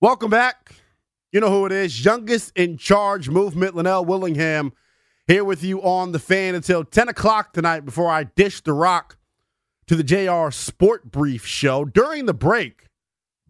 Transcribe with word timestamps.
Welcome 0.00 0.30
back. 0.30 0.76
You 1.32 1.40
know 1.40 1.50
who 1.50 1.66
it 1.66 1.72
is. 1.72 2.04
Youngest 2.04 2.52
in 2.56 2.76
charge 2.76 3.28
movement, 3.28 3.74
Linnell 3.74 4.04
Willingham, 4.04 4.72
here 5.26 5.42
with 5.42 5.64
you 5.64 5.82
on 5.82 6.12
the 6.12 6.20
fan 6.20 6.54
until 6.54 6.84
10 6.84 7.08
o'clock 7.08 7.52
tonight 7.52 7.80
before 7.80 8.08
I 8.08 8.22
dish 8.22 8.60
the 8.60 8.72
rock 8.72 9.16
to 9.88 9.96
the 9.96 10.04
JR 10.04 10.52
Sport 10.52 11.10
Brief 11.10 11.44
show. 11.44 11.84
During 11.84 12.26
the 12.26 12.32
break, 12.32 12.86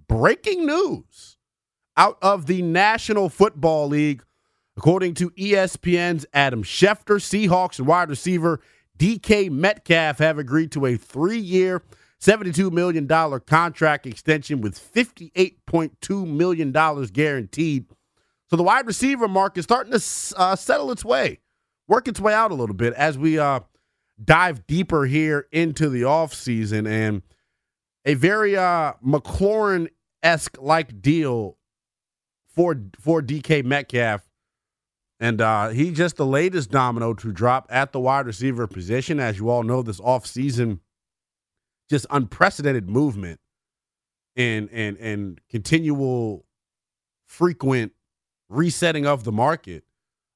breaking 0.07 0.65
news 0.65 1.37
out 1.99 2.17
of 2.23 2.47
the 2.47 2.63
National 2.63 3.29
Football 3.29 3.89
League. 3.89 4.25
According 4.75 5.15
to 5.15 5.29
ESPN's 5.33 6.25
Adam 6.33 6.63
Schefter, 6.63 7.21
Seahawks 7.21 7.79
and 7.79 7.87
wide 7.87 8.09
receiver 8.09 8.61
DK 8.99 9.51
Metcalf 9.51 10.17
have 10.17 10.39
agreed 10.39 10.73
to 10.73 10.87
a 10.87 10.97
three 10.97 11.39
year, 11.39 11.83
$72 12.21 12.73
million 12.73 13.07
contract 13.47 14.07
extension 14.07 14.61
with 14.61 14.77
$58.2 14.77 16.27
million 16.27 16.73
guaranteed. 17.13 17.87
So 18.49 18.57
the 18.57 18.63
wide 18.63 18.87
receiver 18.87 19.29
market 19.29 19.61
is 19.61 19.65
starting 19.65 19.93
to 19.93 20.41
uh, 20.41 20.57
settle 20.57 20.91
its 20.91 21.05
way, 21.05 21.41
work 21.87 22.09
its 22.09 22.19
way 22.19 22.35
out 22.35 22.51
a 22.51 22.55
little 22.55 22.75
bit 22.75 22.93
as 22.95 23.17
we 23.17 23.39
uh, 23.39 23.61
dive 24.23 24.67
deeper 24.67 25.05
here 25.05 25.47
into 25.53 25.89
the 25.89 26.03
offseason. 26.03 26.89
And 26.89 27.23
a 28.05 28.15
very 28.15 28.57
uh, 28.57 28.95
McLaurin 29.05 29.89
esque 30.23 30.57
like 30.61 31.01
deal 31.01 31.57
for, 32.49 32.81
for 32.99 33.23
DK 33.23 33.65
Metcalf. 33.65 34.23
And 35.21 35.41
uh, 35.41 35.69
he's 35.69 35.97
just 35.97 36.17
the 36.17 36.27
latest 36.27 36.71
domino 36.71 37.13
to 37.15 37.33
drop 37.33 37.67
at 37.71 37.93
the 37.93 38.01
wide 38.01 38.27
receiver 38.27 38.67
position. 38.67 39.21
As 39.21 39.39
you 39.39 39.51
all 39.51 39.63
know, 39.63 39.83
this 39.83 40.01
offseason– 40.01 40.81
just 41.89 42.07
unprecedented 42.11 42.89
movement 42.89 43.41
and 44.37 44.69
and 44.73 44.97
and 44.99 45.41
continual 45.51 46.45
frequent 47.27 47.93
resetting 48.49 49.07
of 49.07 49.25
the 49.25 49.33
market 49.33 49.85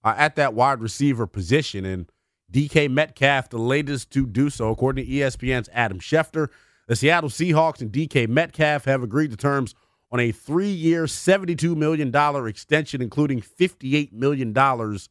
uh, 0.05 0.15
at 0.17 0.37
that 0.37 0.55
wide 0.55 0.81
receiver 0.81 1.27
position. 1.27 1.85
And 1.85 2.11
DK 2.51 2.91
Metcalf 2.91 3.49
the 3.49 3.59
latest 3.59 4.11
to 4.11 4.27
do 4.27 4.51
so 4.51 4.71
according 4.71 5.07
to 5.07 5.11
ESPN's 5.11 5.71
Adam 5.73 6.01
Schefter. 6.01 6.49
The 6.89 6.97
Seattle 6.97 7.31
Seahawks 7.31 7.81
and 7.81 7.91
DK 7.91 8.29
Metcalf 8.29 8.85
have 8.85 9.03
agreed 9.03 9.31
to 9.31 9.37
terms 9.37 9.75
on 10.11 10.21
a 10.21 10.33
3-year 10.33 11.07
72 11.07 11.75
million 11.75 12.11
dollar 12.11 12.47
extension 12.49 13.01
including 13.01 13.41
58 13.41 14.13
million 14.13 14.53
dollars 14.53 15.09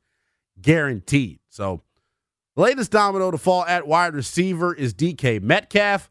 guaranteed. 0.62 1.40
So 1.50 1.82
the 2.56 2.62
latest 2.62 2.92
domino 2.92 3.32
to 3.32 3.38
fall 3.38 3.66
at 3.66 3.88
wide 3.88 4.14
receiver 4.14 4.76
is 4.76 4.94
DK 4.94 5.42
Metcalf 5.42 6.11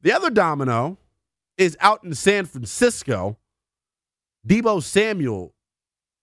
the 0.00 0.12
other 0.12 0.30
domino 0.30 0.98
is 1.56 1.76
out 1.80 2.04
in 2.04 2.14
San 2.14 2.46
Francisco. 2.46 3.38
Deebo 4.46 4.82
Samuel 4.82 5.54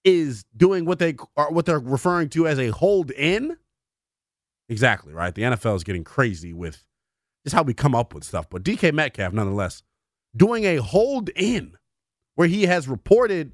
is 0.03 0.45
doing 0.55 0.85
what 0.85 0.99
they 0.99 1.15
are 1.35 1.51
what 1.51 1.65
they're 1.65 1.79
referring 1.79 2.29
to 2.29 2.47
as 2.47 2.59
a 2.59 2.69
hold 2.69 3.11
in. 3.11 3.57
Exactly, 4.69 5.13
right? 5.13 5.33
The 5.35 5.43
NFL 5.43 5.75
is 5.75 5.83
getting 5.83 6.03
crazy 6.03 6.53
with 6.53 6.85
just 7.43 7.55
how 7.55 7.63
we 7.63 7.73
come 7.73 7.93
up 7.93 8.13
with 8.13 8.23
stuff. 8.23 8.49
But 8.49 8.63
DK 8.63 8.93
Metcalf, 8.93 9.33
nonetheless, 9.33 9.83
doing 10.35 10.63
a 10.63 10.77
hold 10.77 11.29
in 11.29 11.77
where 12.35 12.47
he 12.47 12.63
has 12.63 12.87
reported 12.87 13.53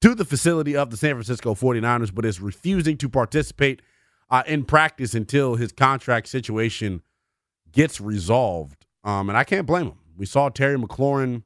to 0.00 0.14
the 0.14 0.24
facility 0.24 0.76
of 0.76 0.90
the 0.90 0.96
San 0.96 1.14
Francisco 1.14 1.54
49ers, 1.54 2.12
but 2.12 2.24
is 2.24 2.40
refusing 2.40 2.96
to 2.98 3.08
participate 3.08 3.80
uh, 4.30 4.42
in 4.46 4.64
practice 4.64 5.14
until 5.14 5.54
his 5.54 5.72
contract 5.72 6.26
situation 6.26 7.02
gets 7.70 8.00
resolved. 8.00 8.81
Um, 9.04 9.28
and 9.28 9.36
I 9.36 9.44
can't 9.44 9.66
blame 9.66 9.86
him. 9.86 9.98
We 10.16 10.26
saw 10.26 10.48
Terry 10.48 10.78
McLaurin 10.78 11.42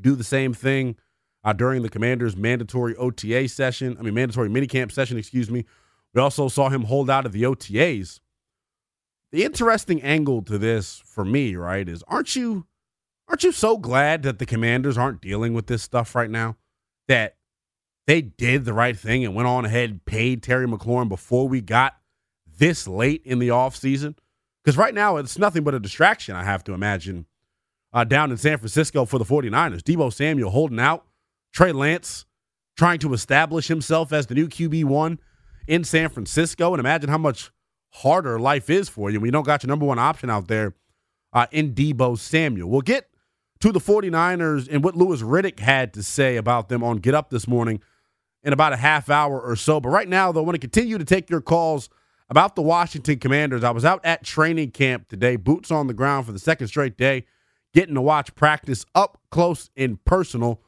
do 0.00 0.14
the 0.14 0.24
same 0.24 0.52
thing 0.52 0.96
uh, 1.44 1.52
during 1.52 1.82
the 1.82 1.88
Commanders' 1.88 2.36
mandatory 2.36 2.94
OTA 2.96 3.48
session. 3.48 3.96
I 3.98 4.02
mean, 4.02 4.14
mandatory 4.14 4.48
minicamp 4.48 4.92
session, 4.92 5.16
excuse 5.16 5.50
me. 5.50 5.64
We 6.12 6.20
also 6.20 6.48
saw 6.48 6.68
him 6.68 6.82
hold 6.84 7.08
out 7.08 7.26
of 7.26 7.32
the 7.32 7.44
OTAs. 7.44 8.20
The 9.32 9.44
interesting 9.44 10.02
angle 10.02 10.42
to 10.42 10.58
this 10.58 11.02
for 11.04 11.24
me, 11.24 11.56
right, 11.56 11.88
is 11.88 12.02
aren't 12.08 12.36
you 12.36 12.66
aren't 13.28 13.44
you 13.44 13.52
so 13.52 13.76
glad 13.76 14.22
that 14.22 14.38
the 14.38 14.46
Commanders 14.46 14.96
aren't 14.96 15.20
dealing 15.20 15.52
with 15.52 15.66
this 15.66 15.82
stuff 15.82 16.14
right 16.14 16.30
now? 16.30 16.56
That 17.08 17.36
they 18.06 18.22
did 18.22 18.64
the 18.64 18.72
right 18.72 18.96
thing 18.96 19.24
and 19.24 19.34
went 19.34 19.48
on 19.48 19.64
ahead 19.64 19.90
and 19.90 20.04
paid 20.04 20.42
Terry 20.42 20.66
McLaurin 20.66 21.08
before 21.08 21.48
we 21.48 21.60
got 21.60 21.96
this 22.58 22.86
late 22.86 23.22
in 23.24 23.38
the 23.38 23.48
offseason? 23.48 24.16
Because 24.66 24.76
right 24.76 24.94
now, 24.94 25.16
it's 25.16 25.38
nothing 25.38 25.62
but 25.62 25.74
a 25.74 25.78
distraction, 25.78 26.34
I 26.34 26.42
have 26.42 26.64
to 26.64 26.72
imagine, 26.72 27.26
uh, 27.92 28.02
down 28.02 28.32
in 28.32 28.36
San 28.36 28.58
Francisco 28.58 29.04
for 29.04 29.16
the 29.16 29.24
49ers. 29.24 29.80
Deebo 29.82 30.12
Samuel 30.12 30.50
holding 30.50 30.80
out, 30.80 31.06
Trey 31.52 31.70
Lance 31.70 32.24
trying 32.76 32.98
to 32.98 33.14
establish 33.14 33.68
himself 33.68 34.12
as 34.12 34.26
the 34.26 34.34
new 34.34 34.48
QB1 34.48 35.18
in 35.68 35.84
San 35.84 36.08
Francisco. 36.08 36.74
And 36.74 36.80
imagine 36.80 37.08
how 37.08 37.16
much 37.16 37.52
harder 37.92 38.40
life 38.40 38.68
is 38.68 38.88
for 38.88 39.08
you 39.08 39.20
when 39.20 39.28
you 39.28 39.32
don't 39.32 39.46
got 39.46 39.62
your 39.62 39.68
number 39.68 39.86
one 39.86 40.00
option 40.00 40.30
out 40.30 40.48
there 40.48 40.74
uh, 41.32 41.46
in 41.52 41.72
Deebo 41.72 42.18
Samuel. 42.18 42.68
We'll 42.68 42.80
get 42.80 43.08
to 43.60 43.70
the 43.70 43.78
49ers 43.78 44.66
and 44.68 44.82
what 44.82 44.96
Louis 44.96 45.22
Riddick 45.22 45.60
had 45.60 45.94
to 45.94 46.02
say 46.02 46.36
about 46.36 46.68
them 46.68 46.82
on 46.82 46.96
Get 46.96 47.14
Up 47.14 47.30
this 47.30 47.46
morning 47.46 47.80
in 48.42 48.52
about 48.52 48.72
a 48.72 48.78
half 48.78 49.10
hour 49.10 49.40
or 49.40 49.54
so. 49.54 49.78
But 49.78 49.90
right 49.90 50.08
now, 50.08 50.32
though, 50.32 50.40
I 50.40 50.42
want 50.42 50.56
to 50.56 50.60
continue 50.60 50.98
to 50.98 51.04
take 51.04 51.30
your 51.30 51.40
calls– 51.40 51.88
about 52.28 52.56
the 52.56 52.62
Washington 52.62 53.18
Commanders. 53.18 53.64
I 53.64 53.70
was 53.70 53.84
out 53.84 54.00
at 54.04 54.24
training 54.24 54.72
camp 54.72 55.08
today, 55.08 55.36
boots 55.36 55.70
on 55.70 55.86
the 55.86 55.94
ground 55.94 56.26
for 56.26 56.32
the 56.32 56.38
second 56.38 56.68
straight 56.68 56.96
day, 56.96 57.24
getting 57.72 57.94
to 57.94 58.00
watch 58.00 58.34
practice 58.34 58.84
up 58.94 59.20
close 59.30 59.70
and 59.76 60.02
personal. 60.04 60.60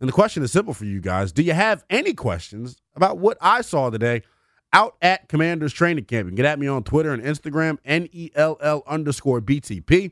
And 0.00 0.08
the 0.08 0.12
question 0.12 0.42
is 0.42 0.52
simple 0.52 0.74
for 0.74 0.84
you 0.84 1.00
guys. 1.00 1.32
Do 1.32 1.42
you 1.42 1.52
have 1.52 1.84
any 1.88 2.14
questions 2.14 2.82
about 2.96 3.18
what 3.18 3.38
I 3.40 3.60
saw 3.60 3.90
today 3.90 4.22
out 4.72 4.96
at 5.00 5.28
Commanders 5.28 5.72
training 5.72 6.04
camp? 6.04 6.26
You 6.26 6.30
can 6.30 6.36
get 6.36 6.46
at 6.46 6.58
me 6.58 6.66
on 6.66 6.82
Twitter 6.82 7.12
and 7.12 7.22
Instagram, 7.22 7.78
N-E-L-L 7.84 8.82
underscore 8.86 9.40
BTP. 9.40 10.02
You 10.02 10.10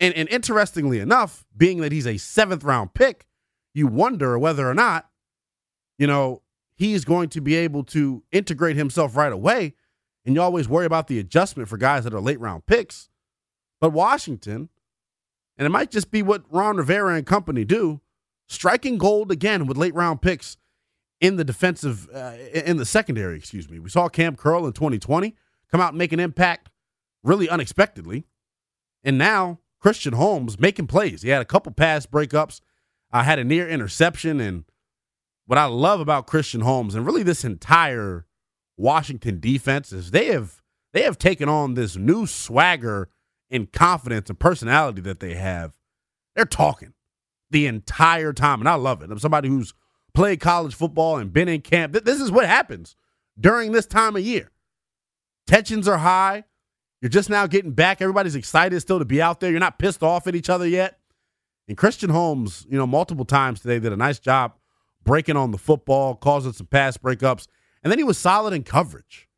And, 0.00 0.14
and 0.14 0.28
interestingly 0.28 1.00
enough, 1.00 1.44
being 1.56 1.80
that 1.80 1.92
he's 1.92 2.06
a 2.06 2.18
seventh 2.18 2.64
round 2.64 2.94
pick, 2.94 3.26
you 3.74 3.86
wonder 3.86 4.38
whether 4.38 4.68
or 4.68 4.74
not, 4.74 5.08
you 5.98 6.06
know, 6.06 6.42
he's 6.76 7.04
going 7.04 7.28
to 7.30 7.40
be 7.40 7.54
able 7.56 7.84
to 7.84 8.22
integrate 8.30 8.76
himself 8.76 9.16
right 9.16 9.32
away. 9.32 9.74
And 10.24 10.34
you 10.34 10.42
always 10.42 10.68
worry 10.68 10.86
about 10.86 11.08
the 11.08 11.18
adjustment 11.18 11.68
for 11.68 11.76
guys 11.76 12.04
that 12.04 12.14
are 12.14 12.20
late 12.20 12.40
round 12.40 12.66
picks. 12.66 13.08
But 13.80 13.90
Washington, 13.90 14.68
and 15.56 15.66
it 15.66 15.70
might 15.70 15.90
just 15.90 16.10
be 16.10 16.22
what 16.22 16.44
Ron 16.50 16.76
Rivera 16.76 17.14
and 17.14 17.26
company 17.26 17.64
do, 17.64 18.00
striking 18.46 18.98
gold 18.98 19.30
again 19.30 19.66
with 19.66 19.76
late 19.76 19.94
round 19.94 20.20
picks 20.22 20.56
in 21.20 21.36
the 21.36 21.44
defensive, 21.44 22.08
uh, 22.14 22.34
in 22.52 22.76
the 22.76 22.84
secondary, 22.84 23.36
excuse 23.36 23.68
me. 23.68 23.78
We 23.78 23.90
saw 23.90 24.08
Kam 24.08 24.36
Curl 24.36 24.66
in 24.66 24.72
2020 24.72 25.34
come 25.70 25.80
out 25.80 25.90
and 25.90 25.98
make 25.98 26.12
an 26.12 26.20
impact 26.20 26.70
really 27.22 27.48
unexpectedly. 27.48 28.24
And 29.02 29.18
now 29.18 29.58
Christian 29.80 30.14
Holmes 30.14 30.58
making 30.58 30.86
plays. 30.86 31.22
He 31.22 31.30
had 31.30 31.42
a 31.42 31.46
couple 31.46 31.72
pass 31.72 32.06
breakups, 32.06 32.60
uh, 33.12 33.22
had 33.22 33.38
a 33.38 33.44
near 33.44 33.68
interception. 33.68 34.40
And 34.40 34.64
what 35.46 35.58
I 35.58 35.64
love 35.64 36.00
about 36.00 36.26
Christian 36.26 36.60
Holmes 36.60 36.94
and 36.94 37.06
really 37.06 37.22
this 37.22 37.44
entire 37.44 38.26
Washington 38.78 39.40
defense 39.40 39.92
is 39.92 40.12
they 40.12 40.26
have 40.26 40.62
they 40.94 41.02
have 41.02 41.18
taken 41.18 41.48
on 41.48 41.74
this 41.74 41.96
new 41.96 42.26
swagger 42.26 43.10
and 43.50 43.70
confidence 43.70 44.30
and 44.30 44.38
personality 44.38 45.02
that 45.02 45.20
they 45.20 45.34
have. 45.34 45.72
They're 46.34 46.46
talking 46.46 46.94
the 47.50 47.66
entire 47.66 48.32
time, 48.32 48.60
and 48.60 48.68
I 48.68 48.74
love 48.74 49.02
it. 49.02 49.10
I'm 49.10 49.18
somebody 49.18 49.48
who's 49.48 49.74
played 50.14 50.40
college 50.40 50.74
football 50.74 51.16
and 51.18 51.32
been 51.32 51.48
in 51.48 51.60
camp. 51.60 51.92
This 51.92 52.20
is 52.20 52.30
what 52.30 52.46
happens 52.46 52.96
during 53.38 53.72
this 53.72 53.86
time 53.86 54.16
of 54.16 54.22
year. 54.22 54.50
Tensions 55.46 55.88
are 55.88 55.98
high. 55.98 56.44
You're 57.00 57.08
just 57.08 57.30
now 57.30 57.46
getting 57.46 57.72
back. 57.72 58.00
Everybody's 58.00 58.34
excited 58.34 58.80
still 58.80 58.98
to 58.98 59.04
be 59.04 59.22
out 59.22 59.40
there. 59.40 59.50
You're 59.50 59.60
not 59.60 59.78
pissed 59.78 60.02
off 60.02 60.26
at 60.26 60.34
each 60.34 60.50
other 60.50 60.66
yet. 60.66 60.98
And 61.68 61.76
Christian 61.76 62.10
Holmes, 62.10 62.66
you 62.68 62.78
know, 62.78 62.86
multiple 62.86 63.24
times 63.24 63.60
today 63.60 63.78
did 63.78 63.92
a 63.92 63.96
nice 63.96 64.18
job 64.18 64.54
breaking 65.04 65.36
on 65.36 65.52
the 65.52 65.58
football, 65.58 66.14
causing 66.14 66.52
some 66.52 66.66
pass 66.66 66.96
breakups, 66.96 67.46
and 67.82 67.90
then 67.90 67.98
he 67.98 68.04
was 68.04 68.18
solid 68.18 68.52
in 68.52 68.62
coverage. 68.62 69.28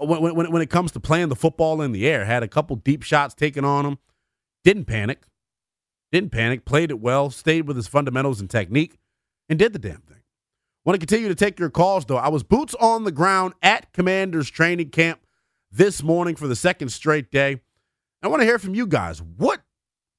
Uh, 0.00 0.06
when, 0.06 0.34
when, 0.34 0.52
when 0.52 0.62
it 0.62 0.70
comes 0.70 0.92
to 0.92 1.00
playing 1.00 1.28
the 1.28 1.36
football 1.36 1.82
in 1.82 1.92
the 1.92 2.08
air, 2.08 2.24
had 2.24 2.42
a 2.42 2.48
couple 2.48 2.76
deep 2.76 3.02
shots 3.02 3.34
taken 3.34 3.64
on 3.64 3.86
him, 3.86 3.98
didn't 4.64 4.84
panic, 4.84 5.22
didn't 6.10 6.32
panic, 6.32 6.64
played 6.64 6.90
it 6.90 7.00
well, 7.00 7.30
stayed 7.30 7.66
with 7.66 7.76
his 7.76 7.88
fundamentals 7.88 8.40
and 8.40 8.50
technique, 8.50 8.98
and 9.48 9.58
did 9.58 9.72
the 9.72 9.78
damn 9.78 10.02
thing. 10.02 10.22
Want 10.84 11.00
to 11.00 11.06
continue 11.06 11.28
to 11.28 11.34
take 11.34 11.60
your 11.60 11.70
calls, 11.70 12.04
though. 12.04 12.16
I 12.16 12.28
was 12.28 12.42
boots 12.42 12.74
on 12.80 13.04
the 13.04 13.12
ground 13.12 13.54
at 13.62 13.92
Commanders 13.92 14.50
training 14.50 14.90
camp 14.90 15.20
this 15.70 16.02
morning 16.02 16.34
for 16.34 16.48
the 16.48 16.56
second 16.56 16.88
straight 16.88 17.30
day. 17.30 17.60
I 18.22 18.28
want 18.28 18.40
to 18.40 18.46
hear 18.46 18.58
from 18.58 18.74
you 18.74 18.86
guys. 18.86 19.22
What 19.22 19.62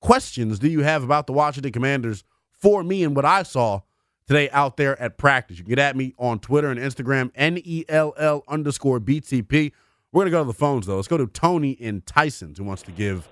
questions 0.01 0.59
do 0.59 0.69
you 0.69 0.81
have 0.81 1.03
about 1.03 1.27
the 1.27 1.33
Washington 1.33 1.71
Commanders 1.71 2.23
for 2.51 2.83
me 2.83 3.03
and 3.03 3.15
what 3.15 3.25
I 3.25 3.43
saw 3.43 3.81
today 4.27 4.49
out 4.51 4.77
there 4.77 4.99
at 5.01 5.17
practice? 5.17 5.57
You 5.57 5.63
can 5.63 5.71
get 5.71 5.79
at 5.79 5.95
me 5.95 6.13
on 6.17 6.39
Twitter 6.39 6.69
and 6.69 6.79
Instagram, 6.79 7.31
N-E-L-L 7.35 8.43
underscore 8.47 8.99
BTP. 8.99 9.71
We're 10.11 10.19
going 10.19 10.25
to 10.25 10.31
go 10.31 10.43
to 10.43 10.47
the 10.47 10.53
phones, 10.53 10.85
though. 10.85 10.97
Let's 10.97 11.07
go 11.07 11.17
to 11.17 11.27
Tony 11.27 11.71
in 11.71 12.01
Tysons 12.01 12.57
who 12.57 12.63
wants 12.63 12.83
to 12.83 12.91
give 12.91 13.27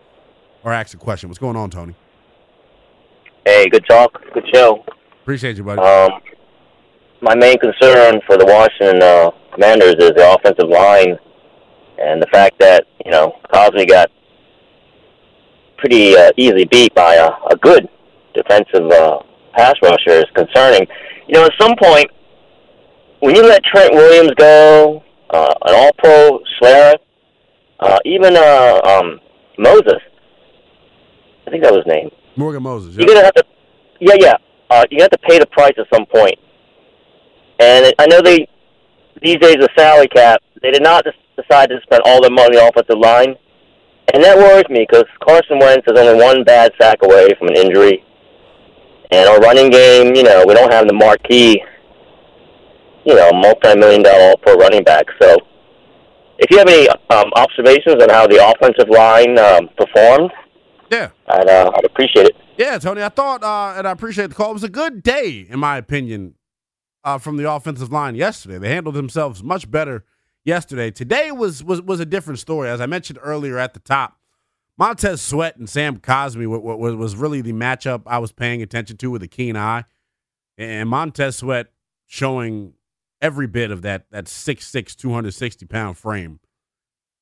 or 0.64 0.74
ask 0.74 0.94
a 0.94 0.98
question. 0.98 1.30
What's 1.30 1.40
going 1.40 1.56
on, 1.56 1.70
Tony? 1.70 1.96
Hey, 3.46 3.70
good 3.70 3.86
talk. 3.88 4.20
Good 4.34 4.46
show. 4.54 4.84
Appreciate 5.22 5.58
you, 5.58 5.64
buddy. 5.64 5.82
Um, 5.82 6.12
my 7.22 7.36
main 7.36 7.58
concern 7.60 8.20
for 8.26 8.38
the 8.38 8.46
Washington 8.46 9.02
uh, 9.02 9.32
Commanders 9.54 9.96
is 10.00 10.12
the 10.12 10.36
offensive 10.36 10.70
line– 10.70 11.18
and 12.02 12.22
the 12.22 12.28
fact 12.28 12.60
that 12.60 12.86
you 13.06 13.12
know 13.12 13.34
Cosmi 13.54 13.88
got 13.88 14.10
pretty 15.78 16.16
uh, 16.16 16.32
easily 16.38 16.66
beat 16.66 16.94
by 16.96 17.16
a, 17.16 17.30
a 17.50 17.56
good 17.58 17.88
defensive 18.34 18.90
uh, 18.92 19.20
pass 19.54 19.74
rusher 19.82 20.20
is 20.20 20.26
concerning. 20.36 20.88
You 21.28 21.36
know, 21.36 21.46
at 21.46 21.52
some 21.60 21.76
point, 21.82 22.08
when 23.20 23.36
you 23.36 23.44
let 23.44 23.64
Trent 23.64 23.94
Williams 23.94 24.32
go, 24.38 25.04
uh, 25.30 25.54
an 25.68 25.76
All-Pro 25.76 26.40
Schlereth, 26.60 27.00
uh, 27.80 28.00
even 28.06 28.36
uh, 28.36 28.82
um, 28.84 29.20
Moses, 29.58 30.02
I 31.48 31.52
think 31.52 31.64
that 31.64 31.72
was 31.72 31.84
his 31.86 31.94
name. 31.94 32.10
Morgan 32.36 32.64
Moses. 32.64 32.96
Yep. 32.96 33.00
You're 33.00 33.16
gonna 33.16 33.26
have 33.26 33.34
to, 33.36 33.44
yeah, 34.00 34.16
yeah. 34.20 34.36
Uh, 34.70 34.86
you 34.90 35.02
have 35.02 35.12
to 35.12 35.18
pay 35.20 35.38
the 35.38 35.46
price 35.48 35.74
at 35.78 35.86
some 35.94 36.06
point. 36.06 36.38
And 37.60 37.94
I 38.00 38.08
know 38.08 38.22
they 38.22 38.48
these 39.22 39.38
days 39.38 39.56
the 39.56 39.70
salary 39.78 40.08
cap. 40.08 40.42
They 40.62 40.72
did 40.72 40.84
not 40.84 41.06
decided 41.38 41.76
to 41.76 41.82
spend 41.84 42.02
all 42.06 42.22
their 42.22 42.32
money 42.32 42.58
on 42.58 42.64
the 42.64 42.70
offensive 42.70 43.00
line. 43.00 43.36
And 44.14 44.24
that 44.24 44.38
worries 44.38 44.70
me 44.70 44.86
because 44.90 45.06
Carson 45.20 45.60
Wentz 45.60 45.86
is 45.88 45.98
only 45.98 46.22
one 46.22 46.44
bad 46.44 46.72
sack 46.80 47.00
away 47.04 47.30
from 47.38 47.48
an 47.50 47.56
injury. 47.56 48.04
And 49.12 49.28
our 49.28 49.40
running 49.40 49.70
game, 49.70 50.16
you 50.16 50.24
know, 50.24 50.46
we 50.48 50.54
don't 50.54 50.72
have 50.72 50.88
the 50.88 50.94
marquee, 50.94 51.62
you 53.06 53.16
know, 53.16 53.30
multi-million 53.34 54.04
dollar 54.04 54.36
per 54.46 54.56
running 54.56 54.84
back. 54.84 55.06
So 55.22 55.38
if 56.38 56.50
you 56.50 56.58
have 56.58 56.68
any 56.68 56.88
um, 57.10 57.32
observations 57.36 58.02
on 58.02 58.10
how 58.10 58.26
the 58.28 58.40
offensive 58.44 58.90
line 58.90 59.38
um, 59.38 59.70
performed, 59.78 60.32
yeah, 60.90 61.10
I'd, 61.28 61.48
uh, 61.48 61.72
I'd 61.76 61.86
appreciate 61.86 62.28
it. 62.28 62.36
Yeah, 62.58 62.78
Tony, 62.78 63.02
I 63.02 63.10
thought, 63.10 63.44
uh, 63.44 63.78
and 63.78 63.88
I 63.88 63.92
appreciate 63.92 64.28
the 64.28 64.36
call. 64.36 64.52
It 64.52 64.54
was 64.54 64.64
a 64.64 64.70
good 64.70 65.04
day, 65.04 65.48
in 65.50 65.60
my 65.60 65.78
opinion, 65.78 66.36
uh, 67.04 67.18
from 67.18 67.38
the 67.38 67.52
offensive 67.52 67.92
line 67.92 68.16
yesterday. 68.16 68.58
They 68.60 68.70
handled 68.70 68.96
themselves 68.96 69.44
much 69.44 69.70
better 69.70 70.06
yesterday. 70.44 70.92
Today 70.92 71.32
was 71.32 71.64
was 71.64 71.82
was 71.82 72.00
a 72.00 72.06
different 72.06 72.40
story. 72.40 72.70
As 72.70 72.82
I 72.82 72.86
mentioned 72.86 73.20
earlier 73.22 73.58
at 73.58 73.74
the 73.74 73.80
top, 73.80 74.18
Montez 74.82 75.22
Sweat 75.22 75.58
and 75.58 75.70
Sam 75.70 75.98
Cosmi 75.98 76.48
was, 76.48 77.16
really 77.16 77.42
the 77.42 77.54
matchup 77.54 78.02
I 78.08 78.18
was 78.18 78.32
paying 78.32 78.64
attention 78.64 78.98
to 78.98 79.12
with 79.12 79.22
a 79.22 79.28
keen 79.28 79.56
eye. 79.56 79.86
And 80.58 80.90
Montez 80.90 81.36
Sweat 81.36 81.68
showing 82.08 82.74
every 83.22 83.46
bit 83.46 83.70
of 83.70 83.84
that 83.84 84.10
that 84.10 84.26
6'6", 84.26 84.96
260 84.96 85.68
pound 85.68 86.00
frame. 86.00 86.40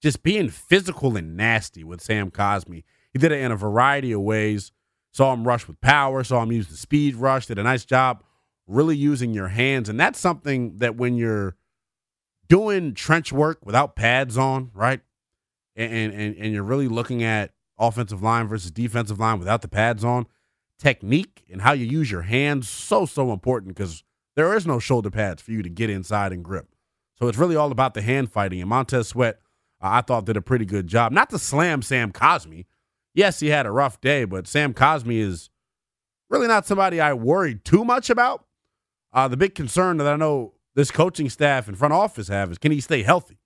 Just 0.02 0.24
being 0.24 0.48
physical 0.48 1.18
and 1.18 1.36
nasty 1.36 1.84
with 1.84 2.00
Sam 2.00 2.32
Cosmi. 2.32 2.86
He 3.12 3.20
did 3.20 3.34
it 3.34 3.42
in 3.42 3.52
a 3.52 3.58
variety 3.58 4.14
of 4.14 4.22
ways. 4.22 4.72
Saw 5.12 5.34
him 5.34 5.46
rush 5.46 5.68
with 5.68 5.82
power, 5.82 6.24
saw 6.24 6.42
him 6.44 6.54
use 6.54 6.70
the 6.70 6.78
speed 6.78 7.18
rush, 7.18 7.48
did 7.48 7.60
a 7.60 7.64
nice 7.64 7.84
job 7.84 8.24
really 8.68 8.96
using 8.96 9.34
your 9.34 9.50
hands. 9.50 9.90
And 9.90 10.00
that's 10.00 10.18
something 10.18 10.78
that 10.78 10.96
when 10.96 11.16
you're 11.16 11.58
doing 12.48 12.94
trench 12.94 13.34
work 13.34 13.66
without 13.66 13.98
pads 13.98 14.38
on, 14.38 14.72
right? 14.74 15.02
And, 15.80 16.14
and 16.14 16.36
and 16.36 16.54
you're 16.54 16.64
really 16.64 16.88
looking 16.88 17.24
at 17.24 17.52
offensive 17.78 18.22
line 18.22 18.48
versus 18.48 18.72
defensive 18.72 19.20
line 19.20 19.40
without 19.40 19.62
the 19.62 19.68
pads 19.68 20.04
on. 20.04 20.28
Technique 20.78 21.44
and 21.52 21.62
how 21.62 21.74
you 21.74 21.86
use 21.86 22.10
your 22.12 22.22
hands 22.24 22.70
so 22.70 23.06
so 23.06 23.32
important 23.32 23.76
because 23.76 24.04
there 24.36 24.56
is 24.56 24.66
no 24.66 24.80
shoulder 24.80 25.10
pads 25.10 25.42
for 25.42 25.52
you 25.52 25.62
to 25.62 25.70
get 25.70 25.90
inside 25.90 26.32
and 26.32 26.44
grip. 26.44 26.68
So 27.18 27.28
it's 27.28 27.38
really 27.38 27.56
all 27.56 27.72
about 27.72 27.94
the 27.94 28.02
hand 28.02 28.32
fighting. 28.32 28.62
And 28.62 28.70
Montez 28.70 29.10
Sweat, 29.10 29.40
uh, 29.82 29.90
I 29.92 30.02
thought 30.02 30.26
did 30.26 30.38
a 30.38 30.42
pretty 30.42 30.66
good 30.66 30.88
job. 30.88 31.12
Not 31.12 31.30
to 31.32 31.40
slam 31.40 31.82
Sam 31.82 32.12
Cosmi. 32.12 32.66
Yes, 33.14 33.40
he 33.42 33.48
had 33.48 33.66
a 33.66 33.72
rough 33.72 34.00
day, 34.00 34.24
but 34.24 34.48
Sam 34.48 34.74
Cosmi 34.74 35.20
is 35.20 35.50
really 36.30 36.48
not 36.48 36.66
somebody 36.66 37.02
I 37.02 37.14
worried 37.14 37.66
too 37.66 37.84
much 37.84 38.10
about. 38.10 38.46
Uh, 39.12 39.28
the 39.28 39.36
big 39.38 39.56
concern 39.56 39.98
that 39.98 40.08
I 40.08 40.16
know 40.16 40.54
this 40.76 40.92
coaching 40.92 41.30
staff 41.30 41.68
and 41.68 41.78
front 41.78 41.94
office 41.94 42.28
have 42.28 42.52
is 42.52 42.58
can 42.58 42.72
he 42.72 42.80
stay 42.80 43.04
healthy? 43.04 43.40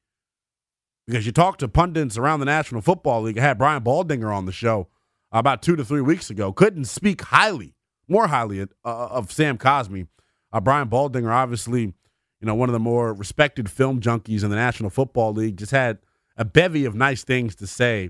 Because 1.06 1.26
you 1.26 1.32
talk 1.32 1.58
to 1.58 1.68
pundits 1.68 2.18
around 2.18 2.40
the 2.40 2.46
National 2.46 2.82
Football 2.82 3.24
League. 3.24 3.38
I 3.38 3.42
had 3.42 3.58
Brian 3.58 3.84
Baldinger 3.84 4.34
on 4.34 4.46
the 4.46 4.52
show 4.52 4.88
about 5.32 5.62
two 5.62 5.76
to 5.76 5.84
three 5.84 6.02
weeks 6.02 6.30
ago. 6.30 6.54
Couldn't 6.54 6.86
speak 6.86 7.22
highly, 7.22 7.76
more 8.08 8.28
highly 8.28 8.62
uh, 8.62 8.66
of 8.84 9.32
Sam 9.32 9.58
Cosmi. 9.58 10.08
Uh, 10.52 10.62
Brian 10.62 10.88
Baldinger, 10.90 11.32
obviously, 11.32 11.82
you 11.82 12.48
know, 12.48 12.56
one 12.56 12.70
of 12.70 12.74
the 12.74 12.80
more 12.80 13.14
respected 13.14 13.70
film 13.70 14.00
junkies 14.00 14.44
in 14.44 14.50
the 14.50 14.56
National 14.56 14.90
Football 14.90 15.34
League, 15.34 15.58
just 15.58 15.72
had 15.72 15.98
a 16.38 16.46
bevy 16.46 16.86
of 16.86 16.96
nice 16.96 17.24
things 17.24 17.56
to 17.56 17.68
say 17.68 18.10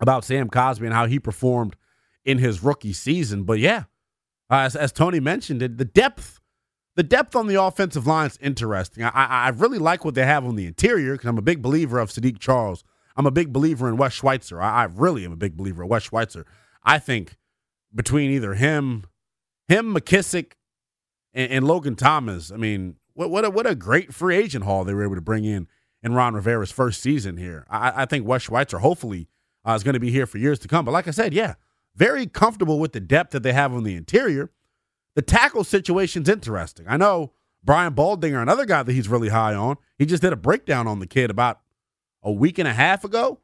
about 0.00 0.24
Sam 0.24 0.48
Cosmi 0.48 0.86
and 0.86 0.94
how 0.94 1.06
he 1.06 1.18
performed 1.18 1.76
in 2.24 2.38
his 2.38 2.62
rookie 2.62 2.92
season. 2.92 3.44
But 3.44 3.58
yeah, 3.58 3.84
uh, 4.50 4.60
as, 4.60 4.76
as 4.76 4.92
Tony 4.92 5.20
mentioned, 5.20 5.60
the 5.60 5.84
depth 5.84 6.39
the 7.00 7.04
depth 7.04 7.34
on 7.34 7.46
the 7.46 7.54
offensive 7.54 8.06
line 8.06 8.26
is 8.26 8.36
interesting. 8.42 9.02
I, 9.02 9.08
I, 9.14 9.48
really 9.48 9.78
like 9.78 10.04
what 10.04 10.14
they 10.14 10.26
have 10.26 10.44
on 10.44 10.54
the 10.54 10.66
interior 10.66 11.12
because 11.12 11.30
I'm 11.30 11.38
a 11.38 11.40
big 11.40 11.62
believer 11.62 11.98
of 11.98 12.10
Saahdiq 12.10 12.38
Charles. 12.38 12.84
I'm 13.16 13.24
a 13.24 13.30
big 13.30 13.54
believer 13.54 13.88
in 13.88 13.96
Wes 13.96 14.12
Schweitzer. 14.12 14.60
I, 14.60 14.82
I 14.82 14.84
really 14.84 15.24
am 15.24 15.32
a 15.32 15.36
big 15.36 15.56
believer 15.56 15.82
of 15.82 15.88
Wes 15.88 16.02
Schweitzer. 16.02 16.44
I 16.84 16.98
think 16.98 17.38
between 17.94 18.30
either 18.30 18.52
him, 18.52 19.04
him, 19.66 19.94
McKissic, 19.94 20.52
and, 21.32 21.50
and 21.50 21.66
Logan 21.66 21.96
Thomas, 21.96 22.52
I 22.52 22.58
mean, 22.58 22.96
what 23.14 23.30
what 23.30 23.46
a, 23.46 23.50
what 23.50 23.66
a 23.66 23.74
great 23.74 24.12
free 24.12 24.36
agent 24.36 24.66
haul 24.66 24.84
they 24.84 24.92
were 24.92 25.02
able 25.02 25.14
to 25.14 25.22
bring 25.22 25.46
in 25.46 25.68
in 26.02 26.12
Ron 26.12 26.34
Rivera's 26.34 26.70
first 26.70 27.00
season 27.00 27.38
here. 27.38 27.66
I, 27.70 28.02
I 28.02 28.04
think 28.04 28.26
Wes 28.26 28.42
Schweitzer 28.42 28.80
hopefully 28.80 29.26
uh, 29.66 29.72
is 29.72 29.82
going 29.82 29.94
to 29.94 30.00
be 30.00 30.10
here 30.10 30.26
for 30.26 30.36
years 30.36 30.58
to 30.58 30.68
come. 30.68 30.84
But 30.84 30.90
like 30.90 31.08
I 31.08 31.12
said, 31.12 31.32
yeah, 31.32 31.54
very 31.96 32.26
comfortable 32.26 32.78
with 32.78 32.92
the 32.92 33.00
depth 33.00 33.30
that 33.30 33.42
they 33.42 33.54
have 33.54 33.72
on 33.72 33.84
the 33.84 33.96
interior. 33.96 34.50
The 35.20 35.26
tackle 35.26 35.64
situation's 35.64 36.30
interesting. 36.30 36.86
I 36.88 36.96
know 36.96 37.32
Brian 37.62 37.92
Baldinger, 37.92 38.40
another 38.40 38.64
guy 38.64 38.82
that 38.82 38.90
he's 38.90 39.06
really 39.06 39.28
high 39.28 39.52
on, 39.52 39.76
he 39.98 40.06
just 40.06 40.22
did 40.22 40.32
a 40.32 40.36
breakdown 40.36 40.86
on 40.86 40.98
the 40.98 41.06
kid 41.06 41.28
about 41.28 41.60
a 42.22 42.32
week 42.32 42.58
and 42.58 42.66
a 42.66 42.72
half 42.72 43.04
ago. 43.04 43.38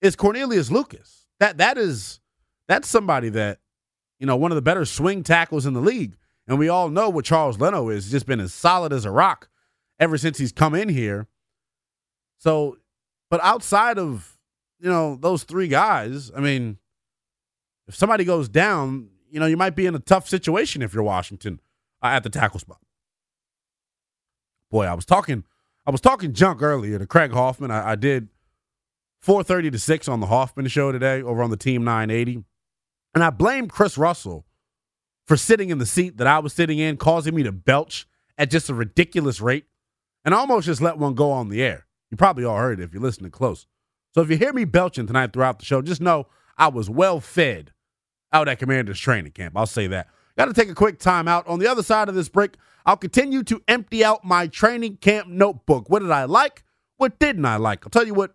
Is 0.00 0.14
Cornelius 0.14 0.70
Lucas. 0.70 1.26
That 1.40 1.58
that 1.58 1.76
is 1.76 2.20
that's 2.68 2.86
somebody 2.86 3.30
that, 3.30 3.58
you 4.20 4.28
know, 4.28 4.36
one 4.36 4.52
of 4.52 4.54
the 4.54 4.62
better 4.62 4.84
swing 4.84 5.24
tackles 5.24 5.66
in 5.66 5.74
the 5.74 5.80
league. 5.80 6.16
And 6.46 6.56
we 6.56 6.68
all 6.68 6.88
know 6.88 7.10
what 7.10 7.24
Charles 7.24 7.58
Leno 7.58 7.88
is. 7.88 8.04
He's 8.04 8.12
just 8.12 8.26
been 8.26 8.38
as 8.38 8.54
solid 8.54 8.92
as 8.92 9.04
a 9.04 9.10
rock 9.10 9.48
ever 9.98 10.16
since 10.16 10.38
he's 10.38 10.52
come 10.52 10.76
in 10.76 10.88
here. 10.88 11.26
So, 12.38 12.76
but 13.28 13.40
outside 13.42 13.98
of, 13.98 14.38
you 14.78 14.88
know, 14.88 15.16
those 15.16 15.42
three 15.42 15.66
guys, 15.66 16.30
I 16.36 16.38
mean, 16.38 16.78
if 17.88 17.96
somebody 17.96 18.24
goes 18.24 18.48
down, 18.48 19.08
you 19.36 19.40
know, 19.40 19.44
you 19.44 19.58
might 19.58 19.76
be 19.76 19.84
in 19.84 19.94
a 19.94 19.98
tough 19.98 20.26
situation 20.26 20.80
if 20.80 20.94
you're 20.94 21.02
Washington 21.02 21.60
uh, 22.02 22.06
at 22.06 22.22
the 22.22 22.30
tackle 22.30 22.58
spot. 22.58 22.78
Boy, 24.70 24.86
I 24.86 24.94
was 24.94 25.04
talking, 25.04 25.44
I 25.86 25.90
was 25.90 26.00
talking 26.00 26.32
junk 26.32 26.62
earlier 26.62 26.98
to 26.98 27.06
Craig 27.06 27.32
Hoffman. 27.32 27.70
I, 27.70 27.90
I 27.90 27.94
did 27.96 28.28
4:30 29.22 29.72
to 29.72 29.78
6 29.78 30.08
on 30.08 30.20
the 30.20 30.28
Hoffman 30.28 30.66
show 30.68 30.90
today 30.90 31.20
over 31.20 31.42
on 31.42 31.50
the 31.50 31.58
Team 31.58 31.84
980. 31.84 32.44
And 33.14 33.22
I 33.22 33.28
blamed 33.28 33.70
Chris 33.70 33.98
Russell 33.98 34.46
for 35.26 35.36
sitting 35.36 35.68
in 35.68 35.76
the 35.76 35.84
seat 35.84 36.16
that 36.16 36.26
I 36.26 36.38
was 36.38 36.54
sitting 36.54 36.78
in, 36.78 36.96
causing 36.96 37.34
me 37.34 37.42
to 37.42 37.52
belch 37.52 38.08
at 38.38 38.50
just 38.50 38.70
a 38.70 38.74
ridiculous 38.74 39.42
rate. 39.42 39.66
And 40.24 40.34
I 40.34 40.38
almost 40.38 40.64
just 40.64 40.80
let 40.80 40.96
one 40.96 41.12
go 41.12 41.30
on 41.30 41.50
the 41.50 41.62
air. 41.62 41.84
You 42.10 42.16
probably 42.16 42.44
all 42.44 42.56
heard 42.56 42.80
it 42.80 42.84
if 42.84 42.94
you're 42.94 43.02
listening 43.02 43.32
close. 43.32 43.66
So 44.14 44.22
if 44.22 44.30
you 44.30 44.38
hear 44.38 44.54
me 44.54 44.64
belching 44.64 45.06
tonight 45.06 45.34
throughout 45.34 45.58
the 45.58 45.66
show, 45.66 45.82
just 45.82 46.00
know 46.00 46.26
I 46.56 46.68
was 46.68 46.88
well 46.88 47.20
fed 47.20 47.74
out 48.36 48.48
at 48.48 48.58
Commander's 48.58 49.00
training 49.00 49.32
camp. 49.32 49.56
I'll 49.56 49.66
say 49.66 49.86
that. 49.86 50.08
Got 50.36 50.46
to 50.46 50.52
take 50.52 50.68
a 50.68 50.74
quick 50.74 50.98
time 50.98 51.26
out. 51.26 51.46
On 51.46 51.58
the 51.58 51.66
other 51.66 51.82
side 51.82 52.08
of 52.10 52.14
this 52.14 52.28
break, 52.28 52.52
I'll 52.84 52.96
continue 52.96 53.42
to 53.44 53.62
empty 53.66 54.04
out 54.04 54.24
my 54.24 54.46
training 54.46 54.98
camp 54.98 55.28
notebook. 55.28 55.88
What 55.88 56.00
did 56.00 56.10
I 56.10 56.24
like? 56.24 56.62
What 56.98 57.18
didn't 57.18 57.46
I 57.46 57.56
like? 57.56 57.84
I'll 57.84 57.90
tell 57.90 58.06
you 58.06 58.14
what 58.14 58.34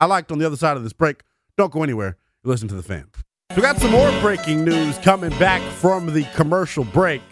I 0.00 0.06
liked 0.06 0.30
on 0.30 0.38
the 0.38 0.46
other 0.46 0.56
side 0.56 0.76
of 0.76 0.84
this 0.84 0.92
break. 0.92 1.22
Don't 1.56 1.72
go 1.72 1.82
anywhere. 1.82 2.16
Listen 2.44 2.68
to 2.68 2.74
the 2.76 2.82
fan. 2.82 3.08
We 3.56 3.62
got 3.62 3.78
some 3.78 3.90
more 3.90 4.10
breaking 4.20 4.64
news 4.64 4.98
coming 4.98 5.30
back 5.38 5.62
from 5.72 6.12
the 6.12 6.24
commercial 6.34 6.84
break. 6.84 7.22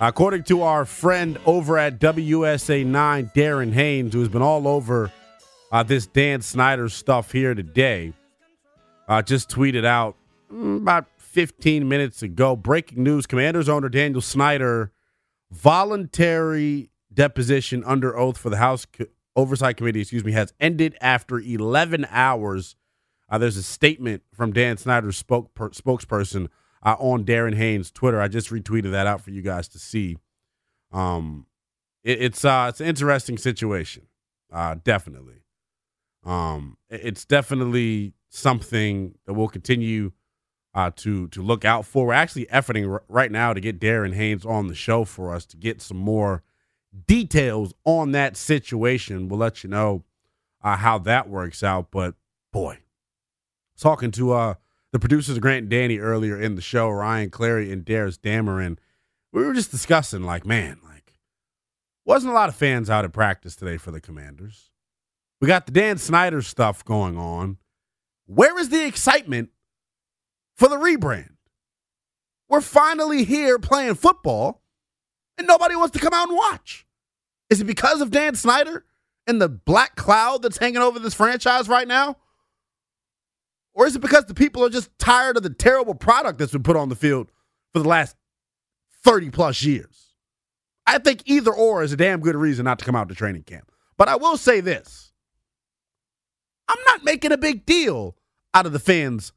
According 0.00 0.44
to 0.44 0.62
our 0.62 0.84
friend 0.84 1.38
over 1.44 1.78
at 1.78 1.98
WUSA 1.98 2.86
9, 2.86 3.30
Darren 3.34 3.72
Haynes, 3.72 4.14
who 4.14 4.20
has 4.20 4.28
been 4.28 4.42
all 4.42 4.68
over 4.68 5.10
uh, 5.72 5.82
this 5.82 6.06
Dan 6.06 6.40
Snyder 6.40 6.88
stuff 6.88 7.32
here 7.32 7.54
today, 7.54 8.12
uh, 9.08 9.22
just 9.22 9.50
tweeted 9.50 9.84
out 9.84 10.16
about 10.50 11.06
15 11.18 11.88
minutes 11.88 12.22
ago 12.22 12.56
breaking 12.56 13.02
news 13.02 13.26
Commanders 13.26 13.68
owner 13.68 13.88
Daniel 13.88 14.20
Snyder, 14.20 14.92
voluntary 15.50 16.90
deposition 17.12 17.82
under 17.84 18.16
oath 18.16 18.38
for 18.38 18.50
the 18.50 18.58
House 18.58 18.86
Oversight 19.36 19.76
Committee, 19.76 20.00
excuse 20.00 20.24
me, 20.24 20.32
has 20.32 20.52
ended 20.58 20.96
after 21.00 21.38
11 21.38 22.06
hours. 22.10 22.76
Uh, 23.28 23.38
there's 23.38 23.56
a 23.56 23.62
statement 23.62 24.22
from 24.32 24.52
Dan 24.52 24.76
Snyder's 24.76 25.16
spoke, 25.16 25.52
per, 25.54 25.70
spokesperson 25.70 26.48
uh, 26.82 26.96
on 26.98 27.24
Darren 27.24 27.54
Haynes' 27.54 27.90
Twitter. 27.90 28.20
I 28.20 28.28
just 28.28 28.50
retweeted 28.50 28.92
that 28.92 29.06
out 29.06 29.20
for 29.20 29.30
you 29.30 29.42
guys 29.42 29.68
to 29.68 29.78
see. 29.78 30.16
Um, 30.92 31.46
it, 32.02 32.22
it's 32.22 32.44
uh, 32.44 32.66
it's 32.70 32.80
an 32.80 32.86
interesting 32.86 33.36
situation, 33.36 34.06
uh, 34.52 34.76
definitely. 34.82 35.42
Um, 36.24 36.78
it, 36.88 37.00
it's 37.02 37.24
definitely 37.24 38.14
something 38.30 39.16
that 39.26 39.34
we'll 39.34 39.48
continue 39.48 40.12
uh, 40.76 40.90
to 40.94 41.26
to 41.28 41.42
look 41.42 41.64
out 41.64 41.86
for. 41.86 42.08
We're 42.08 42.12
actually 42.12 42.44
efforting 42.46 42.88
r- 42.92 43.02
right 43.08 43.32
now 43.32 43.54
to 43.54 43.60
get 43.60 43.80
Darren 43.80 44.14
Haynes 44.14 44.44
on 44.44 44.68
the 44.68 44.74
show 44.74 45.04
for 45.04 45.34
us 45.34 45.46
to 45.46 45.56
get 45.56 45.80
some 45.80 45.96
more 45.96 46.42
details 47.06 47.72
on 47.84 48.12
that 48.12 48.36
situation. 48.36 49.26
We'll 49.28 49.40
let 49.40 49.64
you 49.64 49.70
know 49.70 50.04
uh, 50.62 50.76
how 50.76 50.98
that 50.98 51.30
works 51.30 51.62
out. 51.62 51.90
But 51.90 52.14
boy, 52.52 52.80
talking 53.78 54.10
to 54.12 54.32
uh 54.34 54.54
the 54.92 54.98
producers 54.98 55.38
Grant 55.38 55.62
and 55.62 55.70
Danny 55.70 55.98
earlier 55.98 56.38
in 56.38 56.56
the 56.56 56.60
show, 56.60 56.90
Ryan 56.90 57.30
Clary 57.30 57.72
and 57.72 57.82
Darius 57.82 58.18
Dameron, 58.18 58.76
we 59.32 59.44
were 59.44 59.54
just 59.54 59.70
discussing 59.70 60.24
like, 60.24 60.44
man, 60.44 60.78
like 60.86 61.14
wasn't 62.04 62.32
a 62.32 62.34
lot 62.34 62.50
of 62.50 62.54
fans 62.54 62.90
out 62.90 63.06
at 63.06 63.14
practice 63.14 63.56
today 63.56 63.78
for 63.78 63.92
the 63.92 64.00
Commanders. 64.00 64.70
We 65.40 65.48
got 65.48 65.64
the 65.64 65.72
Dan 65.72 65.96
Snyder 65.96 66.42
stuff 66.42 66.84
going 66.84 67.16
on. 67.16 67.56
Where 68.26 68.58
is 68.58 68.68
the 68.68 68.84
excitement 68.84 69.50
for 70.56 70.68
the 70.68 70.76
rebrand? 70.76 71.30
We're 72.48 72.60
finally 72.60 73.24
here 73.24 73.58
playing 73.58 73.96
football, 73.96 74.62
and 75.38 75.46
nobody 75.46 75.76
wants 75.76 75.92
to 75.94 76.02
come 76.02 76.14
out 76.14 76.28
and 76.28 76.36
watch. 76.36 76.86
Is 77.50 77.60
it 77.60 77.64
because 77.64 78.00
of 78.00 78.10
Dan 78.10 78.34
Snyder 78.34 78.84
and 79.26 79.40
the 79.40 79.48
black 79.48 79.96
cloud 79.96 80.42
that's 80.42 80.58
hanging 80.58 80.78
over 80.78 80.98
this 80.98 81.14
franchise 81.14 81.68
right 81.68 81.88
now? 81.88 82.16
Or 83.74 83.86
is 83.86 83.94
it 83.94 84.00
because 84.00 84.24
the 84.24 84.34
people 84.34 84.64
are 84.64 84.70
just 84.70 84.96
tired 84.98 85.36
of 85.36 85.42
the 85.42 85.50
terrible 85.50 85.94
product 85.94 86.38
that's 86.38 86.52
been 86.52 86.62
put 86.62 86.76
on 86.76 86.88
the 86.88 86.96
field 86.96 87.30
for 87.72 87.80
the 87.80 87.88
last 87.88 88.16
30 89.04 89.30
plus 89.30 89.62
years? 89.62 90.14
I 90.86 90.98
think 90.98 91.22
either 91.26 91.52
or 91.52 91.82
is 91.82 91.92
a 91.92 91.96
damn 91.96 92.20
good 92.20 92.36
reason 92.36 92.64
not 92.64 92.78
to 92.78 92.84
come 92.84 92.96
out 92.96 93.08
to 93.08 93.14
training 93.14 93.42
camp. 93.42 93.70
But 93.98 94.08
I 94.08 94.16
will 94.16 94.36
say 94.36 94.60
this 94.60 95.12
I'm 96.68 96.82
not 96.86 97.04
making 97.04 97.32
a 97.32 97.38
big 97.38 97.66
deal 97.66 98.16
out 98.54 98.66
of 98.66 98.72
the 98.72 98.78
fans 98.78 99.32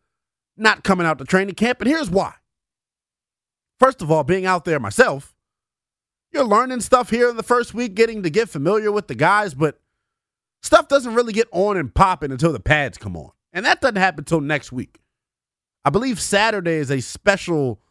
not 0.59 0.83
coming 0.83 1.07
out 1.07 1.17
to 1.19 1.25
training 1.25 1.55
camp, 1.55 1.81
and 1.81 1.89
here's 1.89 2.09
why. 2.09 2.33
First 3.79 4.01
of 4.01 4.11
all, 4.11 4.23
being 4.23 4.45
out 4.45 4.65
there 4.65 4.79
myself, 4.79 5.33
you're 6.31 6.45
learning 6.45 6.81
stuff 6.81 7.09
here 7.09 7.29
in 7.29 7.37
the 7.37 7.43
first 7.43 7.73
week, 7.73 7.95
getting 7.95 8.23
to 8.23 8.29
get 8.29 8.49
familiar 8.49 8.91
with 8.91 9.07
the 9.07 9.15
guys, 9.15 9.53
but 9.53 9.79
stuff 10.61 10.87
doesn't 10.87 11.15
really 11.15 11.33
get 11.33 11.47
on 11.51 11.77
and 11.77 11.93
popping 11.93 12.31
until 12.31 12.51
the 12.51 12.59
pads 12.59 12.97
come 12.97 13.15
on. 13.15 13.31
And 13.53 13.65
that 13.65 13.81
doesn't 13.81 13.95
happen 13.95 14.21
until 14.21 14.41
next 14.41 14.71
week. 14.71 14.99
I 15.83 15.89
believe 15.89 16.19
Saturday 16.19 16.73
is 16.75 16.91
a 16.91 17.01
special 17.01 17.81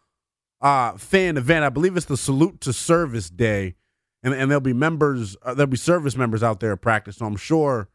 uh, 0.61 0.93
fan 0.93 1.37
event. 1.37 1.65
I 1.65 1.69
believe 1.71 1.97
it's 1.97 2.07
the 2.07 2.17
Salute 2.17 2.61
to 2.61 2.73
Service 2.73 3.31
Day. 3.31 3.75
And, 4.23 4.35
and 4.35 4.51
there'll 4.51 4.61
be 4.61 4.73
members, 4.73 5.37
uh, 5.43 5.55
there'll 5.55 5.71
be 5.71 5.77
service 5.77 6.17
members 6.17 6.43
out 6.43 6.61
there 6.61 6.73
at 6.73 6.81
practice. 6.81 7.17
So 7.17 7.27
I'm 7.27 7.37
sure 7.37 7.89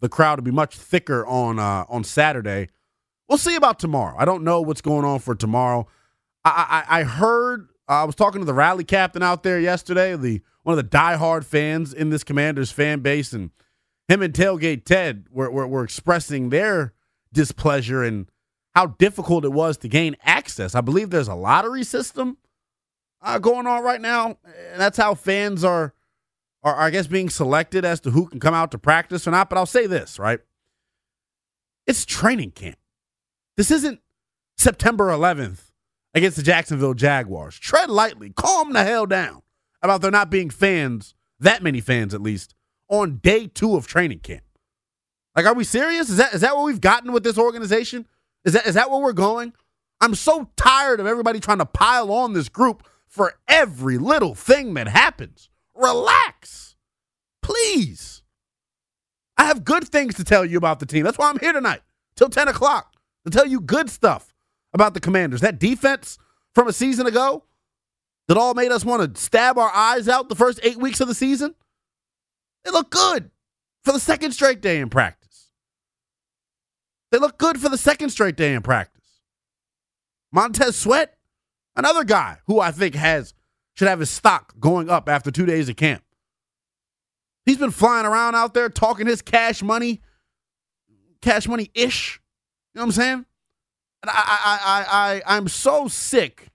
the 0.00 0.08
crowd 0.08 0.38
will 0.38 0.44
be 0.44 0.50
much 0.50 0.76
thicker 0.76 1.26
on 1.26 1.58
uh, 1.58 1.84
on 1.88 2.04
Saturday. 2.04 2.68
We'll 3.28 3.38
see 3.38 3.56
about 3.56 3.78
tomorrow. 3.78 4.16
I 4.18 4.24
don't 4.24 4.42
know 4.42 4.60
what's 4.60 4.80
going 4.80 5.04
on 5.04 5.18
for 5.18 5.34
tomorrow. 5.34 5.86
I, 6.44 6.84
I, 6.88 7.00
I 7.00 7.02
heard 7.04 7.68
uh, 7.88 8.02
I 8.02 8.04
was 8.04 8.14
talking 8.14 8.40
to 8.40 8.44
the 8.44 8.54
rally 8.54 8.84
captain 8.84 9.22
out 9.22 9.42
there 9.42 9.58
yesterday, 9.58 10.14
the 10.16 10.42
one 10.62 10.78
of 10.78 10.90
the 10.90 10.96
diehard 10.96 11.44
fans 11.44 11.94
in 11.94 12.10
this 12.10 12.22
Commanders 12.22 12.70
fan 12.70 13.00
base, 13.00 13.32
and 13.32 13.50
him 14.08 14.22
and 14.22 14.34
Tailgate 14.34 14.84
Ted 14.84 15.26
were, 15.30 15.50
were, 15.50 15.66
were 15.66 15.84
expressing 15.84 16.50
their 16.50 16.92
displeasure 17.32 18.02
and 18.02 18.30
how 18.74 18.86
difficult 18.86 19.44
it 19.44 19.52
was 19.52 19.78
to 19.78 19.88
gain 19.88 20.16
access. 20.22 20.74
I 20.74 20.82
believe 20.82 21.10
there's 21.10 21.28
a 21.28 21.34
lottery 21.34 21.84
system 21.84 22.36
uh, 23.22 23.38
going 23.38 23.66
on 23.66 23.82
right 23.82 24.00
now, 24.00 24.38
and 24.72 24.80
that's 24.80 24.98
how 24.98 25.14
fans 25.14 25.64
are, 25.64 25.94
are, 26.62 26.76
I 26.76 26.90
guess, 26.90 27.06
being 27.06 27.30
selected 27.30 27.84
as 27.84 28.00
to 28.00 28.10
who 28.10 28.26
can 28.26 28.38
come 28.38 28.54
out 28.54 28.70
to 28.72 28.78
practice 28.78 29.26
or 29.26 29.30
not. 29.30 29.48
But 29.48 29.58
I'll 29.58 29.66
say 29.66 29.86
this, 29.86 30.18
right? 30.18 30.40
It's 31.86 32.04
training 32.04 32.50
camp. 32.50 32.78
This 33.58 33.72
isn't 33.72 34.00
September 34.56 35.08
11th 35.08 35.72
against 36.14 36.36
the 36.36 36.44
Jacksonville 36.44 36.94
Jaguars. 36.94 37.58
Tread 37.58 37.90
lightly, 37.90 38.30
calm 38.30 38.72
the 38.72 38.84
hell 38.84 39.04
down 39.04 39.42
about 39.82 40.00
there 40.00 40.12
not 40.12 40.30
being 40.30 40.48
fans, 40.48 41.12
that 41.40 41.60
many 41.60 41.80
fans 41.80 42.14
at 42.14 42.22
least, 42.22 42.54
on 42.88 43.16
day 43.16 43.48
two 43.48 43.74
of 43.74 43.88
training 43.88 44.20
camp. 44.20 44.44
Like, 45.34 45.44
are 45.44 45.54
we 45.54 45.64
serious? 45.64 46.08
Is 46.08 46.18
that 46.18 46.34
is 46.34 46.40
that 46.42 46.54
what 46.54 46.66
we've 46.66 46.80
gotten 46.80 47.10
with 47.10 47.24
this 47.24 47.36
organization? 47.36 48.06
Is 48.44 48.52
that 48.52 48.64
is 48.64 48.74
that 48.74 48.92
where 48.92 49.00
we're 49.00 49.12
going? 49.12 49.52
I'm 50.00 50.14
so 50.14 50.52
tired 50.56 51.00
of 51.00 51.08
everybody 51.08 51.40
trying 51.40 51.58
to 51.58 51.66
pile 51.66 52.12
on 52.12 52.34
this 52.34 52.48
group 52.48 52.86
for 53.08 53.34
every 53.48 53.98
little 53.98 54.36
thing 54.36 54.74
that 54.74 54.86
happens. 54.86 55.50
Relax. 55.74 56.76
Please. 57.42 58.22
I 59.36 59.46
have 59.46 59.64
good 59.64 59.88
things 59.88 60.14
to 60.14 60.22
tell 60.22 60.44
you 60.44 60.58
about 60.58 60.78
the 60.78 60.86
team. 60.86 61.02
That's 61.02 61.18
why 61.18 61.28
I'm 61.28 61.40
here 61.40 61.52
tonight 61.52 61.80
till 62.14 62.28
10 62.28 62.46
o'clock 62.46 62.94
to 63.30 63.36
tell 63.36 63.46
you 63.46 63.60
good 63.60 63.90
stuff 63.90 64.34
about 64.72 64.94
the 64.94 65.00
Commanders. 65.00 65.40
That 65.40 65.58
defense 65.58 66.18
from 66.54 66.68
a 66.68 66.72
season 66.72 67.06
ago 67.06 67.44
that 68.28 68.36
all 68.36 68.54
made 68.54 68.70
us 68.70 68.84
want 68.84 69.14
to 69.14 69.20
stab 69.20 69.58
our 69.58 69.70
eyes 69.70 70.08
out 70.08 70.28
the 70.28 70.36
first 70.36 70.60
eight 70.62 70.76
weeks 70.78 71.00
of 71.00 71.08
the 71.08 71.14
season, 71.14 71.54
they 72.64 72.70
look 72.70 72.90
good 72.90 73.30
for 73.84 73.92
the 73.92 74.00
second 74.00 74.32
straight 74.32 74.60
day 74.60 74.78
in 74.78 74.90
practice. 74.90 75.50
They 77.10 77.18
look 77.18 77.38
good 77.38 77.58
for 77.58 77.68
the 77.68 77.78
second 77.78 78.10
straight 78.10 78.36
day 78.36 78.52
in 78.52 78.62
practice. 78.62 79.22
Montez 80.30 80.76
Sweat, 80.76 81.16
another 81.74 82.04
guy 82.04 82.38
who 82.46 82.60
I 82.60 82.70
think 82.70 82.94
has 82.94 83.32
should 83.74 83.88
have 83.88 84.00
his 84.00 84.10
stock 84.10 84.54
going 84.60 84.90
up 84.90 85.08
after 85.08 85.30
two 85.30 85.46
days 85.46 85.68
of 85.68 85.76
camp. 85.76 86.02
He's 87.46 87.56
been 87.56 87.70
flying 87.70 88.04
around 88.04 88.34
out 88.34 88.52
there 88.52 88.68
talking 88.68 89.06
his 89.06 89.22
cash 89.22 89.62
money, 89.62 90.02
cash 91.22 91.48
money 91.48 91.70
ish. 91.74 92.20
You 92.74 92.80
know 92.80 92.82
what 92.82 92.86
I'm 92.86 92.92
saying? 92.92 93.26
And 94.02 94.10
I, 94.10 94.12
I, 94.14 94.58
I, 94.64 95.22
I, 95.26 95.36
I'm 95.36 95.48
so 95.48 95.88
sick 95.88 96.48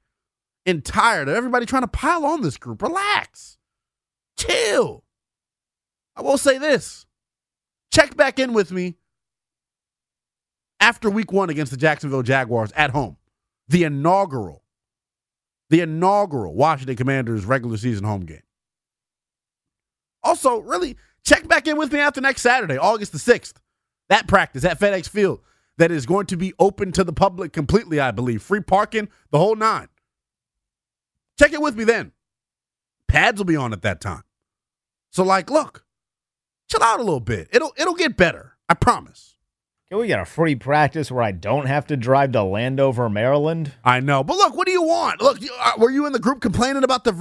and 0.66 0.84
tired 0.84 1.28
of 1.28 1.36
everybody 1.36 1.66
trying 1.66 1.82
to 1.84 1.88
pile 1.88 2.26
on 2.26 2.42
this 2.42 2.58
group. 2.58 2.82
Relax, 2.82 3.58
chill. 4.38 5.04
I 6.16 6.22
will 6.22 6.38
say 6.38 6.58
this: 6.58 7.06
check 7.92 8.16
back 8.16 8.40
in 8.40 8.54
with 8.54 8.72
me 8.72 8.96
after 10.80 11.10
week 11.10 11.32
one 11.32 11.50
against 11.50 11.72
the 11.72 11.78
Jacksonville 11.78 12.24
Jaguars 12.24 12.72
at 12.76 12.92
home, 12.92 13.18
the 13.68 13.84
inaugural, 13.84 14.64
the 15.70 15.82
inaugural 15.82 16.54
Washington 16.54 16.96
Commanders 16.96 17.46
regular 17.46 17.78
season 17.78 18.04
home 18.04 18.26
game. 18.26 18.44
Also, 20.24 20.60
really 20.60 20.96
check 21.26 21.48
back 21.48 21.68
in 21.68 21.78
with 21.78 21.92
me 21.92 22.00
after 22.00 22.22
next 22.22 22.42
Saturday, 22.42 22.78
August 22.78 23.12
the 23.12 23.18
6th. 23.18 23.54
That 24.10 24.28
practice 24.28 24.64
at 24.64 24.80
FedEx 24.80 25.10
Field. 25.10 25.40
That 25.78 25.92
is 25.92 26.06
going 26.06 26.26
to 26.28 26.38
be 26.38 26.54
open 26.60 26.92
to 26.94 27.04
the 27.04 27.14
public 27.14 27.54
completely, 27.54 28.00
I 28.00 28.12
believe. 28.12 28.42
Free 28.42 28.62
parking, 28.62 29.10
the 29.32 29.40
whole 29.40 29.56
nine. 29.56 29.88
Check 31.40 31.54
it 31.54 31.62
with 31.62 31.76
me 31.76 31.84
then. 31.84 32.12
Pads 33.08 33.40
will 33.40 33.46
be 33.46 33.56
on 33.56 33.74
at 33.74 33.82
that 33.82 34.02
time. 34.02 34.24
So 35.12 35.24
like, 35.24 35.50
look, 35.50 35.86
chill 36.70 36.84
out 36.84 37.00
a 37.00 37.04
little 37.04 37.20
bit. 37.20 37.48
It'll 37.52 37.74
it'll 37.78 37.96
get 37.96 38.18
better. 38.18 38.58
I 38.70 38.74
promise. 38.76 39.32
Can 39.90 40.00
we 40.00 40.08
get 40.08 40.20
a 40.20 40.26
free 40.26 40.56
practice 40.56 41.12
where 41.12 41.22
I 41.22 41.32
don't 41.32 41.68
have 41.68 41.86
to 41.88 41.98
drive 41.98 42.32
to 42.32 42.42
Landover, 42.42 43.10
Maryland? 43.10 43.74
I 43.84 44.00
know, 44.00 44.24
but 44.24 44.38
look, 44.38 44.56
what 44.56 44.66
do 44.66 44.72
you 44.72 44.82
want? 44.82 45.22
Look, 45.22 45.40
you, 45.40 45.52
uh, 45.60 45.74
were 45.78 45.92
you 45.92 46.08
in 46.08 46.14
the 46.14 46.20
group 46.20 46.42
complaining 46.42 46.84
about 46.84 47.04
the 47.04 47.12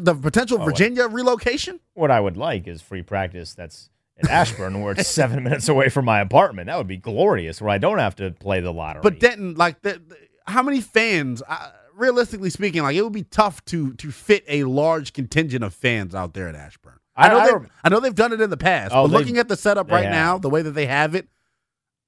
the 0.00 0.14
potential 0.14 0.58
Oh, 0.60 0.64
Virginia 0.64 1.08
relocation? 1.08 1.80
What 1.92 2.10
I 2.10 2.20
would 2.20 2.38
like 2.38 2.66
is 2.66 2.80
free 2.80 3.02
practice 3.02 3.52
that's 3.52 3.90
in 4.22 4.30
Ashburn, 4.30 4.80
where 4.82 4.92
it's 4.92 5.08
seven 5.08 5.42
minutes 5.44 5.68
away 5.68 5.88
from 5.88 6.04
my 6.04 6.20
apartment. 6.20 6.66
That 6.66 6.78
would 6.78 6.86
be 6.88 6.96
glorious, 6.96 7.60
where 7.60 7.70
I 7.70 7.78
don't 7.78 7.98
have 7.98 8.16
to 8.16 8.30
play 8.32 8.60
the 8.60 8.72
lottery. 8.72 9.02
But 9.02 9.20
Denton, 9.20 9.54
like, 9.54 9.82
the, 9.82 9.94
the- 10.06 10.16
how 10.46 10.62
many 10.62 10.80
fans? 10.80 11.42
Uh, 11.48 11.70
realistically 11.94 12.50
speaking, 12.50 12.82
like, 12.82 12.96
it 12.96 13.02
would 13.02 13.12
be 13.12 13.22
tough 13.24 13.64
to 13.66 13.92
to 13.94 14.10
fit 14.10 14.44
a 14.48 14.64
large 14.64 15.12
contingent 15.12 15.62
of 15.62 15.72
fans 15.74 16.14
out 16.14 16.34
there 16.34 16.48
at 16.48 16.54
Ashburn. 16.54 16.98
I 17.14 17.26
I- 17.26 17.30
know 17.30 17.38
I 17.38 17.46
they're, 17.46 17.70
I 17.84 17.88
know 17.90 18.00
they've 18.00 18.14
done 18.14 18.32
it 18.32 18.40
in 18.40 18.50
the 18.50 18.56
past, 18.56 18.92
Oh, 18.94 19.06
but 19.08 19.12
looking 19.18 19.38
at 19.38 19.48
the 19.48 19.56
setup 19.56 19.90
right 19.90 20.04
have. 20.04 20.12
now, 20.12 20.38
the 20.38 20.50
way 20.50 20.62
that 20.62 20.72
they 20.72 20.86
have 20.86 21.14
it, 21.14 21.28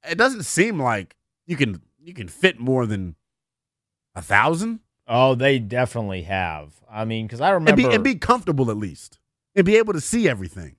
it 0.09 0.17
doesn't 0.17 0.45
seem 0.45 0.81
like 0.81 1.17
you 1.47 1.57
can 1.57 1.81
you 2.01 2.13
can 2.15 2.29
fit 2.29 2.59
more 2.59 2.87
than 2.87 3.15
a 4.15 4.23
thousand 4.23 4.81
oh, 5.07 5.35
they 5.35 5.59
definitely 5.59 6.23
have. 6.23 6.73
I 6.91 7.05
mean, 7.05 7.27
because 7.27 7.41
I 7.43 7.49
and 7.55 7.67
remember, 7.67 7.89
be 7.91 7.95
and 7.95 8.03
be 8.03 8.15
comfortable 8.15 8.71
at 8.71 8.77
least 8.79 9.19
and 9.55 9.67
be 9.67 9.77
able 9.77 9.93
to 9.93 10.01
see 10.01 10.29
everything. 10.29 10.77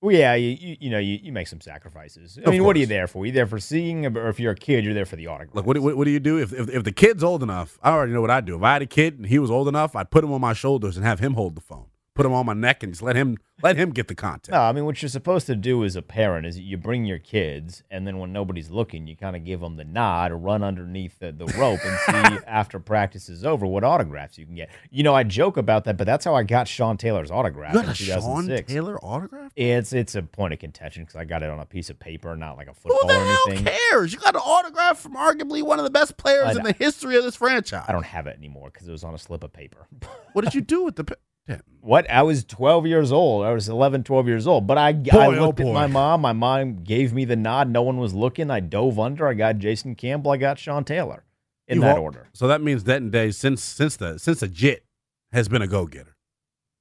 Well, 0.00 0.14
yeah, 0.14 0.34
you, 0.34 0.50
you, 0.60 0.76
you 0.80 0.90
know, 0.90 0.98
you, 0.98 1.18
you 1.22 1.32
make 1.32 1.48
some 1.48 1.60
sacrifices. 1.60 2.38
I 2.38 2.42
Of 2.42 2.50
mean, 2.52 2.64
what 2.64 2.76
are 2.76 2.78
you 2.78 2.86
course. 2.86 2.88
there 2.90 3.06
for? 3.08 3.26
You 3.26 3.32
there 3.32 3.46
for 3.46 3.58
seeing, 3.58 4.06
or 4.06 4.28
if 4.28 4.38
you're 4.38 4.52
a 4.52 4.56
kid, 4.56 4.84
you're 4.84 4.94
there 4.94 5.06
for 5.06 5.16
the 5.16 5.26
autograph. 5.26 5.54
Look, 5.56 5.66
what, 5.66 5.74
do- 5.74 5.82
what, 5.82 5.96
what 5.96 6.04
do 6.04 6.10
you 6.10 6.20
do 6.20 6.38
if, 6.38 6.52
if 6.52 6.68
if 6.68 6.84
the 6.84 6.92
kid's 6.92 7.24
old 7.24 7.42
enough? 7.42 7.78
I 7.82 7.90
already 7.90 8.12
know 8.12 8.20
what 8.20 8.30
I'd 8.30 8.44
do. 8.44 8.56
If 8.56 8.62
I 8.62 8.74
had 8.74 8.82
a 8.82 8.86
kid 8.86 9.18
and 9.18 9.26
he 9.26 9.38
was 9.38 9.50
old 9.50 9.66
enough, 9.68 9.96
I'd 9.96 10.10
put 10.10 10.22
him 10.24 10.32
on 10.32 10.40
my 10.40 10.52
shoulders 10.52 10.96
and 10.96 11.04
have 11.04 11.18
him 11.20 11.34
hold 11.34 11.56
the 11.56 11.60
phone. 11.60 11.86
Put 12.18 12.26
him 12.26 12.32
on 12.32 12.46
my 12.46 12.52
neck 12.52 12.82
and 12.82 12.92
just 12.92 13.00
let 13.00 13.14
him 13.14 13.36
let 13.62 13.76
him 13.76 13.90
get 13.90 14.08
the 14.08 14.14
content. 14.16 14.50
No, 14.52 14.62
I 14.62 14.72
mean 14.72 14.84
what 14.84 15.00
you're 15.00 15.08
supposed 15.08 15.46
to 15.46 15.54
do 15.54 15.84
as 15.84 15.94
a 15.94 16.02
parent 16.02 16.46
is 16.46 16.58
you 16.58 16.76
bring 16.76 17.04
your 17.04 17.20
kids, 17.20 17.84
and 17.92 18.08
then 18.08 18.18
when 18.18 18.32
nobody's 18.32 18.70
looking, 18.70 19.06
you 19.06 19.14
kind 19.16 19.36
of 19.36 19.44
give 19.44 19.60
them 19.60 19.76
the 19.76 19.84
nod, 19.84 20.32
or 20.32 20.36
run 20.36 20.64
underneath 20.64 21.20
the, 21.20 21.30
the 21.30 21.46
rope, 21.56 21.78
and 21.84 21.96
see 22.40 22.44
after 22.48 22.80
practice 22.80 23.28
is 23.28 23.44
over 23.44 23.66
what 23.66 23.84
autographs 23.84 24.36
you 24.36 24.46
can 24.46 24.56
get. 24.56 24.68
You 24.90 25.04
know, 25.04 25.14
I 25.14 25.22
joke 25.22 25.56
about 25.56 25.84
that, 25.84 25.96
but 25.96 26.08
that's 26.08 26.24
how 26.24 26.34
I 26.34 26.42
got 26.42 26.66
Sean 26.66 26.96
Taylor's 26.96 27.30
autograph 27.30 27.72
You 27.72 27.82
got 27.82 27.84
in 27.84 27.90
a 27.90 27.94
Sean 27.94 28.48
Taylor 28.66 28.98
autograph? 28.98 29.52
It's 29.54 29.92
it's 29.92 30.16
a 30.16 30.22
point 30.22 30.52
of 30.52 30.58
contention 30.58 31.04
because 31.04 31.14
I 31.14 31.24
got 31.24 31.44
it 31.44 31.50
on 31.50 31.60
a 31.60 31.66
piece 31.66 31.88
of 31.88 32.00
paper, 32.00 32.34
not 32.34 32.56
like 32.56 32.66
a 32.66 32.74
football 32.74 32.98
Who 33.02 33.06
the 33.06 33.14
or 33.14 33.24
hell 33.24 33.44
anything. 33.50 33.72
cares? 33.92 34.12
You 34.12 34.18
got 34.18 34.34
an 34.34 34.40
autograph 34.44 34.98
from 34.98 35.14
arguably 35.14 35.62
one 35.62 35.78
of 35.78 35.84
the 35.84 35.90
best 35.90 36.16
players 36.16 36.56
in 36.56 36.64
the 36.64 36.72
history 36.72 37.14
of 37.16 37.22
this 37.22 37.36
franchise. 37.36 37.84
I 37.86 37.92
don't 37.92 38.06
have 38.06 38.26
it 38.26 38.36
anymore 38.36 38.70
because 38.72 38.88
it 38.88 38.92
was 38.92 39.04
on 39.04 39.14
a 39.14 39.18
slip 39.18 39.44
of 39.44 39.52
paper. 39.52 39.86
What 40.32 40.44
did 40.44 40.56
you 40.56 40.62
do 40.62 40.84
with 40.84 40.96
the? 40.96 41.04
pa-? 41.04 41.14
What? 41.80 42.10
I 42.10 42.22
was 42.22 42.44
12 42.44 42.86
years 42.86 43.12
old. 43.12 43.44
I 43.46 43.52
was 43.52 43.68
11, 43.68 44.04
12 44.04 44.26
years 44.26 44.46
old. 44.46 44.66
But 44.66 44.76
I, 44.78 44.88
I 44.88 44.92
Boy, 44.92 45.36
oh 45.38 45.46
looked 45.46 45.58
boy. 45.60 45.68
at 45.68 45.72
my 45.74 45.86
mom. 45.86 46.20
My 46.20 46.32
mom 46.32 46.82
gave 46.84 47.12
me 47.14 47.24
the 47.24 47.36
nod. 47.36 47.68
No 47.70 47.82
one 47.82 47.96
was 47.98 48.12
looking. 48.12 48.50
I 48.50 48.60
dove 48.60 48.98
under. 48.98 49.26
I 49.26 49.34
got 49.34 49.58
Jason 49.58 49.94
Campbell. 49.94 50.32
I 50.32 50.36
got 50.36 50.58
Sean 50.58 50.84
Taylor 50.84 51.24
in 51.66 51.76
You 51.76 51.82
that 51.82 51.96
order. 51.98 52.28
So 52.34 52.46
that 52.48 52.60
means 52.60 52.82
Denton 52.82 53.10
Day 53.10 53.30
since 53.30 53.62
since 53.62 53.96
the 53.96 54.18
since 54.18 54.40
the 54.40 54.48
Jit 54.48 54.84
has 55.32 55.48
been 55.48 55.62
a 55.62 55.66
go 55.66 55.86
getter. 55.86 56.16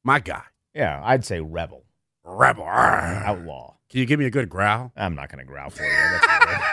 My 0.04 0.20
guy, 0.20 0.44
Yeah, 0.74 1.02
I'd 1.06 1.24
say 1.24 1.40
rebel, 1.42 1.84
rebel. 2.26 2.64
Outlaw. 2.66 3.76
Can 3.90 4.00
you 4.02 4.06
give 4.06 4.20
me 4.20 4.26
a 4.26 4.30
good 4.32 4.50
growl? 4.50 4.92
I'm 4.98 5.16
not 5.16 5.30
going 5.30 5.40
to 5.40 5.46
growl 5.46 5.70
for 5.70 5.84
you. 5.84 5.90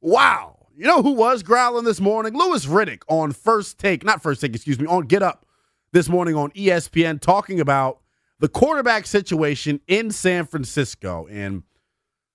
Wow. 0.00 0.66
You 0.76 0.86
know 0.86 1.02
who 1.02 1.12
was 1.12 1.42
growling 1.42 1.84
this 1.84 2.00
morning? 2.00 2.34
Louis 2.36 2.66
Riddick 2.66 3.02
on 3.08 3.32
First 3.32 3.78
Take, 3.78 4.04
not 4.04 4.22
First 4.22 4.40
Take, 4.40 4.54
excuse 4.54 4.78
me, 4.80 4.86
on 4.86 5.06
Get 5.06 5.22
Up 5.22 5.46
this 5.92 6.08
morning 6.08 6.34
on 6.34 6.50
ESPN 6.52 7.20
talking 7.20 7.60
about 7.60 8.00
the 8.38 8.48
quarterback 8.48 9.06
situation 9.06 9.80
in 9.86 10.10
San 10.10 10.46
Francisco. 10.46 11.26
And 11.30 11.62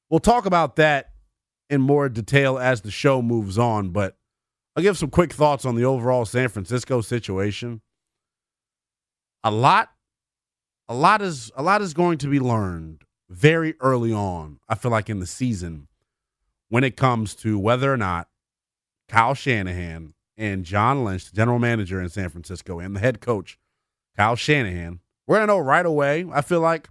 we'll 0.09 0.19
talk 0.19 0.45
about 0.45 0.77
that 0.77 1.11
in 1.69 1.81
more 1.81 2.07
detail 2.07 2.57
as 2.57 2.81
the 2.81 2.91
show 2.91 3.21
moves 3.21 3.57
on. 3.57 3.89
But 3.89 4.17
I'll 4.75 4.83
give 4.83 4.97
some 4.97 5.09
quick 5.09 5.33
thoughts 5.33 5.65
on 5.65 5.75
the 5.75 5.85
overall 5.85 6.25
San 6.25 6.49
Francisco 6.49 7.01
situation. 7.01 7.81
A 9.43 9.51
lot, 9.51 9.89
a 10.87 10.93
lot 10.93 11.21
is 11.21 11.51
a 11.55 11.63
lot 11.63 11.81
is 11.81 11.93
going 11.93 12.17
to 12.19 12.27
be 12.27 12.39
learned 12.39 13.03
very 13.29 13.75
early 13.81 14.13
on, 14.13 14.59
I 14.69 14.75
feel 14.75 14.91
like 14.91 15.09
in 15.09 15.19
the 15.19 15.27
season 15.27 15.87
when 16.69 16.83
it 16.83 16.95
comes 16.95 17.35
to 17.35 17.57
whether 17.57 17.91
or 17.91 17.97
not 17.97 18.27
Kyle 19.07 19.33
Shanahan 19.33 20.13
and 20.37 20.63
John 20.63 21.03
Lynch, 21.03 21.29
the 21.29 21.35
general 21.35 21.59
manager 21.59 22.01
in 22.01 22.09
San 22.09 22.29
Francisco, 22.29 22.79
and 22.79 22.95
the 22.95 22.99
head 22.99 23.19
coach, 23.21 23.57
Kyle 24.15 24.35
Shanahan, 24.35 24.99
we're 25.25 25.37
going 25.37 25.47
to 25.47 25.53
know 25.53 25.59
right 25.59 25.85
away, 25.85 26.25
I 26.31 26.41
feel 26.41 26.61
like, 26.61 26.89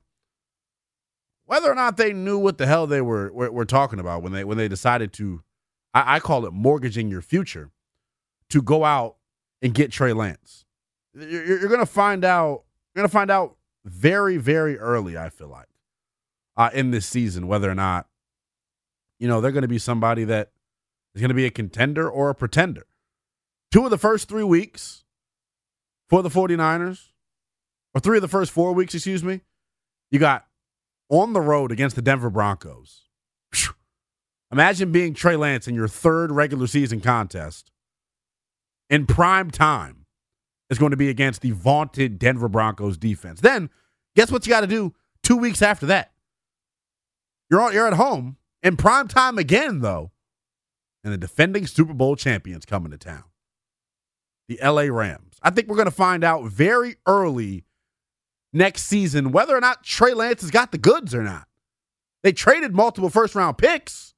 whether 1.44 1.70
or 1.70 1.74
not 1.74 1.96
they 1.96 2.12
knew 2.12 2.38
what 2.38 2.58
the 2.58 2.66
hell 2.66 2.86
they 2.86 3.00
were, 3.00 3.32
were, 3.32 3.50
were 3.50 3.64
talking 3.64 4.00
about 4.00 4.22
when 4.22 4.32
they, 4.32 4.44
when 4.44 4.58
they 4.58 4.68
decided 4.68 5.12
to, 5.14 5.42
I, 5.94 6.16
I 6.16 6.20
call 6.20 6.44
it 6.44 6.52
mortgaging 6.52 7.08
your 7.08 7.22
future, 7.22 7.70
to 8.50 8.62
go 8.62 8.84
out 8.84 9.16
and 9.62 9.74
get 9.74 9.90
Trey 9.90 10.12
Lance. 10.12 10.64
You're, 11.14 11.44
you're 11.44 11.68
going 11.68 11.80
to 11.80 11.86
find 11.86 12.24
out, 12.24 12.64
you're 12.94 13.02
going 13.02 13.08
to 13.08 13.12
find 13.12 13.30
out 13.30 13.56
very, 13.84 14.36
very 14.36 14.78
early, 14.78 15.16
I 15.16 15.30
feel 15.30 15.48
like, 15.48 15.68
uh, 16.56 16.70
in 16.74 16.90
this 16.90 17.06
season, 17.06 17.46
whether 17.46 17.70
or 17.70 17.74
not 17.74 18.06
you 19.18 19.28
know, 19.28 19.40
they're 19.40 19.52
going 19.52 19.62
to 19.62 19.68
be 19.68 19.78
somebody 19.78 20.24
that 20.24 20.50
is 21.14 21.20
going 21.20 21.30
to 21.30 21.34
be 21.34 21.46
a 21.46 21.50
contender 21.50 22.08
or 22.08 22.30
a 22.30 22.34
pretender. 22.34 22.86
Two 23.76 23.84
of 23.84 23.90
the 23.90 23.98
first 23.98 24.26
three 24.26 24.42
weeks 24.42 25.04
for 26.08 26.22
the 26.22 26.30
49ers, 26.30 27.08
or 27.94 28.00
three 28.00 28.16
of 28.16 28.22
the 28.22 28.26
first 28.26 28.50
four 28.50 28.72
weeks, 28.72 28.94
excuse 28.94 29.22
me, 29.22 29.42
you 30.10 30.18
got 30.18 30.46
on 31.10 31.34
the 31.34 31.42
road 31.42 31.70
against 31.70 31.94
the 31.94 32.00
Denver 32.00 32.30
Broncos. 32.30 33.02
Imagine 34.50 34.92
being 34.92 35.12
Trey 35.12 35.36
Lance 35.36 35.68
in 35.68 35.74
your 35.74 35.88
third 35.88 36.32
regular 36.32 36.66
season 36.66 37.02
contest 37.02 37.70
in 38.88 39.04
prime 39.04 39.50
time 39.50 40.06
is 40.70 40.78
going 40.78 40.92
to 40.92 40.96
be 40.96 41.10
against 41.10 41.42
the 41.42 41.50
vaunted 41.50 42.18
Denver 42.18 42.48
Broncos 42.48 42.96
defense. 42.96 43.42
Then, 43.42 43.68
guess 44.14 44.32
what 44.32 44.46
you 44.46 44.50
got 44.50 44.62
to 44.62 44.66
do 44.66 44.94
two 45.22 45.36
weeks 45.36 45.60
after 45.60 45.84
that? 45.84 46.12
You're, 47.50 47.60
on, 47.60 47.74
you're 47.74 47.86
at 47.86 47.92
home 47.92 48.38
in 48.62 48.78
prime 48.78 49.06
time 49.06 49.36
again, 49.36 49.80
though, 49.80 50.12
and 51.04 51.12
the 51.12 51.18
defending 51.18 51.66
Super 51.66 51.92
Bowl 51.92 52.16
champions 52.16 52.64
coming 52.64 52.90
to 52.90 52.96
town, 52.96 53.24
the 54.48 54.58
LA 54.62 54.82
Rams. 54.82 55.38
I 55.42 55.50
think 55.50 55.68
we're 55.68 55.76
going 55.76 55.86
to 55.86 55.90
find 55.90 56.24
out 56.24 56.44
very 56.44 56.96
early 57.06 57.64
next 58.52 58.84
season 58.84 59.32
whether 59.32 59.56
or 59.56 59.60
not 59.60 59.84
Trey 59.84 60.14
Lance 60.14 60.40
has 60.40 60.50
got 60.50 60.72
the 60.72 60.78
goods 60.78 61.14
or 61.14 61.22
not. 61.22 61.46
They 62.22 62.32
traded 62.32 62.74
multiple 62.74 63.10
first 63.10 63.34
round 63.34 63.58
picks. 63.58 64.14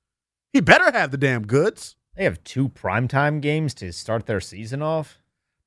He 0.52 0.60
better 0.60 0.90
have 0.90 1.10
the 1.10 1.18
damn 1.18 1.46
goods. 1.46 1.96
They 2.16 2.24
have 2.24 2.42
two 2.44 2.68
primetime 2.68 3.40
games 3.40 3.74
to 3.74 3.92
start 3.92 4.26
their 4.26 4.40
season 4.40 4.82
off. 4.82 5.18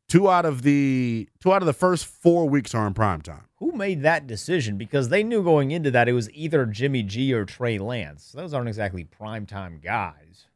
Two 0.09 0.29
out 0.29 0.45
of 0.45 0.63
the 0.63 1.29
two 1.39 1.53
out 1.53 1.61
of 1.61 1.65
the 1.65 1.73
first 1.73 2.05
four 2.05 2.49
weeks 2.49 2.75
are 2.75 2.85
in 2.85 2.93
prime 2.93 3.21
time. 3.21 3.45
Who 3.59 3.71
made 3.71 4.01
that 4.01 4.27
decision? 4.27 4.77
Because 4.77 5.07
they 5.07 5.23
knew 5.23 5.43
going 5.43 5.71
into 5.71 5.91
that 5.91 6.09
it 6.09 6.13
was 6.13 6.29
either 6.31 6.65
Jimmy 6.65 7.03
G 7.03 7.31
or 7.33 7.45
Trey 7.45 7.77
Lance. 7.77 8.31
Those 8.33 8.53
aren't 8.53 8.67
exactly 8.67 9.05
primetime 9.05 9.81
guys. 9.81 10.47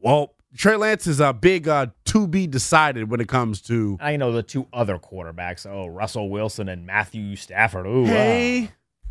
Well, 0.00 0.34
Trey 0.56 0.76
Lance 0.76 1.06
is 1.06 1.20
a 1.20 1.32
big 1.32 1.66
uh, 1.66 1.88
to 2.06 2.28
be 2.28 2.46
decided 2.46 3.10
when 3.10 3.20
it 3.20 3.28
comes 3.28 3.60
to 3.62 3.98
I 4.00 4.16
know 4.16 4.32
the 4.32 4.42
two 4.42 4.68
other 4.72 4.98
quarterbacks. 4.98 5.66
Oh, 5.68 5.86
Russell 5.86 6.30
Wilson 6.30 6.68
and 6.68 6.86
Matthew 6.86 7.36
Stafford. 7.36 7.86
Ooh, 7.86 8.04
Hey, 8.04 8.70
ah. 8.70 9.08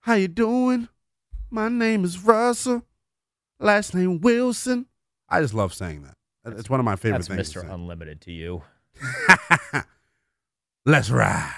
how 0.00 0.14
you 0.14 0.28
doing? 0.28 0.88
My 1.50 1.68
name 1.68 2.04
is 2.04 2.18
Russell. 2.22 2.82
Last 3.60 3.94
name 3.94 4.20
Wilson. 4.20 4.86
I 5.28 5.40
just 5.40 5.54
love 5.54 5.74
saying 5.74 6.02
that. 6.04 6.58
It's 6.58 6.70
one 6.70 6.80
of 6.80 6.84
my 6.84 6.96
favorite 6.96 7.26
that's 7.26 7.28
things. 7.28 7.52
to 7.52 7.60
Mr. 7.60 7.74
Unlimited 7.74 8.20
to 8.22 8.32
you. 8.32 8.62
Let's 10.86 11.10
ride. 11.10 11.52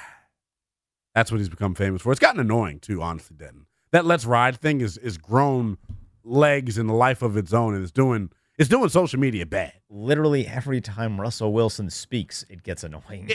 That's 1.14 1.30
what 1.30 1.38
he's 1.38 1.48
become 1.48 1.74
famous 1.74 2.02
for. 2.02 2.10
It's 2.12 2.20
gotten 2.20 2.40
annoying 2.40 2.80
too, 2.80 3.02
honestly, 3.02 3.36
Denton. 3.36 3.66
That 3.90 4.04
let's 4.04 4.24
ride 4.26 4.60
thing 4.60 4.80
is 4.82 4.98
is 4.98 5.16
grown 5.16 5.78
legs 6.22 6.76
in 6.76 6.86
the 6.86 6.94
life 6.94 7.22
of 7.22 7.36
its 7.36 7.52
own 7.54 7.74
and 7.74 7.82
it's 7.82 7.90
doing 7.90 8.30
it's 8.58 8.68
doing 8.68 8.88
social 8.88 9.20
media 9.20 9.46
bad. 9.46 9.72
Literally 9.88 10.46
every 10.46 10.80
time 10.80 11.20
Russell 11.20 11.52
Wilson 11.52 11.88
speaks, 11.90 12.44
it 12.50 12.62
gets 12.64 12.82
annoying. 12.84 13.30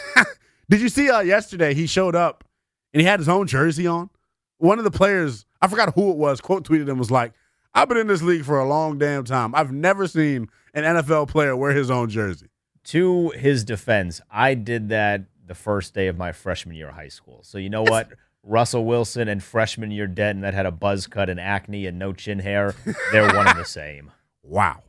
Did 0.70 0.80
you 0.80 0.88
see 0.88 1.10
uh, 1.10 1.20
yesterday 1.20 1.74
he 1.74 1.86
showed 1.86 2.14
up 2.14 2.44
and 2.94 3.00
he 3.00 3.06
had 3.06 3.20
his 3.20 3.28
own 3.28 3.46
jersey 3.48 3.86
on? 3.86 4.08
One 4.58 4.78
of 4.78 4.84
the 4.84 4.90
players, 4.92 5.44
I 5.60 5.66
forgot 5.66 5.94
who 5.94 6.12
it 6.12 6.16
was, 6.16 6.40
quote 6.40 6.66
tweeted 6.66 6.88
him 6.88 6.98
was 6.98 7.10
like, 7.10 7.32
I've 7.74 7.88
been 7.88 7.98
in 7.98 8.06
this 8.06 8.22
league 8.22 8.44
for 8.44 8.60
a 8.60 8.68
long 8.68 8.98
damn 8.98 9.24
time. 9.24 9.54
I've 9.54 9.72
never 9.72 10.06
seen 10.06 10.48
an 10.74 10.84
NFL 10.84 11.28
player 11.28 11.56
wear 11.56 11.72
his 11.72 11.90
own 11.90 12.08
jersey. 12.08 12.46
to 12.84 13.30
his 13.30 13.64
defense, 13.64 14.20
I 14.30 14.54
did 14.54 14.88
that 14.90 15.24
the 15.44 15.54
first 15.54 15.92
day 15.92 16.06
of 16.06 16.16
my 16.16 16.32
freshman 16.32 16.76
year 16.76 16.88
of 16.88 16.94
high 16.94 17.08
school. 17.08 17.40
So 17.42 17.58
you 17.58 17.68
know 17.68 17.82
what? 17.82 18.10
Russell 18.44 18.84
Wilson 18.84 19.28
and 19.28 19.42
freshman 19.42 19.90
year 19.90 20.06
Denton 20.06 20.42
that 20.42 20.54
had 20.54 20.66
a 20.66 20.72
buzz 20.72 21.06
cut 21.06 21.28
and 21.28 21.40
acne 21.40 21.86
and 21.86 21.98
no 21.98 22.12
chin 22.12 22.38
hair, 22.38 22.74
they're 23.10 23.26
one 23.34 23.48
and 23.48 23.58
the 23.58 23.64
same. 23.64 24.12
Wow. 24.42 24.82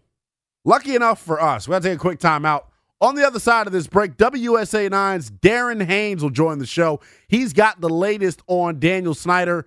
Lucky 0.65 0.95
enough 0.95 1.21
for 1.21 1.41
us, 1.41 1.67
we 1.67 1.73
have 1.73 1.83
to 1.83 1.89
take 1.89 1.97
a 1.97 1.99
quick 1.99 2.19
timeout. 2.19 2.65
On 3.01 3.15
the 3.15 3.27
other 3.27 3.39
side 3.39 3.67
of 3.67 3.73
this 3.73 3.85
break, 3.85 4.15
WSA 4.15 4.89
9's 4.89 5.29
Darren 5.29 5.85
Haynes 5.85 6.23
will 6.23 6.29
join 6.29 6.59
the 6.59 6.65
show. 6.65 7.01
He's 7.27 7.51
got 7.51 7.81
the 7.81 7.89
latest 7.89 8.41
on 8.47 8.79
Daniel 8.79 9.13
Snyder 9.13 9.65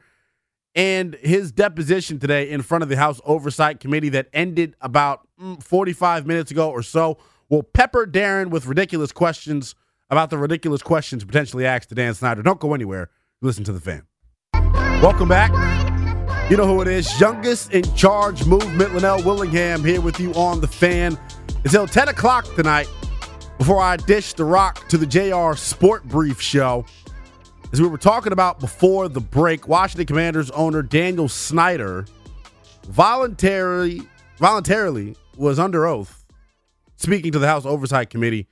and 0.75 1.15
his 1.17 1.53
deposition 1.53 2.19
today 2.19 2.51
in 2.51 2.63
front 2.63 2.83
of 2.83 2.89
the 2.89 2.97
House 2.97 3.21
Oversight 3.25 3.79
Committee 3.79 4.09
that 4.11 4.29
ended 4.33 4.75
about 4.81 5.27
mm, 5.41 5.63
45 5.63 6.27
minutes 6.27 6.51
ago 6.51 6.71
or 6.71 6.83
so. 6.83 7.19
We'll 7.49 7.63
pepper 7.63 8.07
Darren 8.07 8.49
with 8.49 8.67
ridiculous 8.67 9.13
questions 9.13 9.75
about 10.09 10.31
the 10.31 10.39
ridiculous 10.39 10.83
questions 10.83 11.25
potentially 11.25 11.67
asked 11.67 11.91
to 11.91 11.95
Dan 11.95 12.15
Snyder. 12.15 12.43
Don't 12.43 12.61
go 12.61 12.75
anywhere. 12.75 13.11
Listen 13.43 13.65
to 13.65 13.73
the 13.73 13.81
fan. 13.81 14.03
Welcome 15.03 15.29
back. 15.29 15.53
You 16.49 16.57
know 16.57 16.67
who 16.69 16.81
it 16.81 16.87
is. 16.87 17.21
Youngest 17.21 17.73
in 17.73 17.83
charge 17.97 18.47
movement, 18.47 18.95
Linnell 18.95 19.21
Willingham, 19.25 19.83
here 19.83 20.01
with 20.01 20.21
you 20.21 20.33
on 20.35 20.61
the 20.61 20.69
fan 20.69 21.19
until 21.65 21.89
10 21.89 22.09
o'clock 22.09 22.45
tonight 22.55 22.89
before 23.59 23.83
I 23.83 23.97
dish 23.97 24.33
the 24.33 24.45
rock 24.45 24.87
to 24.91 24.97
the 24.97 25.07
JR 25.07 25.57
Sport 25.57 26.05
Brief 26.05 26.41
show. 26.41 26.87
As 27.73 27.83
we 27.83 27.89
were 27.89 27.99
talking 27.99 28.33
about 28.33 28.61
before 28.61 29.09
the 29.09 29.21
break, 29.21 29.67
Washington 29.67 30.07
Commanders 30.07 30.53
owner 30.53 30.83
Daniel 30.83 31.29
Snyder 31.29 32.07
voluntarily 32.85 34.03
voluntarily 34.39 35.17
was 35.37 35.59
under 35.59 35.85
oath 35.85 36.25
speaking 36.95 37.33
to 37.33 37.41
the 37.41 37.49
House 37.49 37.67
Oversight 37.67 38.09
Committee, 38.09 38.47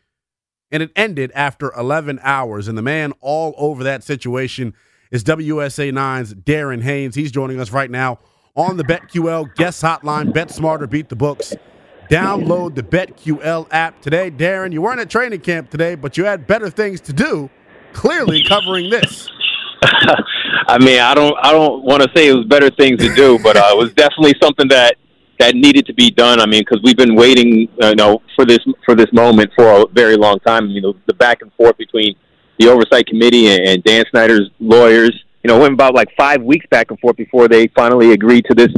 and 0.72 0.82
it 0.82 0.90
ended 0.96 1.30
after 1.32 1.72
11 1.74 2.18
hours. 2.24 2.66
And 2.66 2.76
the 2.76 2.82
man 2.82 3.12
all 3.20 3.54
over 3.56 3.84
that 3.84 4.02
situation 4.02 4.74
is 5.14 5.22
WSA 5.22 5.92
9's 5.92 6.34
Darren 6.34 6.82
Haynes. 6.82 7.14
He's 7.14 7.30
joining 7.30 7.60
us 7.60 7.70
right 7.70 7.88
now 7.88 8.18
on 8.56 8.76
the 8.76 8.82
BetQL 8.82 9.54
guest 9.54 9.80
hotline. 9.80 10.32
Bet 10.32 10.50
smarter, 10.50 10.88
beat 10.88 11.08
the 11.08 11.14
books. 11.14 11.54
Download 12.10 12.74
the 12.74 12.82
BetQL 12.82 13.68
app 13.70 14.02
today. 14.02 14.28
Darren, 14.28 14.72
you 14.72 14.82
weren't 14.82 14.98
at 14.98 15.08
training 15.08 15.38
camp 15.38 15.70
today, 15.70 15.94
but 15.94 16.16
you 16.16 16.24
had 16.24 16.48
better 16.48 16.68
things 16.68 17.00
to 17.02 17.12
do, 17.12 17.48
clearly 17.92 18.42
covering 18.42 18.90
this. 18.90 19.30
I 20.66 20.78
mean, 20.80 20.98
I 20.98 21.14
don't, 21.14 21.36
I 21.40 21.52
don't 21.52 21.84
want 21.84 22.02
to 22.02 22.10
say 22.12 22.26
it 22.26 22.34
was 22.34 22.46
better 22.46 22.70
things 22.70 22.98
to 22.98 23.14
do, 23.14 23.38
but 23.38 23.56
uh, 23.56 23.68
it 23.70 23.78
was 23.78 23.92
definitely 23.94 24.34
something 24.42 24.66
that 24.68 24.96
that 25.38 25.54
needed 25.54 25.86
to 25.86 25.94
be 25.94 26.10
done. 26.10 26.40
I 26.40 26.46
mean, 26.46 26.62
because 26.62 26.80
we've 26.82 26.96
been 26.96 27.14
waiting, 27.14 27.68
you 27.80 27.94
know, 27.94 28.20
for 28.34 28.44
this 28.44 28.58
for 28.84 28.96
this 28.96 29.12
moment 29.12 29.52
for 29.54 29.82
a 29.82 29.86
very 29.92 30.16
long 30.16 30.40
time. 30.40 30.70
You 30.70 30.80
know, 30.80 30.94
the 31.06 31.14
back 31.14 31.40
and 31.40 31.52
forth 31.52 31.76
between 31.76 32.16
the 32.58 32.68
oversight 32.68 33.06
committee 33.06 33.48
and, 33.48 33.60
and 33.66 33.84
Dan 33.84 34.04
Snyder's 34.10 34.50
lawyers. 34.60 35.12
You 35.42 35.48
know, 35.48 35.58
went 35.58 35.74
about 35.74 35.94
like 35.94 36.08
five 36.16 36.42
weeks 36.42 36.64
back 36.70 36.90
and 36.90 36.98
forth 37.00 37.16
before 37.16 37.48
they 37.48 37.66
finally 37.68 38.12
agreed 38.12 38.46
to 38.50 38.54
this 38.54 38.68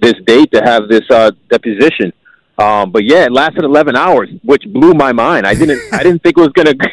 this 0.00 0.14
date 0.26 0.50
to 0.52 0.60
have 0.64 0.88
this 0.88 1.02
uh, 1.10 1.30
deposition. 1.50 2.12
Um, 2.58 2.90
but 2.92 3.04
yeah, 3.04 3.24
it 3.24 3.32
lasted 3.32 3.64
11 3.64 3.96
hours, 3.96 4.28
which 4.44 4.62
blew 4.72 4.94
my 4.94 5.12
mind. 5.12 5.46
I 5.46 5.54
didn't 5.54 5.80
I 5.92 6.02
didn't 6.02 6.22
think 6.22 6.36
it 6.38 6.40
was 6.40 6.50
gonna. 6.54 6.74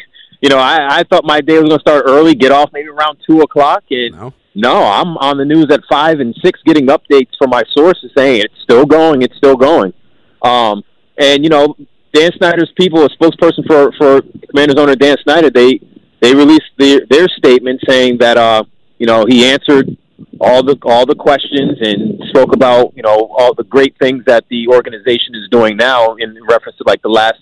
You 0.43 0.50
know, 0.50 0.58
I, 0.58 0.88
I 0.89 1.04
thought 1.04 1.24
my 1.24 1.39
day 1.39 1.60
was 1.60 1.69
gonna 1.69 1.80
start 1.82 2.06
early, 2.08 2.34
get 2.34 2.52
off 2.52 2.71
maybe 2.74 2.88
around 2.89 3.19
two 3.30 3.41
o'clock, 3.41 3.84
and 3.91 4.12
No. 4.15 4.34
no, 4.56 4.84
I'm 4.84 5.15
on 5.17 5.38
the 5.38 5.45
news 5.45 5.67
at 5.69 5.82
five 5.88 6.19
and 6.19 6.34
six, 6.43 6.60
getting 6.65 6.88
updates 6.88 7.30
from 7.38 7.52
my 7.52 7.62
sources 7.78 8.10
saying 8.17 8.41
it's 8.45 8.56
still 8.63 8.84
going, 8.88 9.21
it's 9.21 9.38
still 9.38 9.56
going. 9.56 9.93
Um, 10.41 10.84
and 11.19 11.43
you 11.43 11.52
know, 11.52 11.76
Dan 12.12 12.32
Snyder's 12.39 12.71
people, 12.76 13.06
a 13.06 13.10
spokesperson 13.10 13.67
for 13.67 13.91
for 14.00 14.21
Commanders 14.50 14.78
owner 14.80 14.95
Dan 14.95 15.15
Snyder, 15.21 15.52
they 15.52 15.80
they 16.22 16.34
released 16.34 16.72
their 16.78 17.02
their 17.10 17.28
statement 17.28 17.82
saying 17.88 18.18
that 18.20 18.38
uh, 18.38 18.64
you 18.98 19.08
know 19.08 19.26
he 19.28 19.46
answered 19.46 19.98
all 20.40 20.64
the 20.64 20.78
all 20.84 21.06
the 21.06 21.16
questions 21.16 21.78
and 21.82 22.22
spoke 22.30 22.54
about 22.54 22.94
you 22.96 23.04
know 23.04 23.34
all 23.38 23.54
the 23.54 23.64
great 23.64 23.96
things 24.00 24.24
that 24.26 24.46
the 24.50 24.68
organization 24.68 25.36
is 25.36 25.50
doing 25.50 25.76
now 25.76 26.16
in 26.16 26.38
reference 26.48 26.78
to 26.78 26.84
like 26.86 27.02
the 27.02 27.10
last 27.10 27.40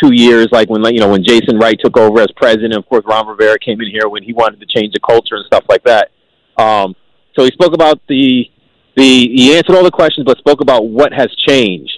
two 0.00 0.14
years, 0.14 0.48
like 0.52 0.68
when 0.68 0.84
you 0.94 1.00
know 1.00 1.08
when 1.08 1.24
Jason 1.24 1.58
Wright 1.58 1.78
took 1.82 1.96
over 1.96 2.20
as 2.20 2.28
president. 2.36 2.74
Of 2.76 2.86
course, 2.88 3.04
Ron 3.06 3.26
Rivera 3.26 3.58
came 3.58 3.80
in 3.80 3.90
here 3.90 4.08
when 4.08 4.22
he 4.22 4.32
wanted 4.32 4.60
to 4.60 4.66
change 4.66 4.92
the 4.92 5.00
culture 5.00 5.36
and 5.36 5.44
stuff 5.46 5.64
like 5.68 5.82
that. 5.84 6.10
Um, 6.56 6.94
so 7.36 7.44
he 7.44 7.50
spoke 7.50 7.74
about 7.74 8.00
the 8.08 8.44
the 8.96 9.28
he 9.28 9.56
answered 9.56 9.76
all 9.76 9.84
the 9.84 9.90
questions, 9.90 10.26
but 10.26 10.38
spoke 10.38 10.60
about 10.60 10.88
what 10.88 11.12
has 11.12 11.28
changed. 11.46 11.92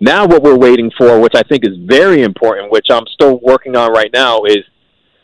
Now, 0.00 0.26
what 0.26 0.42
we're 0.42 0.58
waiting 0.58 0.90
for, 0.98 1.20
which 1.20 1.34
I 1.34 1.42
think 1.42 1.64
is 1.64 1.76
very 1.84 2.22
important, 2.22 2.70
which 2.70 2.86
I'm 2.90 3.06
still 3.12 3.38
working 3.40 3.76
on 3.76 3.92
right 3.92 4.10
now, 4.12 4.42
is 4.44 4.58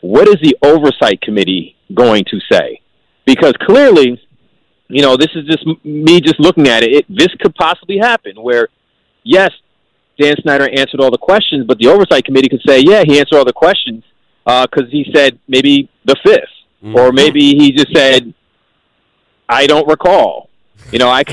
what 0.01 0.27
is 0.27 0.35
the 0.41 0.57
oversight 0.61 1.21
committee 1.21 1.75
going 1.93 2.23
to 2.25 2.39
say? 2.51 2.81
Because 3.25 3.53
clearly, 3.61 4.21
you 4.87 5.01
know, 5.01 5.15
this 5.15 5.29
is 5.35 5.45
just 5.45 5.65
me 5.83 6.19
just 6.19 6.39
looking 6.39 6.67
at 6.67 6.83
it. 6.83 6.91
it. 6.91 7.05
This 7.09 7.29
could 7.39 7.55
possibly 7.55 7.97
happen 7.97 8.41
where, 8.41 8.67
yes, 9.23 9.51
Dan 10.19 10.35
Snyder 10.41 10.69
answered 10.69 10.99
all 10.99 11.11
the 11.11 11.17
questions, 11.17 11.65
but 11.65 11.77
the 11.79 11.87
oversight 11.87 12.25
committee 12.25 12.49
could 12.49 12.61
say, 12.67 12.79
yeah, 12.79 13.03
he 13.05 13.19
answered 13.19 13.37
all 13.37 13.45
the 13.45 13.53
questions 13.53 14.03
uh, 14.45 14.67
because 14.67 14.91
he 14.91 15.05
said 15.13 15.39
maybe 15.47 15.89
the 16.05 16.15
5th 16.25 16.39
mm-hmm. 16.83 16.95
or 16.95 17.11
maybe 17.11 17.55
he 17.55 17.71
just 17.71 17.93
said, 17.95 18.33
I 19.47 19.67
don't 19.67 19.87
recall. 19.87 20.49
You 20.91 20.99
know, 20.99 21.09
I, 21.09 21.23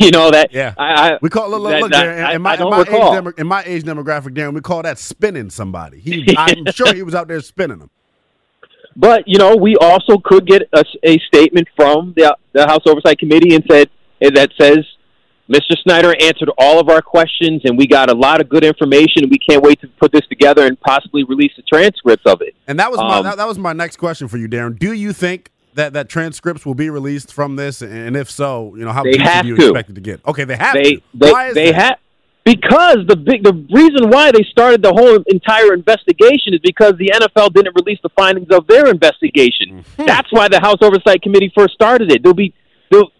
you 0.00 0.10
know 0.10 0.30
that. 0.30 0.52
Yeah. 0.52 0.74
I, 0.76 1.10
I 1.12 1.18
We 1.20 1.28
call 1.30 1.48
look, 1.50 1.62
look, 1.62 1.72
that- 1.72 1.80
look 1.82 1.92
that- 1.92 2.06
Darren, 2.06 2.24
I- 2.24 2.34
in 2.34 2.42
my, 2.42 2.54
in, 2.56 2.70
my 2.70 2.80
age 2.80 2.86
demo, 3.12 3.32
in 3.38 3.46
my 3.46 3.62
age 3.64 3.82
demographic, 3.84 4.34
Darren, 4.34 4.54
we 4.54 4.60
call 4.60 4.82
that 4.82 4.98
spinning 4.98 5.50
somebody. 5.50 6.00
He, 6.00 6.34
I'm 6.38 6.64
sure 6.72 6.92
he 6.94 7.02
was 7.02 7.14
out 7.14 7.28
there 7.28 7.40
spinning 7.40 7.78
them. 7.78 7.90
But 8.94 9.24
you 9.26 9.38
know, 9.38 9.56
we 9.56 9.76
also 9.76 10.18
could 10.18 10.46
get 10.46 10.62
a, 10.74 10.84
a 11.02 11.18
statement 11.32 11.68
from 11.76 12.12
the 12.16 12.36
the 12.52 12.66
House 12.66 12.82
Oversight 12.86 13.18
Committee 13.18 13.54
and 13.54 13.64
said 13.70 13.88
that 14.20 14.50
says 14.60 14.78
Mr. 15.48 15.76
Snyder 15.82 16.14
answered 16.20 16.50
all 16.58 16.78
of 16.78 16.88
our 16.88 17.00
questions 17.02 17.62
and 17.64 17.76
we 17.76 17.86
got 17.86 18.10
a 18.10 18.14
lot 18.14 18.40
of 18.40 18.48
good 18.48 18.64
information 18.64 19.28
we 19.30 19.38
can't 19.38 19.62
wait 19.62 19.80
to 19.80 19.88
put 20.00 20.12
this 20.12 20.26
together 20.28 20.66
and 20.66 20.78
possibly 20.80 21.24
release 21.24 21.52
the 21.56 21.62
transcripts 21.62 22.24
of 22.26 22.40
it. 22.42 22.54
And 22.68 22.78
that 22.78 22.90
was 22.90 22.98
my 22.98 23.18
Um, 23.18 23.24
that, 23.24 23.36
that 23.38 23.48
was 23.48 23.58
my 23.58 23.72
next 23.72 23.96
question 23.96 24.28
for 24.28 24.36
you, 24.38 24.48
Darren. 24.48 24.78
Do 24.78 24.92
you 24.92 25.12
think 25.12 25.50
that 25.74 25.92
that 25.94 26.08
transcripts 26.08 26.64
will 26.66 26.74
be 26.74 26.90
released 26.90 27.32
from 27.32 27.56
this? 27.56 27.82
And 27.82 28.16
if 28.16 28.30
so, 28.30 28.74
you 28.76 28.84
know 28.84 28.92
how 28.92 29.02
They 29.04 29.16
have 29.18 29.42
do 29.44 29.48
you 29.48 29.56
to. 29.56 29.62
expect 29.68 29.90
it 29.90 29.94
to 29.94 30.00
get? 30.00 30.20
Okay, 30.26 30.44
they 30.44 30.56
have 30.56 30.74
They 30.74 30.94
to. 30.96 31.02
they 31.14 31.32
Why 31.32 31.46
is 31.48 31.54
they 31.54 31.72
have 31.72 31.98
because 32.44 32.98
the 33.06 33.16
big 33.16 33.44
the 33.44 33.52
reason 33.70 34.10
why 34.10 34.32
they 34.32 34.42
started 34.50 34.82
the 34.82 34.92
whole 34.92 35.22
entire 35.28 35.72
investigation 35.74 36.52
is 36.54 36.60
because 36.60 36.94
the 36.98 37.12
NFL 37.14 37.52
didn't 37.54 37.74
release 37.76 38.00
the 38.02 38.08
findings 38.10 38.48
of 38.50 38.66
their 38.66 38.88
investigation. 38.88 39.84
Hmm. 39.96 40.06
That's 40.06 40.32
why 40.32 40.48
the 40.48 40.60
House 40.60 40.78
Oversight 40.82 41.22
Committee 41.22 41.52
first 41.56 41.74
started 41.74 42.10
it. 42.10 42.22
There'll 42.22 42.34
be 42.34 42.52
there'll, 42.90 43.12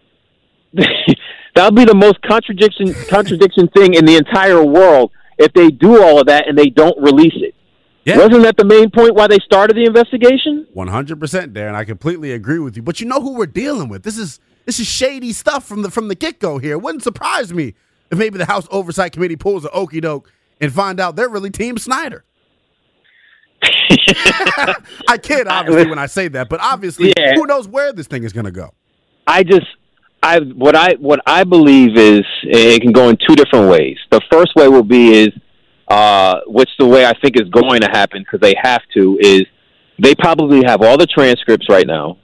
that'll 1.55 1.71
be 1.71 1.85
the 1.85 1.95
most 1.95 2.21
contradiction 2.21 2.93
contradiction 3.07 3.67
thing 3.69 3.93
in 3.93 4.05
the 4.05 4.17
entire 4.17 4.63
world 4.63 5.11
if 5.37 5.53
they 5.53 5.69
do 5.69 6.03
all 6.03 6.19
of 6.19 6.27
that 6.27 6.47
and 6.47 6.57
they 6.57 6.67
don't 6.69 7.01
release 7.01 7.33
it. 7.35 7.55
Yeah. 8.05 8.17
Wasn't 8.17 8.43
that 8.43 8.57
the 8.57 8.65
main 8.65 8.89
point 8.89 9.15
why 9.15 9.27
they 9.27 9.39
started 9.39 9.77
the 9.77 9.85
investigation? 9.85 10.67
One 10.73 10.87
hundred 10.89 11.19
percent, 11.19 11.53
Darren. 11.53 11.73
I 11.75 11.85
completely 11.85 12.31
agree 12.33 12.59
with 12.59 12.75
you. 12.75 12.81
But 12.83 12.99
you 12.99 13.07
know 13.07 13.21
who 13.21 13.35
we're 13.35 13.45
dealing 13.45 13.87
with. 13.87 14.03
This 14.03 14.17
is 14.17 14.39
this 14.65 14.79
is 14.79 14.87
shady 14.87 15.31
stuff 15.31 15.65
from 15.65 15.83
the 15.83 15.89
from 15.89 16.09
the 16.09 16.15
get 16.15 16.39
go 16.39 16.57
here. 16.57 16.73
It 16.73 16.81
wouldn't 16.81 17.03
surprise 17.03 17.53
me 17.53 17.75
if 18.11 18.17
maybe 18.17 18.37
the 18.37 18.45
House 18.45 18.67
Oversight 18.71 19.13
Committee 19.13 19.37
pulls 19.37 19.63
an 19.63 19.71
okey 19.73 20.01
doke 20.01 20.29
and 20.59 20.71
find 20.73 20.99
out 20.99 21.15
they're 21.15 21.29
really 21.29 21.49
Team 21.49 21.77
Snyder. 21.77 22.25
I 25.07 25.17
kid, 25.21 25.47
obviously, 25.47 25.89
when 25.89 25.99
I 25.99 26.07
say 26.07 26.27
that, 26.29 26.49
but 26.49 26.59
obviously, 26.61 27.13
Yeah. 27.17 27.33
who 27.35 27.45
knows 27.45 27.67
where 27.67 27.93
this 27.93 28.07
thing 28.07 28.23
is 28.23 28.33
going 28.33 28.45
to 28.45 28.51
go? 28.51 28.73
I 29.25 29.43
just 29.43 29.65
I 30.21 30.39
what 30.39 30.75
I 30.75 30.93
what 30.95 31.21
I 31.25 31.43
believe 31.45 31.95
is 31.97 32.23
it 32.43 32.81
can 32.81 32.91
go 32.91 33.07
in 33.09 33.17
two 33.17 33.35
different 33.35 33.69
ways. 33.69 33.97
The 34.11 34.21
first 34.31 34.53
way 34.55 34.67
will 34.67 34.83
be 34.83 35.13
is 35.13 35.29
uh, 35.93 36.41
which 36.47 36.71
the 36.79 36.87
way 36.87 37.05
I 37.05 37.13
think 37.21 37.39
is 37.39 37.47
going 37.49 37.81
to 37.81 37.87
happen 37.87 38.23
because 38.23 38.39
they 38.39 38.55
have 38.59 38.81
to 38.95 39.19
is 39.21 39.43
they 39.99 40.15
probably 40.15 40.63
have 40.65 40.81
all 40.81 40.97
the 40.97 41.05
transcripts 41.05 41.69
right 41.69 41.85
now, 41.85 42.17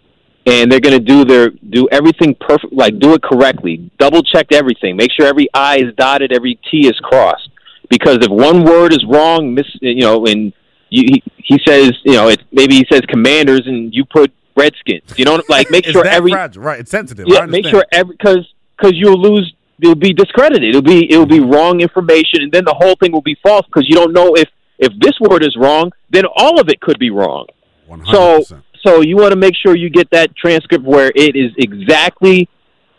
and 0.47 0.71
they're 0.71 0.79
going 0.79 0.97
to 0.97 1.05
do 1.05 1.23
their 1.23 1.49
do 1.49 1.87
everything 1.91 2.35
perfect, 2.39 2.73
like 2.73 2.97
do 2.97 3.13
it 3.13 3.21
correctly, 3.21 3.91
double 3.99 4.23
check 4.23 4.47
everything, 4.51 4.97
make 4.97 5.11
sure 5.11 5.27
every 5.27 5.47
I 5.53 5.77
is 5.77 5.93
dotted, 5.95 6.31
every 6.31 6.59
T 6.71 6.87
is 6.87 6.99
crossed. 7.03 7.49
Because 7.91 8.17
if 8.21 8.31
one 8.31 8.63
word 8.63 8.91
is 8.91 9.05
wrong, 9.07 9.53
miss 9.53 9.67
you 9.81 10.01
know, 10.01 10.25
and 10.25 10.51
you, 10.89 11.03
he, 11.13 11.23
he 11.37 11.59
says 11.67 11.91
you 12.03 12.13
know 12.13 12.27
it 12.27 12.41
maybe 12.51 12.73
he 12.73 12.87
says 12.91 13.01
Commanders 13.07 13.67
and 13.67 13.93
you 13.93 14.03
put 14.03 14.31
Redskins, 14.55 15.13
you 15.15 15.25
know, 15.25 15.43
like 15.47 15.69
make 15.69 15.85
sure 15.85 16.07
every 16.07 16.31
fragile, 16.31 16.63
right? 16.63 16.79
It's 16.79 16.89
sensitive. 16.89 17.27
Yeah, 17.27 17.45
make 17.45 17.67
sure 17.67 17.85
every 17.91 18.15
because 18.15 18.51
because 18.75 18.93
you'll 18.95 19.21
lose. 19.21 19.53
It'll 19.81 19.95
be 19.95 20.13
discredited. 20.13 20.63
It'll 20.69 20.81
be 20.81 21.11
it'll 21.11 21.25
be 21.25 21.39
wrong 21.39 21.79
information, 21.81 22.41
and 22.43 22.51
then 22.51 22.65
the 22.65 22.73
whole 22.77 22.95
thing 22.95 23.11
will 23.11 23.21
be 23.21 23.37
false 23.41 23.65
because 23.65 23.87
you 23.87 23.95
don't 23.95 24.13
know 24.13 24.35
if 24.35 24.49
if 24.77 24.91
this 24.99 25.13
word 25.19 25.43
is 25.43 25.55
wrong, 25.57 25.91
then 26.09 26.23
all 26.35 26.59
of 26.59 26.69
it 26.69 26.79
could 26.81 26.99
be 26.99 27.09
wrong. 27.09 27.45
100%. 27.89 28.11
So 28.11 28.61
so 28.83 29.01
you 29.01 29.17
want 29.17 29.31
to 29.31 29.37
make 29.37 29.55
sure 29.55 29.75
you 29.75 29.89
get 29.89 30.09
that 30.11 30.35
transcript 30.35 30.83
where 30.85 31.11
it 31.15 31.35
is 31.35 31.51
exactly 31.57 32.47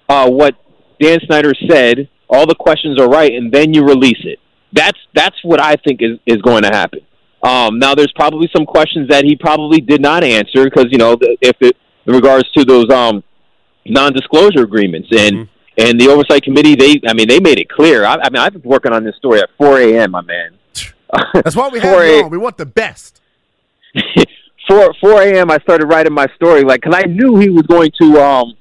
uh, 0.09 0.29
what 0.29 0.55
Dan 1.01 1.19
Snyder 1.27 1.53
said. 1.69 2.09
All 2.29 2.47
the 2.47 2.55
questions 2.55 3.01
are 3.01 3.09
right, 3.09 3.33
and 3.33 3.51
then 3.53 3.75
you 3.75 3.85
release 3.85 4.21
it. 4.25 4.39
That's 4.73 4.99
that's 5.15 5.37
what 5.43 5.61
I 5.61 5.77
think 5.77 6.01
is 6.03 6.19
is 6.27 6.41
going 6.43 6.63
to 6.63 6.69
happen. 6.69 7.01
Um, 7.43 7.79
now, 7.79 7.95
there's 7.95 8.13
probably 8.15 8.49
some 8.55 8.67
questions 8.67 9.09
that 9.09 9.25
he 9.25 9.35
probably 9.35 9.81
did 9.81 10.01
not 10.03 10.23
answer 10.23 10.65
because 10.65 10.87
you 10.91 10.99
know 10.99 11.17
if 11.41 11.57
it 11.61 11.77
in 12.07 12.15
regards 12.15 12.51
to 12.53 12.65
those 12.65 12.89
um, 12.91 13.23
non-disclosure 13.87 14.63
agreements 14.63 15.09
and 15.17 15.37
Mhm. 15.37 15.49
And 15.81 16.01
the 16.01 16.09
oversight 16.09 16.43
committee, 16.43 16.75
they, 16.75 17.01
I 17.09 17.15
mean, 17.15 17.29
they 17.29 17.41
made 17.41 17.59
it 17.59 17.69
clear. 17.69 18.05
I, 18.05 18.17
I 18.17 18.31
mean, 18.31 18.37
I've 18.37 18.53
been 18.53 18.63
working 18.63 18.93
on 18.93 19.05
this 19.05 19.17
story 19.17 19.41
at 19.41 19.49
4 19.59 19.81
a.m., 19.81 20.11
my 20.11 20.21
man. 20.21 20.59
That's 21.35 21.57
why 21.57 21.69
we 21.69 21.81
have 21.81 22.05
you 22.05 22.25
on. 22.25 22.31
We 22.31 22.39
want 22.39 22.57
the 22.57 22.67
best. 22.67 23.21
4 24.69 24.95
4 25.01 25.23
a.m. 25.23 25.51
I 25.51 25.59
started 25.59 25.87
writing 25.87 26.13
my 26.13 26.27
story, 26.37 26.63
like, 26.63 26.83
because 26.83 26.95
I 26.97 27.09
knew 27.09 27.37
he 27.37 27.49
was 27.49 27.63
going 27.63 27.91
to, 28.01 28.21
um, 28.21 28.55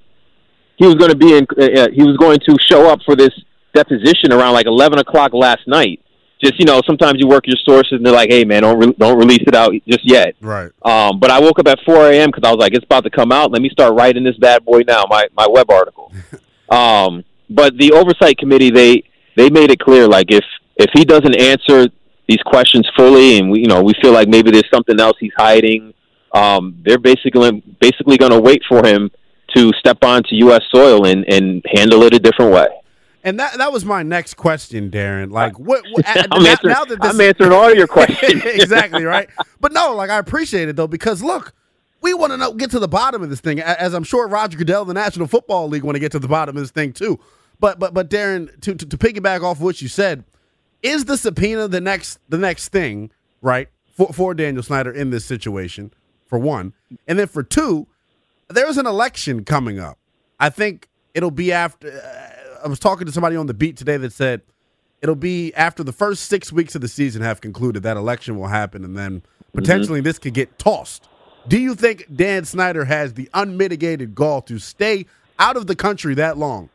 he 0.78 0.86
was 0.86 0.96
going 0.96 1.12
to 1.12 1.18
be 1.18 1.38
in, 1.38 1.46
uh, 1.58 1.82
uh, 1.82 1.88
he 1.94 2.04
was 2.04 2.18
going 2.18 2.40
to 2.48 2.56
show 2.68 2.90
up 2.90 3.00
for 3.06 3.16
this 3.16 3.32
deposition 3.74 4.32
around 4.32 4.54
like 4.54 4.66
11 4.66 5.00
o'clock 5.00 5.34
last 5.34 5.68
night. 5.68 6.02
Just 6.42 6.58
you 6.58 6.66
know, 6.66 6.82
sometimes 6.88 7.20
you 7.20 7.28
work 7.28 7.46
your 7.48 7.58
sources 7.66 7.92
and 7.92 8.06
they're 8.06 8.14
like, 8.14 8.30
"Hey, 8.30 8.46
man, 8.46 8.62
don't 8.62 8.80
re- 8.80 8.96
don't 8.98 9.18
release 9.18 9.44
it 9.46 9.54
out 9.54 9.74
just 9.86 10.06
yet." 10.10 10.36
Right. 10.40 10.72
Um, 10.84 11.20
but 11.20 11.30
I 11.32 11.40
woke 11.42 11.60
up 11.60 11.68
at 11.68 11.80
4 11.86 12.12
a.m. 12.12 12.30
because 12.30 12.48
I 12.48 12.52
was 12.52 12.60
like, 12.62 12.74
it's 12.74 12.86
about 12.86 13.04
to 13.04 13.10
come 13.10 13.34
out. 13.34 13.52
Let 13.52 13.62
me 13.62 13.70
start 13.70 13.94
writing 13.94 14.24
this 14.24 14.38
bad 14.38 14.64
boy 14.64 14.84
now, 14.88 15.04
my, 15.10 15.28
my 15.36 15.48
web 15.50 15.70
article. 15.70 16.14
um, 16.72 17.24
but 17.50 17.78
the 17.78 17.92
oversight 17.94 18.38
committee, 18.38 18.70
they, 18.70 19.04
they 19.36 19.50
made 19.50 19.72
it 19.72 19.80
clear, 19.80 20.08
like 20.08 20.32
if, 20.32 20.46
if 20.76 20.90
he 20.94 21.06
doesn't 21.06 21.40
answer 21.40 21.88
these 22.28 22.42
questions 22.46 22.88
fully 22.96 23.40
and 23.40 23.50
we, 23.52 23.62
you 23.62 23.68
know, 23.68 23.82
we 23.82 23.94
feel 24.02 24.12
like 24.12 24.28
maybe 24.28 24.52
there's 24.52 24.70
something 24.72 25.00
else 25.00 25.18
he's 25.20 25.34
hiding, 25.36 25.94
um, 26.34 26.82
they're 26.86 27.00
basically, 27.00 27.64
basically 27.82 28.18
going 28.18 28.32
to 28.32 28.40
wait 28.40 28.62
for 28.70 28.86
him 28.86 29.10
to 29.56 29.72
step 29.80 30.04
onto 30.04 30.36
U.S. 30.36 30.62
soil 30.74 31.06
and, 31.08 31.26
and 31.28 31.64
handle 31.74 32.04
it 32.04 32.14
a 32.14 32.20
different 32.20 32.54
way. 32.54 32.68
And 33.24 33.40
that 33.40 33.58
that 33.58 33.74
was 33.74 33.84
my 33.84 34.02
next 34.02 34.36
question, 34.36 34.90
Darren. 34.90 35.32
Like, 35.32 35.60
what? 35.60 35.84
what 35.92 36.06
I'm, 36.08 36.44
now, 36.44 36.52
answering, 36.52 36.74
now 36.74 36.86
that 36.86 37.02
this, 37.02 37.14
I'm 37.14 37.22
answering 37.22 37.52
all 37.52 37.74
your 37.74 37.88
questions. 37.98 38.44
exactly 38.46 39.04
right. 39.04 39.30
But 39.60 39.74
no, 39.74 39.96
like 39.96 40.10
I 40.10 40.18
appreciate 40.18 40.70
it 40.70 40.76
though 40.76 40.88
because 40.88 41.22
look, 41.22 41.54
we 42.02 42.14
want 42.14 42.32
to 42.32 42.38
know 42.38 42.54
get 42.54 42.72
to 42.72 42.80
the 42.80 42.88
bottom 42.88 43.22
of 43.22 43.30
this 43.30 43.42
thing, 43.42 43.60
as 43.60 43.94
I'm 43.94 44.04
sure 44.04 44.28
Roger 44.28 44.58
Goodell, 44.58 44.86
the 44.86 44.94
National 44.94 45.28
Football 45.28 45.68
League, 45.68 45.84
want 45.84 45.96
to 45.96 46.00
get 46.00 46.12
to 46.14 46.20
the 46.20 46.28
bottom 46.28 46.56
of 46.56 46.64
this 46.64 46.72
thing 46.72 46.94
too. 46.94 47.20
But 47.60 47.80
but 47.80 47.94
but 47.94 48.10
Darren, 48.10 48.60
to, 48.62 48.76
to 48.76 48.86
to 48.86 48.98
piggyback 48.98 49.44
off 49.44 49.60
what 49.60 49.82
you 49.82 49.88
said, 49.88 50.24
is 50.82 51.06
the 51.06 51.18
subpoena 51.18 51.68
the 51.68 51.82
next 51.82 52.20
the 52.30 52.38
next 52.38 52.70
thing 52.70 53.12
right 53.42 53.70
for 53.94 54.08
for 54.14 54.34
Daniel 54.34 54.64
Snyder 54.64 54.92
in 54.92 55.10
this 55.10 55.26
situation? 55.26 55.94
For 56.28 56.38
one, 56.38 56.74
and 57.08 57.18
then 57.18 57.26
for 57.26 57.42
two, 57.42 57.88
there's 58.50 58.78
an 58.78 58.86
election 58.86 59.44
coming 59.44 59.80
up. 59.80 59.98
I 60.40 60.50
think 60.50 60.88
it'll 61.16 61.32
be 61.32 61.52
after. 61.52 61.90
Uh, 61.92 62.66
I 62.66 62.68
was 62.68 62.78
talking 62.78 63.08
to 63.08 63.12
somebody 63.12 63.36
on 63.36 63.48
the 63.48 63.54
beat 63.54 63.78
today 63.78 63.98
that 63.98 64.14
said 64.14 64.42
it'll 65.02 65.16
be 65.16 65.54
after 65.56 65.84
the 65.84 65.92
first 65.92 66.24
six 66.26 66.52
weeks 66.52 66.76
of 66.76 66.82
the 66.82 66.88
season 66.88 67.22
have 67.22 67.42
concluded 67.42 67.84
that 67.84 67.98
election 67.98 68.38
will 68.38 68.48
happen, 68.48 68.84
and 68.84 68.98
then 68.98 69.24
potentially 69.54 70.02
this 70.02 70.20
could 70.20 70.34
get 70.34 70.60
tossed. 70.60 71.08
Do 71.48 71.58
you 71.58 71.76
think 71.76 72.06
Dan 72.14 72.46
Snyder 72.46 72.86
has 72.86 73.14
the 73.14 73.30
unmitigated 73.34 74.14
gall 74.14 74.42
to 74.44 74.60
stay 74.60 75.06
out 75.40 75.58
of 75.58 75.68
the 75.68 75.76
country 75.76 76.16
that 76.16 76.38
long? 76.38 76.70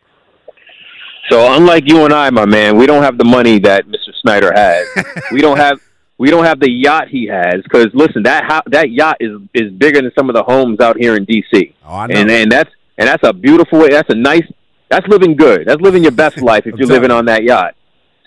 So 1.31 1.55
unlike 1.55 1.85
you 1.87 2.05
and 2.05 2.13
I, 2.13 2.31
my 2.31 2.45
man, 2.45 2.77
we 2.77 2.87
don't 2.87 3.03
have 3.03 3.17
the 3.19 3.25
money 3.25 3.59
that 3.61 3.87
Mr. 3.87 4.13
Snyder 4.21 4.53
has. 4.55 4.87
we 5.33 5.41
don't 5.41 5.57
have 5.57 5.81
we 6.19 6.31
don't 6.31 6.45
have 6.45 6.61
the 6.61 6.71
yacht 6.71 7.09
he 7.09 7.27
has 7.27 7.63
because 7.63 7.89
listen, 7.95 8.23
that 8.25 8.45
ho- 8.45 8.63
that 8.67 8.91
yacht 8.91 9.17
is 9.21 9.41
is 9.55 9.73
bigger 9.73 10.03
than 10.03 10.13
some 10.17 10.29
of 10.29 10.35
the 10.35 10.43
homes 10.43 10.81
out 10.81 10.97
here 10.99 11.17
in 11.17 11.25
D.C. 11.25 11.75
Oh, 11.85 11.95
I 11.95 12.07
know. 12.07 12.15
And 12.15 12.31
and 12.31 12.53
that's 12.53 12.71
and 12.99 13.09
that's 13.09 13.27
a 13.27 13.33
beautiful 13.33 13.81
way. 13.81 13.89
That's 13.89 14.11
a 14.11 14.15
nice. 14.15 14.45
That's 14.91 15.07
living 15.09 15.35
good. 15.35 15.67
That's 15.67 15.81
living 15.81 16.03
your 16.03 16.13
best 16.13 16.39
life 16.43 16.67
if 16.67 16.77
you're 16.77 16.89
living 16.89 17.11
on 17.11 17.25
that 17.25 17.43
yacht. 17.43 17.75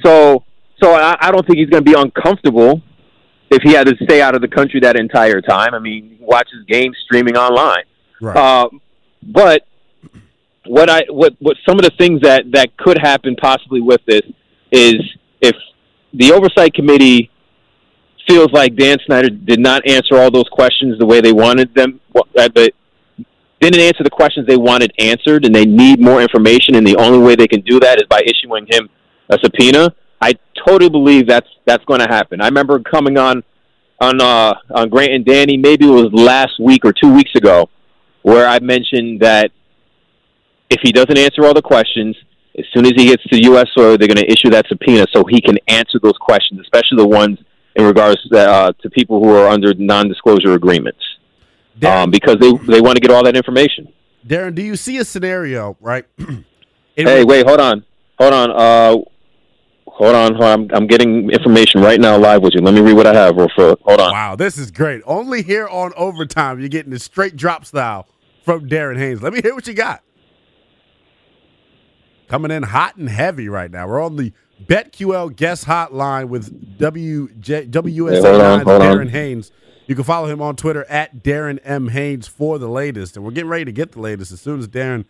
So 0.04 0.43
so 0.82 0.93
I, 0.93 1.17
I 1.19 1.32
don't 1.32 1.45
think 1.45 1.60
he's 1.60 1.69
going 1.69 1.84
to 1.84 1.91
be 1.91 1.97
uncomfortable 1.97 2.82
if 3.50 3.62
he 3.64 3.72
had 3.72 3.88
to 3.88 3.96
stay 4.04 4.22
out 4.22 4.36
of 4.36 4.42
the 4.42 4.48
country 4.48 4.80
that 4.82 4.98
entire 4.98 5.42
time. 5.42 5.74
I 5.74 5.80
mean, 5.80 6.18
he 6.18 6.26
watches 6.26 6.66
games 6.68 6.98
streaming 7.06 7.38
online. 7.38 7.84
Right. 8.20 8.36
Uh, 8.36 8.70
but 9.24 9.68
what 10.66 10.90
I 10.90 11.04
what 11.10 11.36
what 11.40 11.58
some 11.68 11.78
of 11.78 11.84
the 11.84 11.92
things 11.98 12.22
that 12.22 12.52
that 12.52 12.76
could 12.78 12.98
happen 12.98 13.36
possibly 13.36 13.82
with 13.82 14.02
this 14.06 14.22
is 14.72 14.96
if 15.42 15.56
the 16.14 16.32
oversight 16.32 16.74
committee 16.74 17.32
feels 18.28 18.52
like 18.52 18.76
Dan 18.76 18.98
Snyder 19.06 19.30
did 19.30 19.60
not 19.60 19.88
answer 19.88 20.18
all 20.18 20.30
those 20.30 20.50
questions 20.52 21.00
the 21.00 21.06
way 21.06 21.22
they 21.22 21.32
wanted 21.32 21.74
them, 21.74 22.02
uh, 22.16 22.50
but 22.50 22.74
didn't 23.62 23.80
answer 23.80 24.04
the 24.04 24.10
questions 24.10 24.46
they 24.46 24.58
wanted 24.58 24.92
answered, 25.00 25.46
and 25.46 25.56
they 25.56 25.66
need 25.66 26.00
more 26.00 26.22
information, 26.22 26.76
and 26.76 26.86
the 26.86 26.96
only 26.98 27.20
way 27.20 27.36
they 27.36 27.48
can 27.48 27.62
do 27.62 27.80
that 27.80 27.98
is 27.98 28.04
by 28.10 28.22
issuing 28.26 28.68
him 28.70 28.90
a 29.30 29.38
subpoena. 29.42 29.94
I 30.22 30.34
totally 30.66 30.90
believe 30.90 31.28
that's 31.28 31.48
that's 31.66 31.84
going 31.86 32.00
to 32.00 32.08
happen. 32.08 32.42
I 32.42 32.46
remember 32.46 32.80
coming 32.80 33.18
on 33.18 33.44
on 34.00 34.22
uh, 34.22 34.54
on 34.74 34.90
Grant 34.90 35.14
and 35.14 35.26
Danny, 35.26 35.58
maybe 35.58 35.86
it 35.86 35.92
was 35.92 36.10
last 36.12 36.60
week 36.60 36.86
or 36.86 36.94
two 36.94 37.14
weeks 37.14 37.32
ago, 37.36 37.70
where 38.22 38.48
I 38.48 38.60
mentioned 38.60 39.22
that 39.22 39.52
if 40.70 40.82
he 40.84 40.92
doesn't 40.92 41.18
answer 41.18 41.46
all 41.46 41.54
the 41.54 41.62
questions, 41.62 42.16
as 42.58 42.66
soon 42.74 42.86
as 42.86 42.94
he 42.96 43.06
gets 43.06 43.24
to 43.26 43.44
U.S. 43.46 43.68
soil, 43.74 43.98
they're 43.98 44.08
going 44.08 44.18
to 44.18 44.32
issue 44.32 44.50
that 44.50 44.66
subpoena 44.68 45.06
so 45.16 45.24
he 45.30 45.42
can 45.42 45.58
answer 45.68 46.00
those 46.02 46.18
questions, 46.20 46.60
especially 46.62 46.98
the 46.98 47.08
ones 47.08 47.40
in 47.76 47.86
regards 47.86 48.22
to, 48.30 48.38
uh, 48.38 48.72
to 48.82 48.90
people 48.90 49.24
who 49.24 49.30
are 49.30 49.48
under 49.48 49.74
non-disclosure 49.76 50.54
agreements, 50.54 51.00
Darren, 51.80 52.04
um, 52.04 52.12
because 52.12 52.38
they 52.40 52.52
they 52.52 52.82
want 52.82 52.96
to 52.96 53.02
get 53.02 53.12
all 53.12 53.24
that 53.24 53.38
information. 53.38 53.94
Darren, 54.26 54.56
do 54.56 54.62
you 54.64 54.76
see 54.76 54.98
a 54.98 55.06
scenario 55.06 55.78
right? 55.80 56.06
Hey, 57.00 57.24
wait, 57.24 57.46
hold 57.46 57.60
on, 57.60 57.86
hold 58.18 58.34
on, 58.34 58.50
uh, 58.50 58.98
hold 59.98 60.16
on, 60.16 60.36
hold 60.36 60.46
on. 60.46 60.60
I'm, 60.60 60.70
I'm 60.74 60.88
getting 60.88 61.30
information 61.32 61.82
right 61.82 62.00
now 62.00 62.18
live 62.18 62.44
with 62.44 62.54
you. 62.54 62.62
Let 62.62 62.74
me 62.74 62.82
read 62.82 62.94
what 62.94 63.08
I 63.08 63.14
have 63.14 63.36
real 63.36 63.50
quick. 63.50 63.80
Hold 63.82 64.00
on. 64.00 64.12
Wow, 64.12 64.36
this 64.36 64.58
is 64.58 64.72
great. 64.72 65.02
Only 65.06 65.42
here 65.42 65.68
on 65.68 65.92
overtime, 65.96 66.60
you're 66.60 66.70
getting 66.70 66.92
the 66.92 67.00
straight 67.00 67.36
drop 67.36 67.66
style 67.66 68.08
from 68.46 68.70
Darren 68.70 68.98
Haynes. 68.98 69.22
Let 69.22 69.34
me 69.34 69.42
hear 69.42 69.56
what 69.56 69.68
you 69.68 69.74
got. 69.74 70.04
Coming 72.28 72.52
in 72.52 72.64
hot 72.64 72.98
and 72.98 73.10
heavy 73.10 73.50
right 73.50 73.72
now. 73.72 73.88
We're 73.88 74.04
on 74.04 74.18
the 74.18 74.34
BetQL 74.66 75.36
guest 75.36 75.66
hotline 75.66 76.30
with 76.30 76.78
WJ, 76.78 77.74
Hey, 77.74 78.22
hold 78.22 78.42
on, 78.42 78.60
9's 78.60 78.64
hold 78.64 78.82
on. 78.82 78.98
Darren 78.98 79.10
Haynes. 79.10 79.52
You 79.88 79.96
can 79.96 80.04
follow 80.04 80.28
him 80.28 80.42
on 80.42 80.56
Twitter 80.58 80.86
at 80.90 81.24
Darren 81.24 81.60
M. 81.64 81.88
Haynes 81.90 82.28
for 82.28 82.60
the 82.60 82.68
latest. 82.68 83.16
And 83.16 83.26
we're 83.26 83.32
getting 83.32 83.50
ready 83.50 83.66
to 83.66 83.72
get 83.72 83.94
the 83.94 84.02
latest 84.02 84.32
as 84.32 84.42
soon 84.42 84.60
as 84.60 84.68
Darren. 84.68 85.06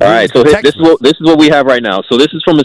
All 0.00 0.08
right, 0.08 0.30
so 0.30 0.38
the 0.38 0.44
this, 0.44 0.52
text 0.52 0.64
this 0.64 0.74
is 0.76 0.80
what 0.80 1.02
this 1.02 1.12
is 1.12 1.26
what 1.26 1.38
we 1.38 1.48
have 1.48 1.66
right 1.66 1.82
now. 1.82 2.00
So 2.08 2.16
this 2.16 2.28
is 2.32 2.42
from 2.44 2.58
a 2.58 2.64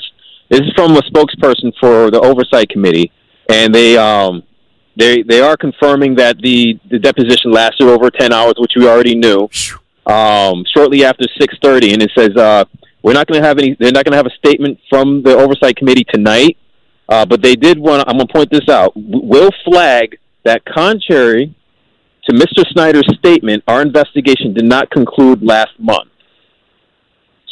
this 0.49 0.61
is 0.61 0.71
from 0.75 0.95
a 0.95 1.01
spokesperson 1.01 1.73
for 1.79 2.11
the 2.11 2.19
oversight 2.19 2.69
committee, 2.69 3.11
and 3.49 3.73
they 3.73 3.97
um 3.97 4.43
they 4.97 5.23
they 5.23 5.41
are 5.41 5.57
confirming 5.57 6.15
that 6.15 6.37
the 6.41 6.79
the 6.89 6.99
deposition 6.99 7.51
lasted 7.51 7.87
over 7.87 8.09
ten 8.09 8.31
hours, 8.33 8.53
which 8.57 8.73
we 8.75 8.87
already 8.87 9.15
knew. 9.15 9.49
Um, 10.05 10.63
shortly 10.71 11.03
after 11.03 11.25
six 11.39 11.55
thirty, 11.63 11.93
and 11.93 12.01
it 12.01 12.11
says 12.15 12.35
uh 12.37 12.65
we're 13.05 13.13
not 13.13 13.27
going 13.27 13.39
to 13.39 13.47
have 13.47 13.59
any. 13.59 13.77
They're 13.79 13.91
not 13.91 14.03
going 14.03 14.13
to 14.13 14.17
have 14.17 14.25
a 14.25 14.35
statement 14.35 14.79
from 14.89 15.21
the 15.21 15.37
oversight 15.37 15.75
committee 15.75 16.05
tonight, 16.11 16.57
uh, 17.07 17.23
but 17.23 17.43
they 17.43 17.55
did 17.55 17.77
want. 17.77 18.03
I'm 18.07 18.17
going 18.17 18.27
to 18.27 18.33
point 18.33 18.49
this 18.49 18.67
out. 18.67 18.93
Will 18.95 19.51
flag 19.63 20.17
that 20.43 20.63
contrary 20.65 21.53
to 22.27 22.33
Mr. 22.33 22.63
Snyder's 22.71 23.07
statement, 23.19 23.63
our 23.67 23.83
investigation 23.83 24.55
did 24.55 24.65
not 24.65 24.89
conclude 24.89 25.43
last 25.43 25.69
month. 25.77 26.09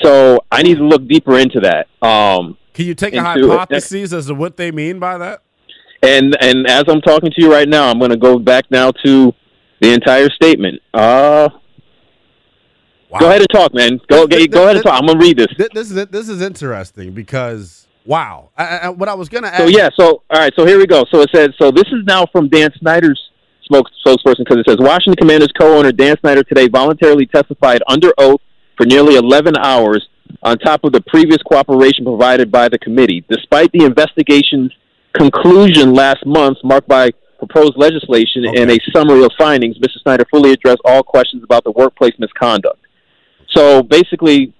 So 0.02 0.44
I 0.52 0.64
need 0.64 0.78
to 0.78 0.84
look 0.84 1.08
deeper 1.08 1.38
into 1.38 1.60
that. 1.60 1.88
Um, 2.06 2.58
Can 2.74 2.86
you 2.86 2.96
take 2.96 3.14
a 3.14 3.22
hypothesis 3.22 4.14
as 4.14 4.28
to 4.28 4.34
what 4.36 4.58
they 4.58 4.72
mean 4.72 5.00
by 5.00 5.18
that? 5.18 5.42
and 6.02 6.36
and 6.42 6.68
as 6.68 6.84
I'm 6.88 7.02
talking 7.02 7.32
to 7.32 7.42
you 7.42 7.52
right 7.52 7.68
now, 7.70 7.90
I'm 7.90 7.98
going 8.00 8.12
to 8.12 8.18
go 8.18 8.38
back 8.38 8.66
now 8.70 8.92
to 9.06 9.34
the 9.80 9.94
entire 9.94 10.30
statement. 10.30 10.82
Uh, 10.94 11.50
Wow. 13.10 13.20
Go 13.20 13.28
ahead 13.28 13.42
and 13.42 13.50
talk, 13.54 13.74
man. 13.76 14.00
Go 14.10 14.26
Th- 14.26 14.40
th- 14.40 14.50
go 14.52 14.64
ahead 14.64 14.78
and 14.78 14.84
talk. 14.86 15.00
I'm 15.00 15.06
going 15.06 15.20
to 15.20 15.24
read 15.24 15.38
this. 15.38 15.56
Th- 15.56 15.70
This 15.72 15.92
is 15.92 16.08
this 16.08 16.30
is 16.30 16.42
interesting 16.42 17.12
because 17.12 17.86
wow. 18.06 18.50
I, 18.58 18.78
I, 18.78 18.90
what 18.90 19.08
I 19.08 19.14
was 19.14 19.30
gonna 19.30 19.50
ask. 19.50 19.58
So 19.58 19.68
yeah, 19.68 19.90
so 19.96 20.24
all 20.32 20.40
right, 20.40 20.52
so 20.58 20.66
here 20.66 20.80
we 20.80 20.88
go. 20.88 21.04
So 21.12 21.22
it 21.22 21.30
says 21.32 21.50
so 21.62 21.70
this 21.70 21.86
is 21.92 22.04
now 22.08 22.26
from 22.32 22.50
Dan 22.50 22.72
Snyder's 22.80 23.22
smoke 23.66 23.86
spokesperson 24.04 24.40
because 24.40 24.58
it 24.58 24.66
says 24.68 24.78
Washington 24.80 25.14
Commanders 25.16 25.52
co-owner 25.56 25.92
Dan 25.92 26.16
Snyder 26.22 26.44
today 26.44 26.68
voluntarily 26.68 27.28
testified 27.28 27.84
under 27.88 28.12
oath 28.18 28.42
for 28.78 28.88
nearly 28.88 29.16
11 29.16 29.58
hours 29.58 30.08
on 30.42 30.58
top 30.58 30.84
of 30.84 30.92
the 30.92 31.02
previous 31.02 31.42
cooperation 31.44 32.06
provided 32.06 32.52
by 32.52 32.70
the 32.70 32.80
committee. 32.80 33.24
Despite 33.30 33.72
the 33.72 33.86
investigation's 33.86 34.72
conclusion 35.14 35.94
last 35.94 36.26
month, 36.26 36.58
marked 36.64 36.88
by 36.88 37.12
proposed 37.38 37.74
legislation 37.78 38.46
and 38.46 38.72
a 38.72 38.78
summary 38.94 39.24
of 39.24 39.32
findings, 39.38 39.78
Mr. 39.78 40.02
Snyder 40.02 40.26
fully 40.32 40.52
addressed 40.52 40.82
all 40.86 41.04
questions 41.04 41.44
about 41.44 41.64
the 41.64 41.72
workplace 41.72 42.14
misconduct. 42.18 42.80
So 43.54 43.84
basically, 43.84 44.54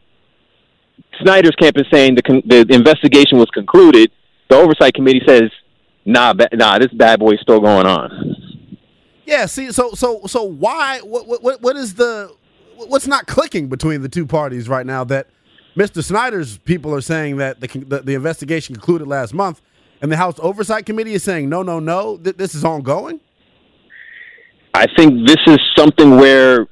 Snyder's 1.22 1.56
camp 1.56 1.78
is 1.78 1.86
saying 1.92 2.16
the, 2.16 2.22
con- 2.22 2.44
the 2.46 2.66
investigation 2.70 3.38
was 3.38 3.50
concluded. 3.54 4.12
The 4.50 4.58
oversight 4.58 4.94
committee 4.94 5.22
says, 5.28 5.50
"Nah, 6.06 6.34
ba- 6.34 6.50
nah, 6.54 6.80
this 6.80 6.92
bad 6.94 7.20
boy's 7.20 7.40
still 7.42 7.60
going 7.60 7.88
on." 7.88 8.36
Yeah. 9.26 9.46
See. 9.46 9.72
So 9.72 9.92
so 9.94 10.22
so 10.28 10.44
why? 10.44 11.00
What 11.00 11.42
what 11.42 11.62
what 11.62 11.76
is 11.76 11.96
the 11.96 12.36
what's 12.76 13.08
not 13.08 13.26
clicking 13.28 13.70
between 13.70 14.02
the 14.02 14.10
two 14.10 14.26
parties 14.26 14.68
right 14.68 14.86
now? 14.86 15.04
That 15.04 15.28
Mr. 15.76 16.04
Snyder's 16.04 16.58
people 16.60 16.94
are 16.94 17.02
saying 17.02 17.38
that 17.38 17.60
the 17.60 17.68
the, 17.68 18.00
the 18.02 18.14
investigation 18.14 18.76
concluded 18.76 19.08
last 19.08 19.34
month, 19.34 19.62
and 20.02 20.12
the 20.12 20.18
House 20.18 20.36
Oversight 20.40 20.86
Committee 20.86 21.14
is 21.14 21.24
saying 21.24 21.50
no, 21.50 21.64
no, 21.64 21.80
no. 21.80 22.18
Th- 22.18 22.36
this 22.36 22.54
is 22.56 22.64
ongoing. 22.64 23.20
I 24.74 24.88
think 24.96 25.28
this 25.28 25.38
is 25.46 25.60
something 25.76 26.18
where 26.18 26.68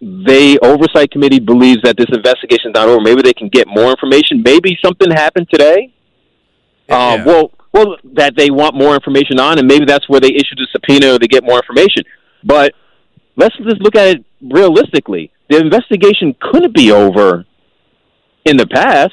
they 0.00 0.58
oversight 0.58 1.10
committee 1.10 1.40
believes 1.40 1.82
that 1.82 1.96
this 1.96 2.06
investigation 2.10 2.70
is 2.70 2.74
not 2.74 2.88
over. 2.88 3.00
Maybe 3.00 3.22
they 3.22 3.34
can 3.34 3.48
get 3.48 3.66
more 3.66 3.90
information. 3.90 4.42
Maybe 4.42 4.76
something 4.82 5.10
happened 5.10 5.48
today. 5.50 5.92
Yeah. 6.88 7.12
Um, 7.12 7.24
well, 7.24 7.50
well, 7.72 7.96
that 8.14 8.34
they 8.36 8.50
want 8.50 8.74
more 8.74 8.94
information 8.94 9.38
on, 9.38 9.58
and 9.58 9.68
maybe 9.68 9.84
that's 9.84 10.08
where 10.08 10.20
they 10.20 10.28
issued 10.28 10.58
a 10.58 10.66
subpoena 10.72 11.18
they 11.18 11.28
get 11.28 11.44
more 11.44 11.56
information. 11.56 12.04
But 12.42 12.72
let's 13.36 13.56
just 13.58 13.80
look 13.80 13.94
at 13.94 14.16
it 14.16 14.24
realistically. 14.40 15.30
The 15.48 15.58
investigation 15.58 16.34
couldn't 16.40 16.74
be 16.74 16.90
over 16.90 17.44
in 18.44 18.56
the 18.56 18.66
past 18.66 19.12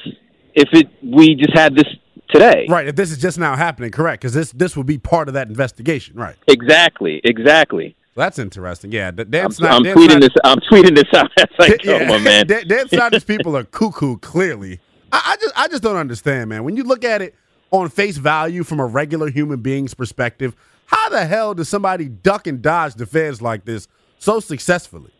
if 0.53 0.69
it 0.73 0.87
we 1.03 1.35
just 1.35 1.55
had 1.55 1.75
this 1.75 1.85
today. 2.29 2.65
Right. 2.69 2.87
If 2.87 2.95
this 2.95 3.11
is 3.11 3.17
just 3.17 3.37
now 3.37 3.55
happening, 3.55 3.91
correct? 3.91 4.21
Because 4.21 4.33
this 4.33 4.51
this 4.51 4.75
would 4.75 4.87
be 4.87 4.97
part 4.97 5.27
of 5.27 5.33
that 5.35 5.47
investigation, 5.47 6.15
right? 6.15 6.35
Exactly, 6.47 7.21
exactly. 7.23 7.95
That's 8.15 8.39
interesting. 8.39 8.91
Yeah, 8.91 9.11
Dan 9.11 9.45
I'm, 9.45 9.51
Snyder. 9.51 9.75
I'm 9.75 9.95
tweeting 9.95 10.09
Snyder- 10.09 10.19
this. 10.19 10.29
I'm 10.43 10.59
tweeting 10.59 10.95
this 10.95 11.13
out 11.13 11.31
as 11.37 11.47
I 11.59 11.69
go, 11.77 11.97
yeah, 11.97 12.07
my 12.07 12.17
man. 12.17 12.47
Dan, 12.47 12.67
Dan 12.67 12.89
Snyder's 12.89 13.23
people 13.23 13.55
are 13.55 13.63
cuckoo. 13.63 14.17
Clearly, 14.17 14.79
I, 15.11 15.33
I 15.33 15.37
just 15.39 15.53
I 15.55 15.67
just 15.67 15.83
don't 15.83 15.97
understand, 15.97 16.49
man. 16.49 16.63
When 16.63 16.75
you 16.75 16.83
look 16.83 17.03
at 17.03 17.21
it 17.21 17.35
on 17.69 17.89
face 17.89 18.17
value 18.17 18.63
from 18.63 18.79
a 18.79 18.85
regular 18.85 19.29
human 19.29 19.61
being's 19.61 19.93
perspective, 19.93 20.55
how 20.87 21.09
the 21.09 21.25
hell 21.25 21.53
does 21.53 21.69
somebody 21.69 22.09
duck 22.09 22.47
and 22.47 22.61
dodge 22.61 22.95
the 22.95 23.05
feds 23.05 23.41
like 23.41 23.65
this 23.65 23.87
so 24.17 24.39
successfully? 24.39 25.11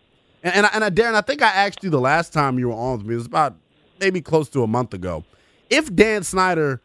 And 0.42 0.56
and, 0.56 0.66
I, 0.66 0.70
and 0.74 0.84
I, 0.84 0.90
Darren, 0.90 1.14
I 1.14 1.22
think 1.22 1.44
I 1.44 1.50
asked 1.50 1.84
you 1.84 1.92
the 1.92 2.02
last 2.02 2.34
time 2.34 2.58
you 2.58 2.70
were 2.70 2.74
on 2.74 2.98
with 2.98 3.06
me. 3.06 3.14
It 3.14 3.18
was 3.18 3.28
about 3.28 3.56
maybe 4.00 4.22
close 4.22 4.50
to 4.50 4.64
a 4.64 4.68
month 4.68 4.94
ago. 4.94 5.24
If 5.70 5.94
Dan 5.94 6.24
Snyder 6.24 6.82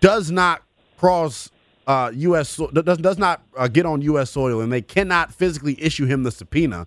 does 0.00 0.30
not 0.30 0.62
cross 0.96 1.50
uh, 1.86 2.12
U.S. 2.14 2.60
Does 2.72 2.98
does 2.98 3.18
not 3.18 3.42
uh, 3.56 3.68
get 3.68 3.86
on 3.86 4.00
U.S. 4.02 4.30
soil, 4.30 4.60
and 4.60 4.72
they 4.72 4.82
cannot 4.82 5.32
physically 5.32 5.80
issue 5.82 6.06
him 6.06 6.22
the 6.22 6.30
subpoena, 6.30 6.86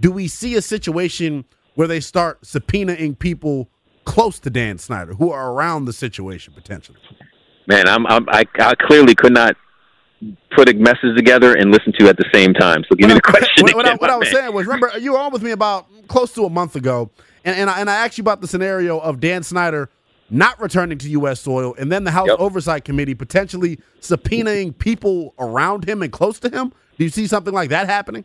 do 0.00 0.12
we 0.12 0.28
see 0.28 0.54
a 0.54 0.62
situation 0.62 1.44
where 1.74 1.88
they 1.88 2.00
start 2.00 2.42
subpoenaing 2.42 3.18
people 3.18 3.68
close 4.04 4.38
to 4.38 4.50
Dan 4.50 4.78
Snyder 4.78 5.14
who 5.14 5.30
are 5.30 5.52
around 5.52 5.86
the 5.86 5.92
situation 5.92 6.52
potentially? 6.54 6.98
Man, 7.66 7.88
I'm, 7.88 8.06
I'm 8.06 8.28
I, 8.28 8.44
I 8.60 8.74
clearly 8.74 9.14
could 9.14 9.32
not 9.32 9.56
put 10.54 10.68
a 10.68 10.74
message 10.74 11.16
together 11.16 11.54
and 11.54 11.70
listen 11.70 11.92
to 11.98 12.08
at 12.08 12.16
the 12.16 12.24
same 12.32 12.54
time. 12.54 12.84
So 12.88 12.94
give 12.96 13.08
me 13.08 13.14
the 13.14 13.22
question. 13.22 13.64
what, 13.64 13.74
what 13.74 13.86
I, 13.86 13.94
what 13.94 14.10
I 14.10 14.16
was 14.16 14.32
man. 14.32 14.42
saying 14.42 14.54
was, 14.54 14.66
remember, 14.66 14.92
you 14.98 15.12
were 15.12 15.18
on 15.18 15.32
with 15.32 15.42
me 15.42 15.50
about 15.50 15.86
close 16.08 16.32
to 16.34 16.44
a 16.44 16.50
month 16.50 16.76
ago, 16.76 17.10
and, 17.44 17.56
and, 17.56 17.70
I, 17.70 17.80
and 17.80 17.90
I 17.90 18.04
asked 18.04 18.18
you 18.18 18.22
about 18.22 18.40
the 18.40 18.48
scenario 18.48 18.98
of 18.98 19.20
Dan 19.20 19.42
Snyder 19.42 19.90
not 20.30 20.58
returning 20.60 20.96
to 20.98 21.08
U.S. 21.10 21.40
soil, 21.40 21.74
and 21.78 21.92
then 21.92 22.04
the 22.04 22.10
House 22.10 22.28
Yep. 22.28 22.38
Oversight 22.40 22.84
Committee 22.84 23.14
potentially 23.14 23.78
subpoenaing 24.00 24.76
people 24.78 25.34
around 25.38 25.86
him 25.88 26.02
and 26.02 26.10
close 26.10 26.38
to 26.40 26.48
him. 26.48 26.72
Do 26.98 27.04
you 27.04 27.10
see 27.10 27.26
something 27.26 27.52
like 27.52 27.68
that 27.70 27.88
happening? 27.88 28.24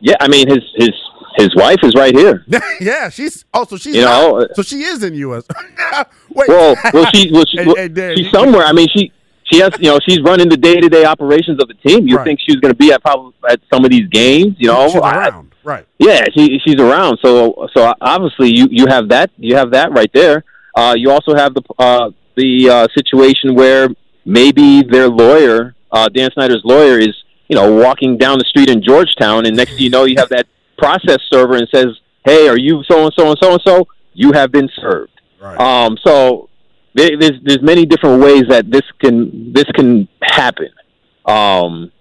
Yeah, 0.00 0.16
I 0.20 0.26
mean 0.26 0.48
his 0.48 0.58
his 0.74 0.90
his 1.36 1.54
wife 1.54 1.78
is 1.84 1.94
right 1.94 2.14
here. 2.14 2.44
yeah, 2.80 3.08
she's 3.08 3.44
oh, 3.54 3.60
also 3.60 3.76
she's 3.76 3.94
You 3.94 4.02
know, 4.02 4.40
uh, 4.40 4.46
so 4.54 4.62
she 4.62 4.82
is 4.82 5.02
in 5.04 5.14
U.S. 5.14 5.44
Wait, 6.34 6.48
Well, 6.48 6.74
well, 6.92 7.06
she, 7.14 7.30
well, 7.32 7.44
she, 7.48 7.64
well, 7.64 7.76
hey, 7.76 7.88
Dan, 7.88 8.16
she's 8.16 8.30
somewhere. 8.32 8.64
I 8.64 8.72
mean, 8.72 8.88
she, 8.94 9.12
she 9.44 9.60
has, 9.60 9.70
you 9.78 9.90
know, 9.90 9.98
she's 10.06 10.20
running 10.22 10.48
the 10.48 10.56
day 10.56 10.80
to 10.80 10.88
day 10.88 11.04
operations 11.04 11.62
of 11.62 11.68
the 11.68 11.74
team. 11.74 12.08
You 12.08 12.16
Right. 12.16 12.24
think 12.24 12.40
she's 12.44 12.56
going 12.56 12.72
to 12.72 12.76
be 12.76 12.92
at 12.92 13.00
probably 13.02 13.32
at 13.48 13.60
some 13.72 13.84
of 13.84 13.90
these 13.92 14.08
games? 14.08 14.56
You 14.58 14.68
know, 14.68 14.88
she's 14.88 14.96
around, 14.96 15.51
right? 15.64 15.86
yeah, 15.98 16.24
she, 16.34 16.58
she's 16.64 16.80
around. 16.80 17.18
So, 17.22 17.68
so 17.74 17.92
obviously, 18.00 18.50
you, 18.50 18.68
you 18.70 18.86
have 18.88 19.08
that, 19.08 19.30
you 19.36 19.56
have 19.56 19.70
that 19.72 19.92
right 19.92 20.10
there. 20.12 20.44
Uh, 20.74 20.94
you 20.96 21.10
also 21.10 21.34
have 21.34 21.54
the, 21.54 21.62
uh, 21.78 22.10
the 22.36 22.68
uh, 22.68 22.88
situation 22.94 23.54
where 23.54 23.88
maybe 24.24 24.82
their 24.82 25.08
lawyer, 25.08 25.74
uh, 25.90 26.08
Dan 26.08 26.30
Snyder's 26.32 26.62
lawyer, 26.64 26.98
is, 26.98 27.14
you 27.48 27.56
know, 27.56 27.72
walking 27.72 28.16
down 28.16 28.38
the 28.38 28.44
street 28.44 28.70
in 28.70 28.82
Georgetown, 28.82 29.46
and 29.46 29.56
next 29.56 29.72
thing 29.72 29.80
you 29.80 29.90
know, 29.90 30.04
you 30.04 30.16
have 30.16 30.30
that 30.30 30.46
process 30.78 31.18
server 31.30 31.56
and 31.56 31.68
says, 31.68 31.88
"Hey, 32.24 32.48
are 32.48 32.58
you 32.58 32.82
so 32.84 33.04
and 33.04 33.12
so 33.14 33.28
and 33.28 33.38
so 33.42 33.52
and 33.52 33.62
so? 33.62 33.86
You 34.14 34.32
have 34.32 34.50
been 34.50 34.70
served." 34.80 35.20
Right. 35.38 35.60
Um, 35.60 35.98
so 36.02 36.48
there's 36.94 37.40
there's 37.44 37.62
many 37.62 37.86
different 37.86 38.22
ways 38.22 38.44
that 38.48 38.70
this 38.70 38.82
can 39.00 39.52
this 39.52 39.66
can 39.74 40.08
happen. 40.22 40.70
Um, 41.26 41.92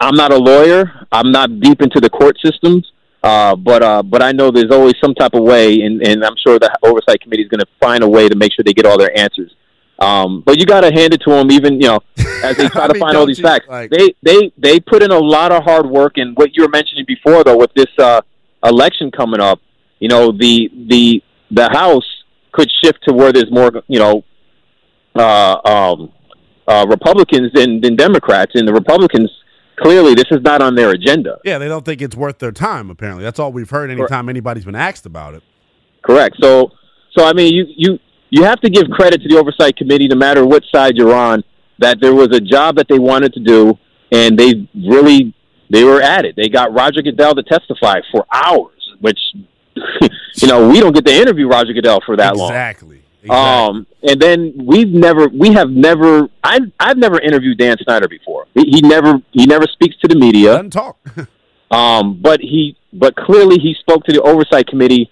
I'm 0.00 0.14
not 0.14 0.32
a 0.32 0.36
lawyer. 0.36 0.90
I'm 1.12 1.30
not 1.32 1.60
deep 1.60 1.82
into 1.82 2.00
the 2.00 2.10
court 2.10 2.36
systems, 2.44 2.90
uh, 3.22 3.56
but 3.56 3.82
uh, 3.82 4.02
but 4.02 4.22
I 4.22 4.32
know 4.32 4.50
there's 4.50 4.70
always 4.70 4.94
some 5.02 5.14
type 5.14 5.34
of 5.34 5.42
way, 5.42 5.80
and, 5.82 6.06
and 6.06 6.24
I'm 6.24 6.36
sure 6.44 6.58
the 6.58 6.76
oversight 6.82 7.20
committee 7.20 7.42
is 7.42 7.48
going 7.48 7.60
to 7.60 7.66
find 7.80 8.02
a 8.02 8.08
way 8.08 8.28
to 8.28 8.36
make 8.36 8.52
sure 8.52 8.62
they 8.64 8.72
get 8.72 8.86
all 8.86 8.98
their 8.98 9.16
answers. 9.16 9.54
Um, 9.98 10.42
but 10.44 10.58
you 10.58 10.66
got 10.66 10.80
to 10.80 10.92
hand 10.92 11.14
it 11.14 11.20
to 11.22 11.30
them, 11.30 11.50
even 11.52 11.80
you 11.80 11.88
know, 11.88 12.00
as 12.42 12.56
they 12.56 12.68
try 12.76 12.86
to 12.86 12.94
mean, 12.94 13.00
find 13.00 13.16
all 13.16 13.26
these 13.26 13.40
facts. 13.40 13.66
like- 13.68 13.90
they 13.90 14.14
they 14.22 14.52
they 14.58 14.80
put 14.80 15.02
in 15.02 15.10
a 15.10 15.18
lot 15.18 15.52
of 15.52 15.62
hard 15.62 15.86
work, 15.86 16.14
and 16.16 16.36
what 16.36 16.56
you 16.56 16.62
were 16.62 16.68
mentioning 16.70 17.04
before, 17.06 17.44
though, 17.44 17.56
with 17.56 17.72
this 17.74 17.92
uh, 17.98 18.20
election 18.64 19.10
coming 19.10 19.40
up, 19.40 19.60
you 20.00 20.08
know, 20.08 20.32
the 20.32 20.70
the 20.88 21.22
the 21.50 21.68
House 21.70 22.06
could 22.52 22.70
shift 22.82 22.98
to 23.06 23.12
where 23.14 23.32
there's 23.32 23.50
more, 23.50 23.70
you 23.88 23.98
know, 23.98 24.24
uh, 25.14 25.56
um, 25.64 26.12
uh, 26.66 26.86
Republicans 26.88 27.52
than, 27.52 27.80
than 27.80 27.96
Democrats, 27.96 28.52
and 28.54 28.66
the 28.66 28.72
Republicans 28.72 29.30
clearly 29.80 30.14
this 30.14 30.26
is 30.30 30.40
not 30.42 30.62
on 30.62 30.74
their 30.74 30.90
agenda. 30.90 31.38
Yeah, 31.44 31.58
they 31.58 31.68
don't 31.68 31.84
think 31.84 32.02
it's 32.02 32.16
worth 32.16 32.38
their 32.38 32.52
time. 32.52 32.90
Apparently, 32.90 33.24
that's 33.24 33.38
all 33.38 33.52
we've 33.52 33.70
heard 33.70 33.90
anytime 33.90 34.28
anybody's 34.28 34.64
been 34.64 34.74
asked 34.74 35.06
about 35.06 35.34
it. 35.34 35.42
Correct. 36.02 36.36
So, 36.40 36.70
so 37.16 37.24
I 37.24 37.32
mean, 37.32 37.54
you 37.54 37.66
you 37.76 37.98
you 38.30 38.44
have 38.44 38.60
to 38.60 38.70
give 38.70 38.84
credit 38.90 39.22
to 39.22 39.28
the 39.28 39.38
oversight 39.38 39.76
committee, 39.76 40.08
no 40.08 40.16
matter 40.16 40.44
what 40.44 40.62
side 40.74 40.96
you're 40.96 41.14
on, 41.14 41.42
that 41.78 41.98
there 42.00 42.14
was 42.14 42.28
a 42.32 42.40
job 42.40 42.76
that 42.76 42.86
they 42.88 42.98
wanted 42.98 43.32
to 43.34 43.40
do, 43.40 43.78
and 44.12 44.38
they 44.38 44.68
really 44.74 45.34
they 45.70 45.84
were 45.84 46.00
at 46.00 46.24
it. 46.24 46.36
They 46.36 46.48
got 46.48 46.72
Roger 46.72 47.02
Goodell 47.02 47.34
to 47.34 47.42
testify 47.42 48.00
for 48.12 48.26
hours, 48.32 48.94
which 49.00 49.18
you 50.36 50.48
know 50.48 50.68
we 50.68 50.80
don't 50.80 50.94
get 50.94 51.06
to 51.06 51.12
interview 51.12 51.48
Roger 51.48 51.72
Goodell 51.72 52.00
for 52.04 52.16
that 52.16 52.36
long. 52.36 52.50
exactly. 52.50 52.93
Exactly. 53.24 53.78
Um, 53.78 53.86
and 54.02 54.20
then 54.20 54.52
we've 54.66 54.90
never, 54.90 55.28
we 55.28 55.52
have 55.54 55.70
never, 55.70 56.28
I, 56.42 56.60
I've 56.78 56.98
never 56.98 57.18
interviewed 57.20 57.58
Dan 57.58 57.76
Snyder 57.82 58.06
before. 58.06 58.46
He, 58.54 58.64
he 58.66 58.80
never, 58.82 59.14
he 59.32 59.46
never 59.46 59.64
speaks 59.72 59.96
to 60.02 60.08
the 60.08 60.14
media. 60.16 60.52
Doesn't 60.52 60.70
talk. 60.70 60.98
Um, 61.70 62.20
but 62.22 62.38
he, 62.40 62.76
but 62.92 63.16
clearly 63.16 63.58
he 63.58 63.74
spoke 63.80 64.04
to 64.04 64.12
the 64.12 64.22
oversight 64.22 64.68
committee 64.68 65.10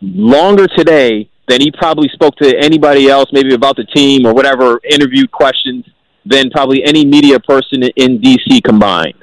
longer 0.00 0.66
today 0.66 1.28
than 1.46 1.60
he 1.60 1.70
probably 1.72 2.08
spoke 2.14 2.36
to 2.36 2.56
anybody 2.58 3.10
else, 3.10 3.26
maybe 3.32 3.52
about 3.52 3.76
the 3.76 3.84
team 3.84 4.24
or 4.24 4.32
whatever, 4.32 4.80
interviewed 4.88 5.30
questions 5.30 5.84
than 6.24 6.48
probably 6.48 6.82
any 6.84 7.04
media 7.04 7.38
person 7.38 7.82
in 7.82 8.18
DC 8.18 8.62
combined. 8.64 9.16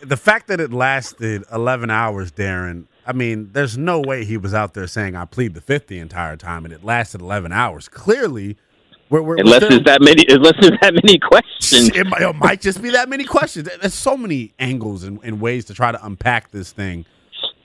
the 0.00 0.18
fact 0.18 0.46
that 0.46 0.60
it 0.60 0.72
lasted 0.72 1.42
11 1.50 1.90
hours, 1.90 2.30
Darren, 2.30 2.84
I 3.08 3.12
mean, 3.12 3.50
there's 3.54 3.78
no 3.78 4.00
way 4.00 4.26
he 4.26 4.36
was 4.36 4.52
out 4.52 4.74
there 4.74 4.86
saying, 4.86 5.16
I 5.16 5.24
plead 5.24 5.54
the 5.54 5.62
fifth 5.62 5.86
the 5.86 5.98
entire 5.98 6.36
time, 6.36 6.66
and 6.66 6.74
it 6.74 6.84
lasted 6.84 7.22
11 7.22 7.52
hours. 7.52 7.88
Clearly, 7.88 8.58
we're, 9.08 9.22
we're, 9.22 9.36
Unless 9.38 9.60
there's 9.60 9.84
that 9.84 10.02
many, 10.02 10.26
unless 10.28 10.52
there's 10.60 10.78
that 10.82 10.92
many 10.92 11.18
questions. 11.18 11.88
it, 11.94 12.06
might, 12.06 12.20
it 12.20 12.36
might 12.36 12.60
just 12.60 12.82
be 12.82 12.90
that 12.90 13.08
many 13.08 13.24
questions. 13.24 13.66
There's 13.80 13.94
so 13.94 14.14
many 14.14 14.52
angles 14.58 15.04
and, 15.04 15.18
and 15.22 15.40
ways 15.40 15.64
to 15.66 15.74
try 15.74 15.90
to 15.90 16.04
unpack 16.04 16.50
this 16.50 16.70
thing. 16.70 17.06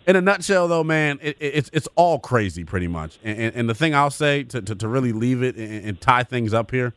In 0.08 0.16
a 0.16 0.22
nutshell, 0.22 0.70
though, 0.70 0.84
man, 0.84 1.20
it, 1.22 1.36
it, 1.40 1.56
it's 1.56 1.70
it's 1.74 1.88
all 1.96 2.20
crazy, 2.20 2.64
pretty 2.64 2.88
much. 2.88 3.20
And, 3.22 3.38
and, 3.38 3.56
and 3.56 3.70
the 3.70 3.76
thing 3.76 3.94
I'll 3.94 4.12
say 4.12 4.44
to, 4.44 4.62
to, 4.62 4.76
to 4.76 4.88
really 4.88 5.12
leave 5.12 5.44
it 5.44 5.58
and, 5.58 5.86
and 5.86 6.02
tie 6.02 6.24
things 6.24 6.54
up 6.54 6.72
here, 6.72 6.94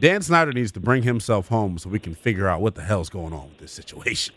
Dan 0.00 0.22
Snyder 0.22 0.52
needs 0.52 0.72
to 0.72 0.80
bring 0.80 1.04
himself 1.04 1.48
home 1.48 1.78
so 1.78 1.90
we 1.90 2.00
can 2.00 2.14
figure 2.16 2.48
out 2.48 2.60
what 2.60 2.74
the 2.74 2.82
hell's 2.82 3.08
going 3.08 3.32
on 3.32 3.50
with 3.50 3.58
this 3.58 3.72
situation. 3.72 4.34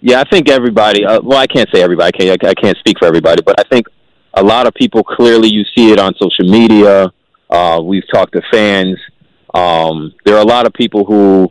Yeah, 0.00 0.20
I 0.20 0.24
think 0.28 0.48
everybody. 0.48 1.04
Uh, 1.04 1.20
well, 1.22 1.38
I 1.38 1.46
can't 1.46 1.68
say 1.74 1.82
everybody. 1.82 2.08
I 2.08 2.18
can't, 2.18 2.44
I 2.44 2.54
can't 2.54 2.76
speak 2.78 2.98
for 2.98 3.06
everybody, 3.06 3.42
but 3.42 3.58
I 3.58 3.64
think 3.68 3.86
a 4.34 4.42
lot 4.42 4.66
of 4.66 4.74
people 4.74 5.02
clearly 5.02 5.48
you 5.48 5.64
see 5.76 5.90
it 5.92 5.98
on 5.98 6.14
social 6.20 6.44
media. 6.50 7.12
Uh, 7.48 7.80
we've 7.82 8.04
talked 8.12 8.34
to 8.34 8.42
fans. 8.52 8.98
Um, 9.54 10.12
there 10.24 10.36
are 10.36 10.42
a 10.42 10.46
lot 10.46 10.66
of 10.66 10.72
people 10.74 11.04
who 11.04 11.50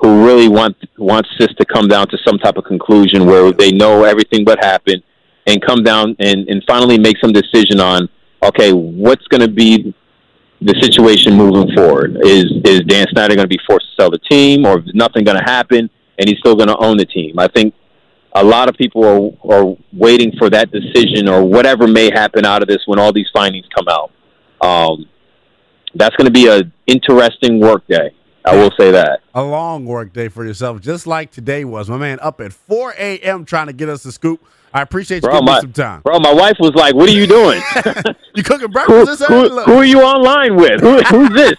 who 0.00 0.26
really 0.26 0.48
want 0.48 0.76
wants 0.98 1.28
this 1.38 1.48
to 1.56 1.64
come 1.64 1.88
down 1.88 2.08
to 2.08 2.18
some 2.26 2.38
type 2.38 2.56
of 2.56 2.64
conclusion 2.64 3.26
where 3.26 3.52
they 3.52 3.70
know 3.70 4.04
everything 4.04 4.44
what 4.44 4.62
happened 4.62 5.02
and 5.46 5.64
come 5.64 5.82
down 5.82 6.16
and, 6.18 6.48
and 6.48 6.62
finally 6.66 6.98
make 6.98 7.16
some 7.18 7.32
decision 7.32 7.80
on 7.80 8.08
okay, 8.42 8.72
what's 8.72 9.26
going 9.28 9.40
to 9.40 9.48
be 9.48 9.94
the 10.60 10.74
situation 10.80 11.34
moving 11.34 11.74
forward? 11.74 12.18
Is 12.24 12.46
is 12.64 12.80
Dan 12.80 13.06
Snyder 13.10 13.36
going 13.36 13.48
to 13.48 13.56
be 13.56 13.60
forced 13.66 13.86
to 13.90 14.02
sell 14.02 14.10
the 14.10 14.18
team, 14.18 14.66
or 14.66 14.80
is 14.80 14.94
nothing 14.94 15.24
going 15.24 15.38
to 15.38 15.44
happen 15.44 15.88
and 16.18 16.28
he's 16.28 16.38
still 16.38 16.56
going 16.56 16.68
to 16.68 16.76
own 16.78 16.96
the 16.96 17.06
team? 17.06 17.38
I 17.38 17.48
think 17.48 17.74
a 18.34 18.42
lot 18.44 18.68
of 18.68 18.74
people 18.76 19.04
are, 19.04 19.54
are 19.54 19.76
waiting 19.92 20.32
for 20.38 20.50
that 20.50 20.70
decision 20.72 21.28
or 21.28 21.44
whatever 21.44 21.86
may 21.86 22.10
happen 22.12 22.44
out 22.44 22.62
of 22.62 22.68
this 22.68 22.78
when 22.86 22.98
all 22.98 23.12
these 23.12 23.28
findings 23.32 23.66
come 23.76 23.86
out. 23.88 24.10
Um, 24.60 25.06
that's 25.94 26.16
going 26.16 26.26
to 26.26 26.32
be 26.32 26.48
an 26.48 26.72
interesting 26.86 27.60
work 27.60 27.86
day. 27.86 28.10
I 28.46 28.56
will 28.56 28.72
say 28.78 28.90
that. 28.90 29.20
a 29.34 29.42
long 29.42 29.86
work 29.86 30.12
day 30.12 30.28
for 30.28 30.44
yourself, 30.44 30.80
just 30.82 31.06
like 31.06 31.30
today 31.30 31.64
was. 31.64 31.88
My 31.88 31.96
man 31.96 32.18
up 32.20 32.40
at 32.42 32.52
4 32.52 32.94
a.m. 32.98 33.44
trying 33.46 33.68
to 33.68 33.72
get 33.72 33.88
us 33.88 34.02
the 34.02 34.12
scoop. 34.12 34.44
I 34.74 34.82
appreciate 34.82 35.18
you 35.18 35.28
Bro, 35.30 35.32
giving 35.40 35.44
my- 35.46 35.54
me 35.54 35.60
some 35.62 35.72
time. 35.72 36.00
Bro, 36.02 36.18
my 36.18 36.32
wife 36.34 36.56
was 36.58 36.72
like, 36.74 36.94
"What 36.94 37.08
are 37.08 37.12
you 37.12 37.26
doing? 37.26 37.62
You 38.34 38.42
cooking 38.42 38.68
breakfast 38.72 39.06
this 39.20 39.30
early? 39.30 39.48
who, 39.50 39.60
who 39.62 39.74
are 39.78 39.84
you 39.84 40.02
online 40.02 40.56
with? 40.56 40.80
Who, 40.80 40.98
who's 41.02 41.30
this?" 41.30 41.54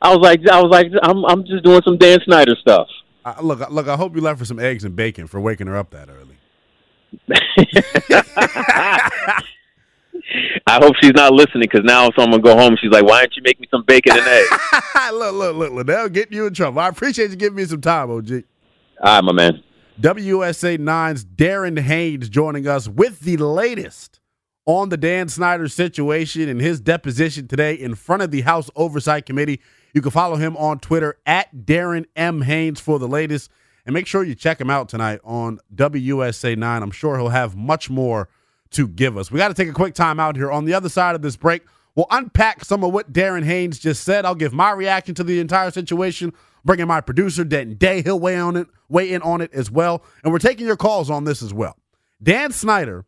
I 0.00 0.08
was 0.08 0.18
like, 0.20 0.40
"I 0.50 0.60
was 0.60 0.70
like, 0.70 0.86
I'm 1.02 1.24
I'm 1.26 1.44
just 1.44 1.62
doing 1.62 1.82
some 1.84 1.98
Dan 1.98 2.18
Snyder 2.24 2.56
stuff." 2.60 2.88
Uh, 3.24 3.34
look, 3.40 3.70
look. 3.70 3.88
I 3.88 3.96
hope 3.96 4.14
you 4.14 4.20
left 4.20 4.38
for 4.38 4.44
some 4.44 4.58
eggs 4.58 4.84
and 4.84 4.96
bacon 4.96 5.26
for 5.26 5.40
waking 5.40 5.68
her 5.68 5.76
up 5.76 5.90
that 5.90 6.08
early. 6.08 6.36
I 10.66 10.78
hope 10.80 10.94
she's 11.00 11.12
not 11.14 11.32
listening 11.32 11.68
because 11.70 11.82
now 11.84 12.10
someone 12.18 12.40
go 12.40 12.56
home. 12.56 12.76
She's 12.80 12.90
like, 12.90 13.04
"Why 13.04 13.20
don't 13.20 13.36
you 13.36 13.42
make 13.42 13.60
me 13.60 13.68
some 13.70 13.84
bacon 13.86 14.16
and 14.16 14.26
eggs?" 14.26 14.50
look, 15.12 15.34
look, 15.34 15.56
look, 15.56 15.72
Liddell, 15.72 16.08
getting 16.08 16.36
you 16.36 16.46
in 16.46 16.54
trouble. 16.54 16.80
I 16.80 16.88
appreciate 16.88 17.30
you 17.30 17.36
giving 17.36 17.56
me 17.56 17.64
some 17.64 17.80
time, 17.80 18.10
OG. 18.10 18.32
All 18.32 18.42
right, 19.02 19.24
my 19.24 19.32
man. 19.32 19.62
WUSA 20.00 20.78
9's 20.78 21.24
Darren 21.24 21.78
Haynes 21.78 22.28
joining 22.28 22.66
us 22.66 22.88
with 22.88 23.20
the 23.20 23.36
latest 23.36 24.20
on 24.64 24.88
the 24.88 24.96
Dan 24.96 25.28
Snyder 25.28 25.68
situation 25.68 26.48
and 26.48 26.60
his 26.60 26.80
deposition 26.80 27.46
today 27.46 27.74
in 27.74 27.94
front 27.94 28.22
of 28.22 28.30
the 28.30 28.40
House 28.40 28.70
Oversight 28.74 29.26
Committee. 29.26 29.60
You 29.92 30.00
can 30.00 30.10
follow 30.10 30.36
him 30.36 30.56
on 30.56 30.78
Twitter 30.78 31.18
at 31.26 31.54
Darren 31.54 32.06
M. 32.16 32.42
Haynes 32.42 32.80
for 32.80 32.98
the 32.98 33.08
latest. 33.08 33.50
And 33.84 33.94
make 33.94 34.06
sure 34.06 34.22
you 34.22 34.34
check 34.34 34.60
him 34.60 34.70
out 34.70 34.88
tonight 34.88 35.20
on 35.24 35.58
WUSA 35.74 36.56
9. 36.56 36.82
I'm 36.82 36.90
sure 36.90 37.18
he'll 37.18 37.28
have 37.30 37.56
much 37.56 37.90
more 37.90 38.28
to 38.70 38.86
give 38.86 39.18
us. 39.18 39.30
We 39.30 39.38
got 39.38 39.48
to 39.48 39.54
take 39.54 39.68
a 39.68 39.72
quick 39.72 39.94
time 39.94 40.20
out 40.20 40.36
here. 40.36 40.50
On 40.50 40.64
the 40.64 40.74
other 40.74 40.88
side 40.88 41.14
of 41.14 41.22
this 41.22 41.36
break, 41.36 41.62
we'll 41.94 42.06
unpack 42.10 42.64
some 42.64 42.84
of 42.84 42.92
what 42.92 43.12
Darren 43.12 43.44
Haynes 43.44 43.78
just 43.78 44.04
said. 44.04 44.24
I'll 44.24 44.34
give 44.34 44.52
my 44.52 44.70
reaction 44.70 45.14
to 45.16 45.24
the 45.24 45.40
entire 45.40 45.70
situation. 45.70 46.32
Bring 46.64 46.80
in 46.80 46.88
my 46.88 47.00
producer, 47.00 47.44
Denton 47.44 47.76
Day. 47.76 48.02
He'll 48.02 48.20
weigh 48.20 48.38
on 48.38 48.56
it, 48.56 48.68
weigh 48.88 49.12
in 49.12 49.20
on 49.22 49.40
it 49.40 49.52
as 49.52 49.70
well. 49.70 50.04
And 50.22 50.32
we're 50.32 50.38
taking 50.38 50.66
your 50.66 50.76
calls 50.76 51.10
on 51.10 51.24
this 51.24 51.42
as 51.42 51.52
well. 51.52 51.76
Dan 52.22 52.52
Snyder, 52.52 53.04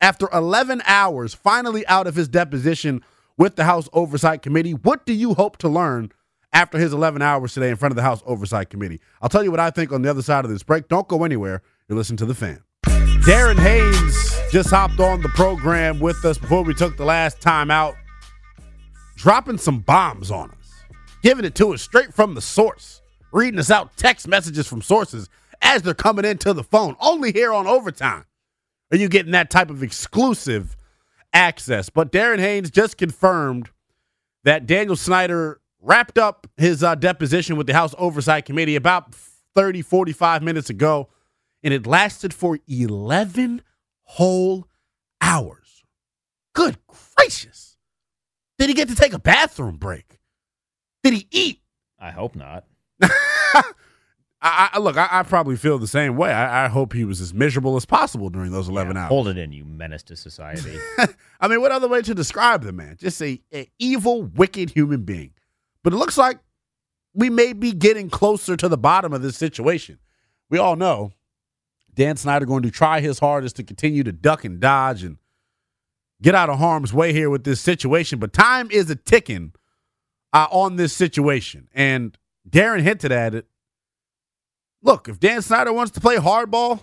after 0.00 0.28
11 0.32 0.82
hours, 0.86 1.34
finally 1.34 1.86
out 1.86 2.08
of 2.08 2.16
his 2.16 2.26
deposition 2.26 3.02
with 3.38 3.54
the 3.54 3.64
House 3.64 3.88
Oversight 3.92 4.42
Committee. 4.42 4.72
What 4.72 5.06
do 5.06 5.12
you 5.12 5.34
hope 5.34 5.56
to 5.58 5.68
learn 5.68 6.10
after 6.56 6.78
his 6.78 6.94
11 6.94 7.20
hours 7.20 7.52
today 7.52 7.68
in 7.68 7.76
front 7.76 7.92
of 7.92 7.96
the 7.96 8.02
House 8.02 8.22
Oversight 8.24 8.70
Committee? 8.70 8.98
I'll 9.20 9.28
tell 9.28 9.44
you 9.44 9.50
what 9.50 9.60
I 9.60 9.68
think 9.68 9.92
on 9.92 10.00
the 10.00 10.08
other 10.08 10.22
side 10.22 10.46
of 10.46 10.50
this 10.50 10.62
break. 10.62 10.88
Don't 10.88 11.06
go 11.06 11.22
anywhere. 11.22 11.60
You're 11.86 11.98
listening 11.98 12.16
to 12.16 12.24
The 12.24 12.34
Fan. 12.34 12.62
Darren 13.26 13.58
Haynes 13.58 14.34
just 14.50 14.70
hopped 14.70 14.98
on 14.98 15.20
the 15.20 15.28
program 15.30 16.00
with 16.00 16.24
us 16.24 16.38
before 16.38 16.62
we 16.62 16.72
took 16.72 16.96
the 16.96 17.04
last 17.04 17.42
time 17.42 17.70
out, 17.70 17.94
dropping 19.16 19.58
some 19.58 19.80
bombs 19.80 20.30
on 20.30 20.50
us, 20.50 20.72
giving 21.22 21.44
it 21.44 21.54
to 21.56 21.74
us 21.74 21.82
straight 21.82 22.14
from 22.14 22.34
the 22.34 22.40
source, 22.40 23.02
reading 23.32 23.60
us 23.60 23.70
out 23.70 23.94
text 23.98 24.26
messages 24.26 24.66
from 24.66 24.80
sources 24.80 25.28
as 25.60 25.82
they're 25.82 25.92
coming 25.92 26.24
into 26.24 26.54
the 26.54 26.64
phone. 26.64 26.96
Only 27.00 27.32
here 27.32 27.52
on 27.52 27.66
Overtime 27.66 28.24
are 28.90 28.96
you 28.96 29.10
getting 29.10 29.32
that 29.32 29.50
type 29.50 29.68
of 29.68 29.82
exclusive 29.82 30.74
access. 31.34 31.90
But 31.90 32.12
Darren 32.12 32.38
Haynes 32.38 32.70
just 32.70 32.96
confirmed 32.96 33.68
that 34.44 34.64
Daniel 34.64 34.96
Snyder 34.96 35.60
wrapped 35.80 36.18
up 36.18 36.46
his 36.56 36.82
uh, 36.82 36.94
deposition 36.94 37.56
with 37.56 37.66
the 37.66 37.74
House 37.74 37.94
Oversight 37.98 38.44
Committee 38.44 38.76
about 38.76 39.14
30, 39.54 39.82
45 39.82 40.42
minutes 40.42 40.70
ago, 40.70 41.08
and 41.62 41.72
it 41.72 41.86
lasted 41.86 42.34
for 42.34 42.58
11 42.68 43.62
whole 44.02 44.68
hours. 45.20 45.84
Good 46.54 46.78
gracious. 47.16 47.76
Did 48.58 48.68
he 48.68 48.74
get 48.74 48.88
to 48.88 48.94
take 48.94 49.12
a 49.12 49.18
bathroom 49.18 49.76
break? 49.76 50.18
Did 51.02 51.12
he 51.12 51.28
eat? 51.30 51.60
I 51.98 52.10
hope 52.10 52.34
not. 52.34 52.64
I, 54.42 54.70
I 54.74 54.78
look. 54.78 54.96
I, 54.96 55.08
I, 55.10 55.22
probably 55.22 55.56
feel 55.56 55.78
the 55.78 55.86
same 55.86 56.16
way. 56.16 56.32
I, 56.32 56.66
I, 56.66 56.68
hope 56.68 56.92
he 56.92 57.04
was 57.04 57.20
as 57.20 57.34
miserable 57.34 57.76
as 57.76 57.84
possible 57.84 58.28
during 58.30 58.52
those 58.52 58.68
eleven 58.68 58.94
yeah, 58.94 59.02
hours. 59.02 59.08
Hold 59.08 59.28
it 59.28 59.38
in, 59.38 59.50
you 59.50 59.64
menace 59.64 60.02
to 60.04 60.16
society. 60.16 60.78
I 61.40 61.48
mean, 61.48 61.60
what 61.60 61.72
other 61.72 61.88
way 61.88 62.02
to 62.02 62.14
describe 62.14 62.62
the 62.62 62.72
man? 62.72 62.96
Just 62.98 63.20
a, 63.22 63.40
a 63.52 63.68
evil, 63.78 64.22
wicked 64.22 64.70
human 64.70 65.02
being. 65.02 65.32
But 65.86 65.92
it 65.92 65.98
looks 65.98 66.18
like 66.18 66.40
we 67.14 67.30
may 67.30 67.52
be 67.52 67.70
getting 67.70 68.10
closer 68.10 68.56
to 68.56 68.68
the 68.68 68.76
bottom 68.76 69.12
of 69.12 69.22
this 69.22 69.36
situation. 69.36 70.00
We 70.50 70.58
all 70.58 70.74
know 70.74 71.12
Dan 71.94 72.16
Snyder 72.16 72.44
going 72.44 72.64
to 72.64 72.72
try 72.72 72.98
his 72.98 73.20
hardest 73.20 73.54
to 73.54 73.62
continue 73.62 74.02
to 74.02 74.10
duck 74.10 74.44
and 74.44 74.58
dodge 74.58 75.04
and 75.04 75.18
get 76.20 76.34
out 76.34 76.50
of 76.50 76.58
harm's 76.58 76.92
way 76.92 77.12
here 77.12 77.30
with 77.30 77.44
this 77.44 77.60
situation. 77.60 78.18
But 78.18 78.32
time 78.32 78.68
is 78.72 78.90
a 78.90 78.96
ticking 78.96 79.52
uh, 80.32 80.48
on 80.50 80.74
this 80.74 80.92
situation, 80.92 81.68
and 81.72 82.18
Darren 82.50 82.80
hinted 82.80 83.12
at 83.12 83.32
it 83.36 83.46
Look, 84.82 85.08
if 85.08 85.20
Dan 85.20 85.40
Snyder 85.40 85.72
wants 85.72 85.92
to 85.92 86.00
play 86.00 86.16
hardball, 86.16 86.82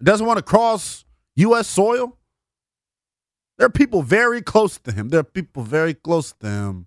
doesn't 0.00 0.24
want 0.24 0.36
to 0.36 0.44
cross 0.44 1.04
U.S. 1.34 1.66
soil, 1.66 2.16
there 3.58 3.66
are 3.66 3.70
people 3.70 4.02
very 4.02 4.40
close 4.40 4.78
to 4.78 4.92
him. 4.92 5.08
There 5.08 5.18
are 5.18 5.24
people 5.24 5.64
very 5.64 5.94
close 5.94 6.32
to 6.34 6.46
him 6.46 6.86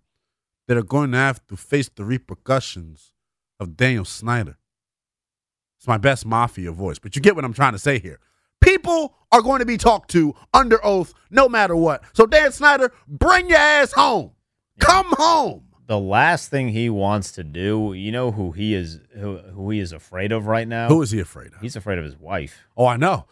that 0.67 0.77
are 0.77 0.83
going 0.83 1.11
to 1.11 1.17
have 1.17 1.45
to 1.47 1.57
face 1.57 1.89
the 1.89 2.05
repercussions 2.05 3.13
of 3.59 3.77
Daniel 3.77 4.05
Snyder. 4.05 4.57
It's 5.77 5.87
my 5.87 5.97
best 5.97 6.25
mafia 6.25 6.71
voice, 6.71 6.99
but 6.99 7.15
you 7.15 7.21
get 7.21 7.35
what 7.35 7.45
I'm 7.45 7.53
trying 7.53 7.73
to 7.73 7.79
say 7.79 7.99
here. 7.99 8.19
People 8.61 9.15
are 9.31 9.41
going 9.41 9.59
to 9.59 9.65
be 9.65 9.77
talked 9.77 10.09
to 10.11 10.33
under 10.53 10.83
oath 10.83 11.13
no 11.29 11.47
matter 11.47 11.75
what. 11.75 12.03
So, 12.13 12.25
Dan 12.25 12.51
Snyder, 12.51 12.91
bring 13.07 13.49
your 13.49 13.59
ass 13.59 13.93
home. 13.93 14.31
Come 14.79 15.07
home 15.17 15.67
the 15.87 15.97
last 15.97 16.49
thing 16.49 16.69
he 16.69 16.89
wants 16.89 17.31
to 17.31 17.43
do, 17.43 17.93
you 17.93 18.11
know 18.11 18.31
who 18.31 18.51
he 18.51 18.75
is 18.75 18.99
who, 19.17 19.37
who 19.37 19.69
he 19.71 19.79
is 19.79 19.93
afraid 19.93 20.31
of 20.31 20.47
right 20.47 20.67
now? 20.67 20.89
Who 20.89 21.01
is 21.01 21.11
he 21.11 21.19
afraid 21.19 21.53
of? 21.53 21.61
He's 21.61 21.75
afraid 21.75 21.97
of 21.97 22.03
his 22.03 22.17
wife. 22.17 22.67
Oh, 22.75 22.85
I 22.85 22.97
know. 22.97 23.25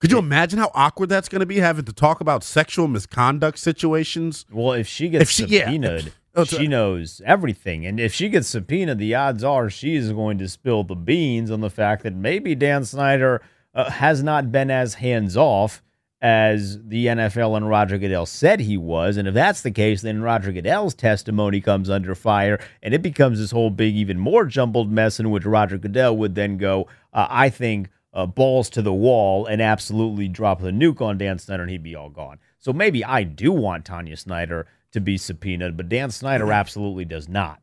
Could 0.00 0.12
you 0.12 0.18
imagine 0.18 0.58
how 0.58 0.70
awkward 0.74 1.08
that's 1.08 1.30
going 1.30 1.40
to 1.40 1.46
be 1.46 1.60
having 1.60 1.86
to 1.86 1.92
talk 1.92 2.20
about 2.20 2.44
sexual 2.44 2.88
misconduct 2.88 3.58
situations? 3.58 4.44
Well, 4.52 4.74
if 4.74 4.86
she 4.86 5.08
gets 5.08 5.22
if 5.22 5.30
she, 5.30 5.42
subpoenaed, 5.44 6.04
yeah. 6.04 6.10
Oh, 6.36 6.44
she 6.44 6.66
knows 6.66 7.22
everything. 7.24 7.86
And 7.86 8.00
if 8.00 8.12
she 8.12 8.28
gets 8.28 8.48
subpoenaed, 8.48 8.98
the 8.98 9.14
odds 9.14 9.44
are 9.44 9.70
she 9.70 9.94
is 9.94 10.12
going 10.12 10.38
to 10.38 10.48
spill 10.48 10.82
the 10.82 10.96
beans 10.96 11.50
on 11.50 11.60
the 11.60 11.70
fact 11.70 12.02
that 12.02 12.14
maybe 12.14 12.54
Dan 12.54 12.84
Snyder 12.84 13.40
uh, 13.74 13.90
has 13.90 14.22
not 14.22 14.50
been 14.50 14.70
as 14.70 14.94
hands 14.94 15.36
off 15.36 15.82
as 16.20 16.82
the 16.82 17.06
NFL 17.06 17.56
and 17.56 17.68
Roger 17.68 17.98
Goodell 17.98 18.24
said 18.24 18.60
he 18.60 18.78
was. 18.78 19.16
And 19.16 19.28
if 19.28 19.34
that's 19.34 19.60
the 19.60 19.70
case, 19.70 20.00
then 20.00 20.22
Roger 20.22 20.52
Goodell's 20.52 20.94
testimony 20.94 21.60
comes 21.60 21.90
under 21.90 22.14
fire 22.14 22.58
and 22.82 22.94
it 22.94 23.02
becomes 23.02 23.38
this 23.38 23.50
whole 23.50 23.70
big, 23.70 23.94
even 23.94 24.18
more 24.18 24.46
jumbled 24.46 24.90
mess 24.90 25.20
in 25.20 25.30
which 25.30 25.44
Roger 25.44 25.76
Goodell 25.76 26.16
would 26.16 26.34
then 26.34 26.56
go, 26.56 26.88
uh, 27.12 27.26
I 27.28 27.50
think, 27.50 27.90
uh, 28.14 28.26
balls 28.26 28.70
to 28.70 28.80
the 28.80 28.94
wall 28.94 29.44
and 29.44 29.60
absolutely 29.60 30.28
drop 30.28 30.62
the 30.62 30.70
nuke 30.70 31.02
on 31.02 31.18
Dan 31.18 31.38
Snyder 31.38 31.64
and 31.64 31.70
he'd 31.70 31.82
be 31.82 31.94
all 31.94 32.10
gone. 32.10 32.38
So 32.58 32.72
maybe 32.72 33.04
I 33.04 33.24
do 33.24 33.52
want 33.52 33.84
Tanya 33.84 34.16
Snyder 34.16 34.66
to 34.94 35.00
be 35.00 35.18
subpoenaed, 35.18 35.76
but 35.76 35.88
Dan 35.88 36.10
Snyder 36.10 36.50
absolutely 36.50 37.04
does 37.04 37.28
not. 37.28 37.60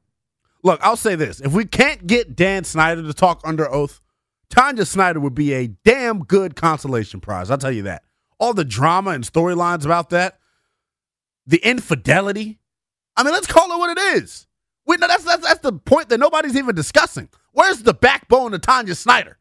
Look, 0.63 0.79
I'll 0.83 0.97
say 0.97 1.15
this. 1.15 1.39
If 1.41 1.53
we 1.53 1.65
can't 1.65 2.05
get 2.05 2.35
Dan 2.35 2.63
Snyder 2.63 3.01
to 3.01 3.13
talk 3.13 3.41
under 3.43 3.69
oath, 3.69 3.99
Tanya 4.49 4.85
Snyder 4.85 5.19
would 5.19 5.33
be 5.33 5.53
a 5.53 5.67
damn 5.67 6.19
good 6.19 6.55
consolation 6.55 7.19
prize. 7.19 7.49
I'll 7.49 7.57
tell 7.57 7.71
you 7.71 7.83
that 7.83 8.03
all 8.37 8.53
the 8.53 8.65
drama 8.65 9.11
and 9.11 9.23
storylines 9.23 9.85
about 9.85 10.09
that, 10.09 10.39
the 11.47 11.57
infidelity. 11.57 12.59
I 13.15 13.23
mean, 13.23 13.33
let's 13.33 13.47
call 13.47 13.71
it 13.71 13.79
what 13.79 13.97
it 13.97 14.01
is. 14.17 14.45
We, 14.85 14.97
no, 14.97 15.07
that's, 15.07 15.23
that's, 15.23 15.47
that's 15.47 15.61
the 15.61 15.73
point 15.73 16.09
that 16.09 16.19
nobody's 16.19 16.57
even 16.57 16.75
discussing. 16.75 17.29
Where's 17.53 17.83
the 17.83 17.93
backbone 17.93 18.53
of 18.53 18.61
Tanya 18.61 18.95
Snyder? 18.95 19.37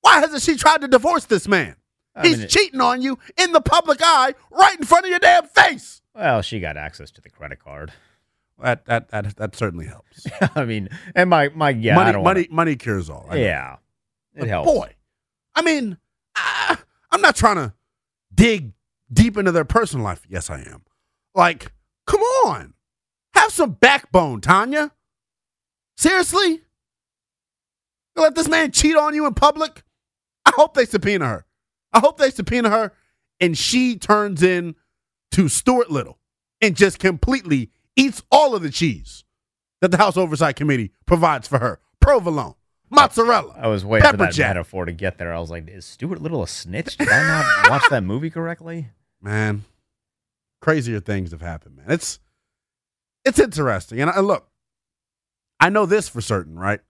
Why 0.00 0.20
hasn't 0.20 0.42
she 0.42 0.56
tried 0.56 0.82
to 0.82 0.88
divorce 0.88 1.24
this 1.24 1.48
man? 1.48 1.76
I 2.14 2.26
He's 2.28 2.38
mean, 2.38 2.48
cheating 2.48 2.80
on 2.80 3.02
you 3.02 3.18
in 3.36 3.52
the 3.52 3.60
public 3.60 3.98
eye, 4.02 4.34
right 4.50 4.78
in 4.78 4.84
front 4.84 5.06
of 5.06 5.10
your 5.10 5.18
damn 5.18 5.46
face. 5.48 6.02
Well, 6.14 6.42
she 6.42 6.60
got 6.60 6.76
access 6.76 7.10
to 7.12 7.20
the 7.20 7.30
credit 7.30 7.58
card. 7.58 7.92
That 8.62 8.84
that 8.86 9.08
that, 9.08 9.36
that 9.36 9.56
certainly 9.56 9.86
helps. 9.86 10.26
I 10.54 10.64
mean, 10.64 10.88
and 11.14 11.28
my 11.28 11.48
my 11.48 11.70
yeah, 11.70 11.96
money 11.96 12.12
money 12.12 12.42
wanna... 12.42 12.46
money 12.50 12.76
cures 12.76 13.10
all. 13.10 13.26
yeah, 13.32 13.74
it 14.34 14.40
but 14.40 14.48
helps. 14.48 14.70
Boy, 14.70 14.94
I 15.54 15.62
mean, 15.62 15.98
I, 16.36 16.76
I'm 17.10 17.20
not 17.20 17.34
trying 17.34 17.56
to 17.56 17.74
dig 18.32 18.72
deep 19.12 19.36
into 19.36 19.50
their 19.50 19.64
personal 19.64 20.04
life. 20.04 20.24
Yes, 20.28 20.50
I 20.50 20.60
am. 20.60 20.82
Like, 21.34 21.72
come 22.06 22.20
on. 22.20 22.74
Have 23.34 23.50
some 23.50 23.72
backbone, 23.72 24.40
Tanya. 24.40 24.92
Seriously? 25.96 26.62
You 28.16 28.22
let 28.22 28.36
this 28.36 28.48
man 28.48 28.70
cheat 28.70 28.94
on 28.94 29.14
you 29.14 29.26
in 29.26 29.34
public? 29.34 29.82
I 30.46 30.52
hope 30.54 30.74
they 30.74 30.84
subpoena 30.84 31.26
her. 31.26 31.46
I 31.92 31.98
hope 31.98 32.18
they 32.18 32.30
subpoena 32.30 32.70
her 32.70 32.92
and 33.40 33.56
she 33.56 33.96
turns 33.96 34.42
in 34.42 34.74
to 35.34 35.48
Stuart 35.48 35.90
Little 35.90 36.18
and 36.60 36.76
just 36.76 36.98
completely 36.98 37.70
eats 37.96 38.22
all 38.30 38.54
of 38.54 38.62
the 38.62 38.70
cheese 38.70 39.24
that 39.80 39.90
the 39.90 39.96
House 39.96 40.16
Oversight 40.16 40.54
Committee 40.54 40.92
provides 41.06 41.48
for 41.48 41.58
her. 41.58 41.80
Provolone 42.00 42.54
mozzarella. 42.88 43.54
I 43.58 43.66
was 43.66 43.84
waiting 43.84 44.08
for 44.10 44.16
that 44.18 44.32
jack. 44.32 44.50
metaphor 44.50 44.84
to 44.84 44.92
get 44.92 45.18
there. 45.18 45.34
I 45.34 45.40
was 45.40 45.50
like, 45.50 45.68
is 45.68 45.84
Stuart 45.84 46.22
Little 46.22 46.42
a 46.42 46.48
snitch? 46.48 46.96
Did 46.96 47.08
I 47.08 47.26
not 47.26 47.70
watch 47.70 47.82
that 47.90 48.04
movie 48.04 48.30
correctly? 48.30 48.90
Man, 49.20 49.64
crazier 50.60 51.00
things 51.00 51.32
have 51.32 51.40
happened, 51.40 51.76
man. 51.76 51.86
It's 51.88 52.20
it's 53.24 53.40
interesting. 53.40 54.00
And 54.00 54.10
I, 54.10 54.20
look, 54.20 54.48
I 55.58 55.68
know 55.68 55.86
this 55.86 56.08
for 56.08 56.20
certain, 56.20 56.58
right? 56.58 56.80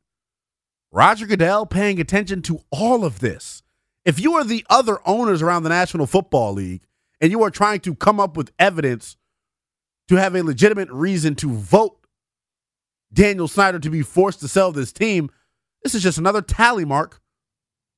Roger 0.93 1.27
Goodell 1.27 1.65
paying 1.65 1.99
attention 1.99 2.43
to 2.43 2.61
all 2.71 3.05
of 3.05 3.21
this. 3.21 3.63
If 4.05 4.21
you 4.21 4.35
are 4.35 4.45
the 4.45 4.67
other 4.69 4.99
owners 5.07 5.41
around 5.41 5.63
the 5.63 5.71
National 5.71 6.07
Football 6.07 6.53
League 6.53 6.83
and 7.21 7.31
you 7.31 7.43
are 7.43 7.51
trying 7.51 7.81
to 7.81 7.95
come 7.95 8.21
up 8.21 8.37
with 8.37 8.53
evidence 8.59 9.17
to 10.09 10.17
have 10.17 10.35
a 10.35 10.43
legitimate 10.43 10.91
reason 10.91 11.35
to 11.37 11.51
vote 11.51 11.99
Daniel 13.13 13.49
Snyder 13.49 13.79
to 13.79 13.91
be 13.91 14.03
forced 14.03 14.41
to 14.41 14.49
sell 14.49 14.73
this 14.73 14.93
team, 14.93 15.31
this 15.83 15.95
is 15.95 16.03
just 16.03 16.19
another 16.19 16.43
tally 16.43 16.85
mark 16.85 17.21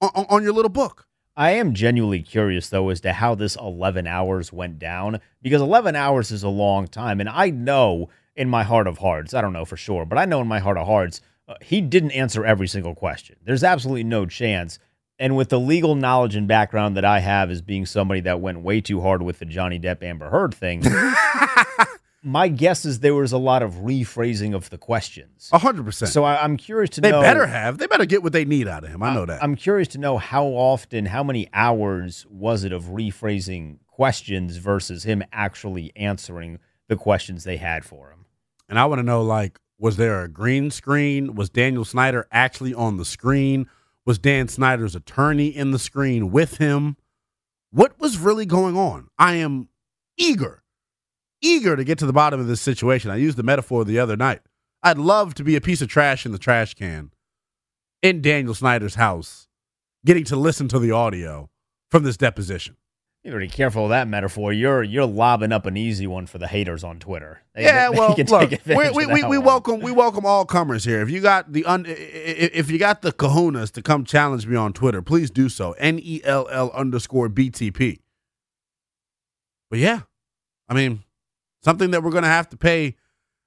on, 0.01 0.27
on, 0.29 0.43
your 0.43 0.53
little 0.53 0.69
book. 0.69 1.07
I 1.37 1.53
am 1.53 1.75
genuinely 1.75 2.23
curious 2.23 2.69
though 2.69 2.91
as 2.91 3.01
to 3.01 3.15
how 3.15 3.35
this 3.35 3.57
11 3.57 4.07
hours 4.07 4.53
went 4.53 4.79
down 4.79 5.21
because 5.41 5.63
11 5.63 5.97
hours 5.97 6.31
is 6.31 6.43
a 6.43 6.49
long 6.49 6.87
time, 6.87 7.21
and 7.21 7.29
I 7.29 7.51
know 7.51 8.11
in 8.35 8.51
my 8.51 8.63
heart 8.63 8.87
of 8.87 8.99
hearts, 8.99 9.33
I 9.33 9.41
don't 9.41 9.55
know 9.55 9.65
for 9.65 9.77
sure, 9.77 10.05
but 10.05 10.19
I 10.19 10.27
know 10.27 10.41
in 10.41 10.49
my 10.49 10.59
heart 10.59 10.77
of 10.77 10.87
hearts, 10.87 11.23
uh, 11.49 11.55
he 11.63 11.81
didn't 11.81 12.11
answer 12.11 12.45
every 12.45 12.69
single 12.69 12.95
question. 12.95 13.37
There's 13.43 13.65
absolutely 13.65 14.05
no 14.05 14.27
chance. 14.27 14.79
And 15.19 15.37
with 15.37 15.49
the 15.49 15.59
legal 15.59 15.95
knowledge 15.95 16.37
and 16.37 16.47
background 16.47 16.97
that 16.97 17.05
I 17.05 17.21
have 17.21 17.51
as 17.51 17.63
being 17.63 17.87
somebody 17.87 18.21
that 18.23 18.41
went 18.41 18.61
way 18.61 18.81
too 18.81 19.01
hard 19.01 19.23
with 19.23 19.39
the 19.39 19.47
Johnny 19.47 19.79
Depp 19.79 20.03
Amber 20.03 20.29
Heard 20.29 20.55
thing, 20.55 20.83
my 22.23 22.49
guess 22.49 22.85
is 22.85 23.01
there 23.01 23.15
was 23.15 23.33
a 23.33 23.39
lot 23.39 23.63
of 23.63 23.75
rephrasing 23.75 24.55
of 24.55 24.69
the 24.69 24.77
questions. 24.77 25.49
A 25.53 25.59
hundred 25.59 25.85
percent. 25.85 26.11
So 26.13 26.25
I, 26.25 26.43
I'm 26.43 26.57
curious 26.57 26.91
to 26.91 27.01
they 27.01 27.11
know. 27.13 27.23
They 27.23 27.29
better 27.29 27.47
have. 27.47 27.79
They 27.79 27.87
better 27.87 28.05
get 28.05 28.23
what 28.23 28.33
they 28.33 28.45
need 28.45 28.69
out 28.69 28.85
of 28.85 28.91
him. 28.91 29.03
I 29.03 29.15
know 29.15 29.25
that. 29.25 29.43
I'm 29.43 29.57
curious 29.57 29.89
to 29.89 29.99
know 29.99 30.19
how 30.19 30.45
often, 30.47 31.07
how 31.07 31.23
many 31.23 31.49
hours 31.55 32.27
was 32.29 32.65
it 32.65 32.73
of 32.73 32.85
rephrasing 32.85 33.79
questions 33.87 34.59
versus 34.59 35.05
him 35.05 35.23
actually 35.33 35.93
answering 35.97 36.59
the 36.89 36.97
questions 36.97 37.45
they 37.45 37.57
had 37.57 37.85
for 37.85 38.11
him? 38.11 38.27
And 38.69 38.79
I 38.79 38.85
want 38.87 38.99
to 38.99 39.05
know 39.05 39.23
like, 39.23 39.59
was 39.79 39.97
there 39.97 40.23
a 40.23 40.29
green 40.29 40.71
screen? 40.71 41.35
Was 41.35 41.49
Daniel 41.49 41.85
Snyder 41.85 42.27
actually 42.33 42.75
on 42.75 42.97
the 42.97 43.05
screen? 43.05 43.69
Was 44.07 44.19
Dan 44.19 44.47
Snyder's 44.47 44.95
attorney 44.95 45.49
in 45.49 45.73
the 45.73 45.79
screen 45.79 46.31
with 46.31 46.59
him? 46.59 46.97
What 47.73 47.99
was 48.01 48.19
really 48.19 48.47
going 48.47 48.77
on? 48.77 49.09
I 49.19 49.35
am 49.35 49.69
eager, 50.17 50.63
eager 51.43 51.75
to 51.75 51.85
get 51.85 51.99
to 51.99 52.07
the 52.07 52.13
bottom 52.13 52.39
of 52.39 52.47
this 52.47 52.61
situation. 52.61 53.11
I 53.11 53.17
used 53.17 53.37
the 53.37 53.43
metaphor 53.43 53.85
the 53.85 53.99
other 53.99 54.17
night. 54.17 54.43
I'd 54.83 54.99
love 54.99 55.35
to 55.35 55.45
be 55.45 55.57
a 55.57 55.61
piece 55.61 55.83
of 55.83 55.89
trash 55.89 56.25
in 56.25 56.31
the 56.31 56.39
trash 56.39 56.75
can 56.75 57.11
in 58.01 58.23
Daniel 58.23 58.55
Snyder's 58.55 58.95
house, 58.95 59.49
getting 60.05 60.25
to 60.25 60.37
listen 60.37 60.69
to 60.69 60.79
the 60.79 60.93
audio 60.93 61.51
from 61.91 62.05
this 62.05 62.17
deposition. 62.17 62.77
You 63.27 63.33
gotta 63.33 63.41
be 63.45 63.49
careful 63.49 63.83
of 63.83 63.91
that 63.91 64.07
metaphor. 64.07 64.53
You're 64.53 64.85
you're 64.85 65.05
lobbing 65.05 65.51
up 65.51 65.67
an 65.67 65.77
easy 65.77 66.07
one 66.07 66.27
for 66.29 66.39
the 66.39 66.47
haters 66.47 66.85
on 66.85 67.01
Twitter. 67.01 67.43
They- 67.57 67.65
yeah, 67.65 67.91
they 67.91 67.99
well, 67.99 68.15
look, 68.17 68.53
we, 68.65 68.91
we, 68.91 69.07
we, 69.07 69.25
we 69.25 69.39
welcome 69.39 69.81
we 69.81 69.91
welcome 69.91 70.25
all 70.25 70.45
comers 70.47 70.85
here. 70.85 71.01
If 71.03 71.11
you 71.11 71.21
got 71.21 71.53
the 71.53 71.65
un, 71.65 71.87
if 71.89 72.71
you 72.71 72.79
got 72.79 73.03
the 73.03 73.11
kahunas 73.11 73.73
to 73.73 73.83
come 73.83 74.05
challenge 74.05 74.47
me 74.47 74.55
on 74.55 74.73
Twitter, 74.73 75.03
please 75.03 75.33
do 75.33 75.49
so. 75.49 75.73
N 75.73 75.99
e 76.01 76.21
l 76.23 76.47
l 76.53 76.71
underscore 76.71 77.29
btp. 77.29 77.99
But 79.71 79.81
yeah, 79.81 80.03
I 80.69 80.75
mean, 80.75 81.03
something 81.65 81.91
that 81.91 82.05
we're 82.05 82.13
going 82.13 82.23
to 82.23 82.29
have 82.29 82.49
to 82.51 82.57
pay 82.57 82.95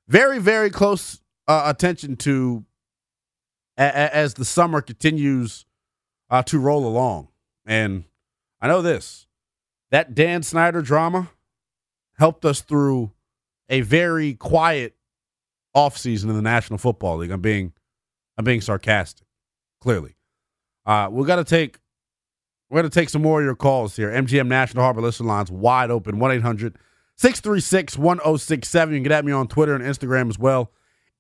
very 0.10 0.40
very 0.40 0.72
close 0.72 1.22
uh, 1.48 1.64
attention 1.68 2.18
to 2.18 2.66
a- 3.78 3.84
a- 3.84 4.14
as 4.14 4.34
the 4.34 4.44
summer 4.44 4.82
continues 4.82 5.66
uh, 6.30 6.44
to 6.44 6.60
roll 6.60 6.86
along. 6.86 7.30
And 7.66 8.04
I 8.60 8.68
know 8.68 8.82
this 8.82 9.26
that 9.92 10.16
Dan 10.16 10.44
Snyder 10.44 10.82
drama 10.82 11.30
helped 12.18 12.46
us 12.46 12.62
through 12.62 13.12
a 13.70 13.82
very 13.82 14.34
quiet 14.34 14.96
offseason 15.76 16.26
in 16.26 16.36
the 16.36 16.42
National 16.42 16.78
Football 16.78 17.18
League. 17.18 17.32
I'm 17.32 17.42
being 17.42 17.74
I'm 18.38 18.46
being 18.46 18.62
sarcastic, 18.62 19.28
clearly. 19.82 20.16
Uh, 20.86 21.10
we're 21.12 21.26
gonna 21.26 21.44
take 21.44 21.80
we're 22.70 22.80
gonna 22.80 22.90
take 22.90 23.10
some 23.10 23.22
more 23.22 23.40
of 23.40 23.46
your 23.46 23.56
calls 23.56 23.96
here. 23.96 24.10
MGM 24.10 24.48
National 24.48 24.84
Harbor 24.84 25.02
Listen 25.02 25.26
Lines 25.26 25.52
wide 25.52 25.92
open 25.92 26.20
1 26.20 26.32
800 26.32 26.78
636 27.18 27.98
1067. 27.98 28.94
You 28.94 28.98
can 29.00 29.04
get 29.04 29.12
at 29.12 29.26
me 29.26 29.32
on 29.32 29.48
Twitter 29.48 29.76
and 29.76 29.84
Instagram 29.84 30.30
as 30.30 30.40
well. 30.40 30.72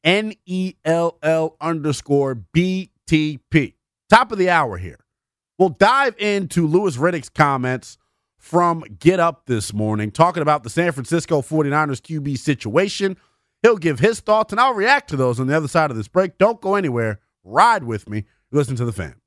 N 0.04 0.34
E 0.46 0.76
L 0.86 1.18
L 1.22 1.58
underscore 1.60 2.36
BTP. 2.36 3.74
Top 4.10 4.32
of 4.32 4.38
the 4.38 4.50
hour 4.50 4.78
here. 4.78 5.00
We'll 5.58 5.70
dive 5.70 6.16
into 6.18 6.66
Louis 6.66 6.96
Riddick's 6.96 7.30
comments 7.30 7.98
from 8.40 8.84
Get 9.00 9.20
Up 9.20 9.46
this 9.46 9.74
morning, 9.74 10.10
talking 10.10 10.42
about 10.42 10.64
the 10.64 10.70
San 10.70 10.92
Francisco 10.92 11.42
49ers 11.42 12.02
QB 12.02 12.40
situation. 12.40 13.18
He'll 13.62 13.78
give 13.78 14.00
his 14.00 14.22
thoughts, 14.22 14.54
and 14.54 14.60
I'll 14.60 14.74
react 14.74 15.10
to 15.10 15.18
those 15.18 15.40
on 15.40 15.48
the 15.48 15.56
other 15.56 15.68
side 15.68 15.92
of 15.92 15.98
this 15.98 16.08
break. 16.08 16.38
Don't 16.38 16.62
go 16.62 16.76
anywhere. 16.76 17.20
Ride 17.44 17.84
with 17.84 18.10
me. 18.10 18.24
Listen 18.52 18.76
to 18.78 18.86
the 18.86 18.94
fan. 18.94 19.19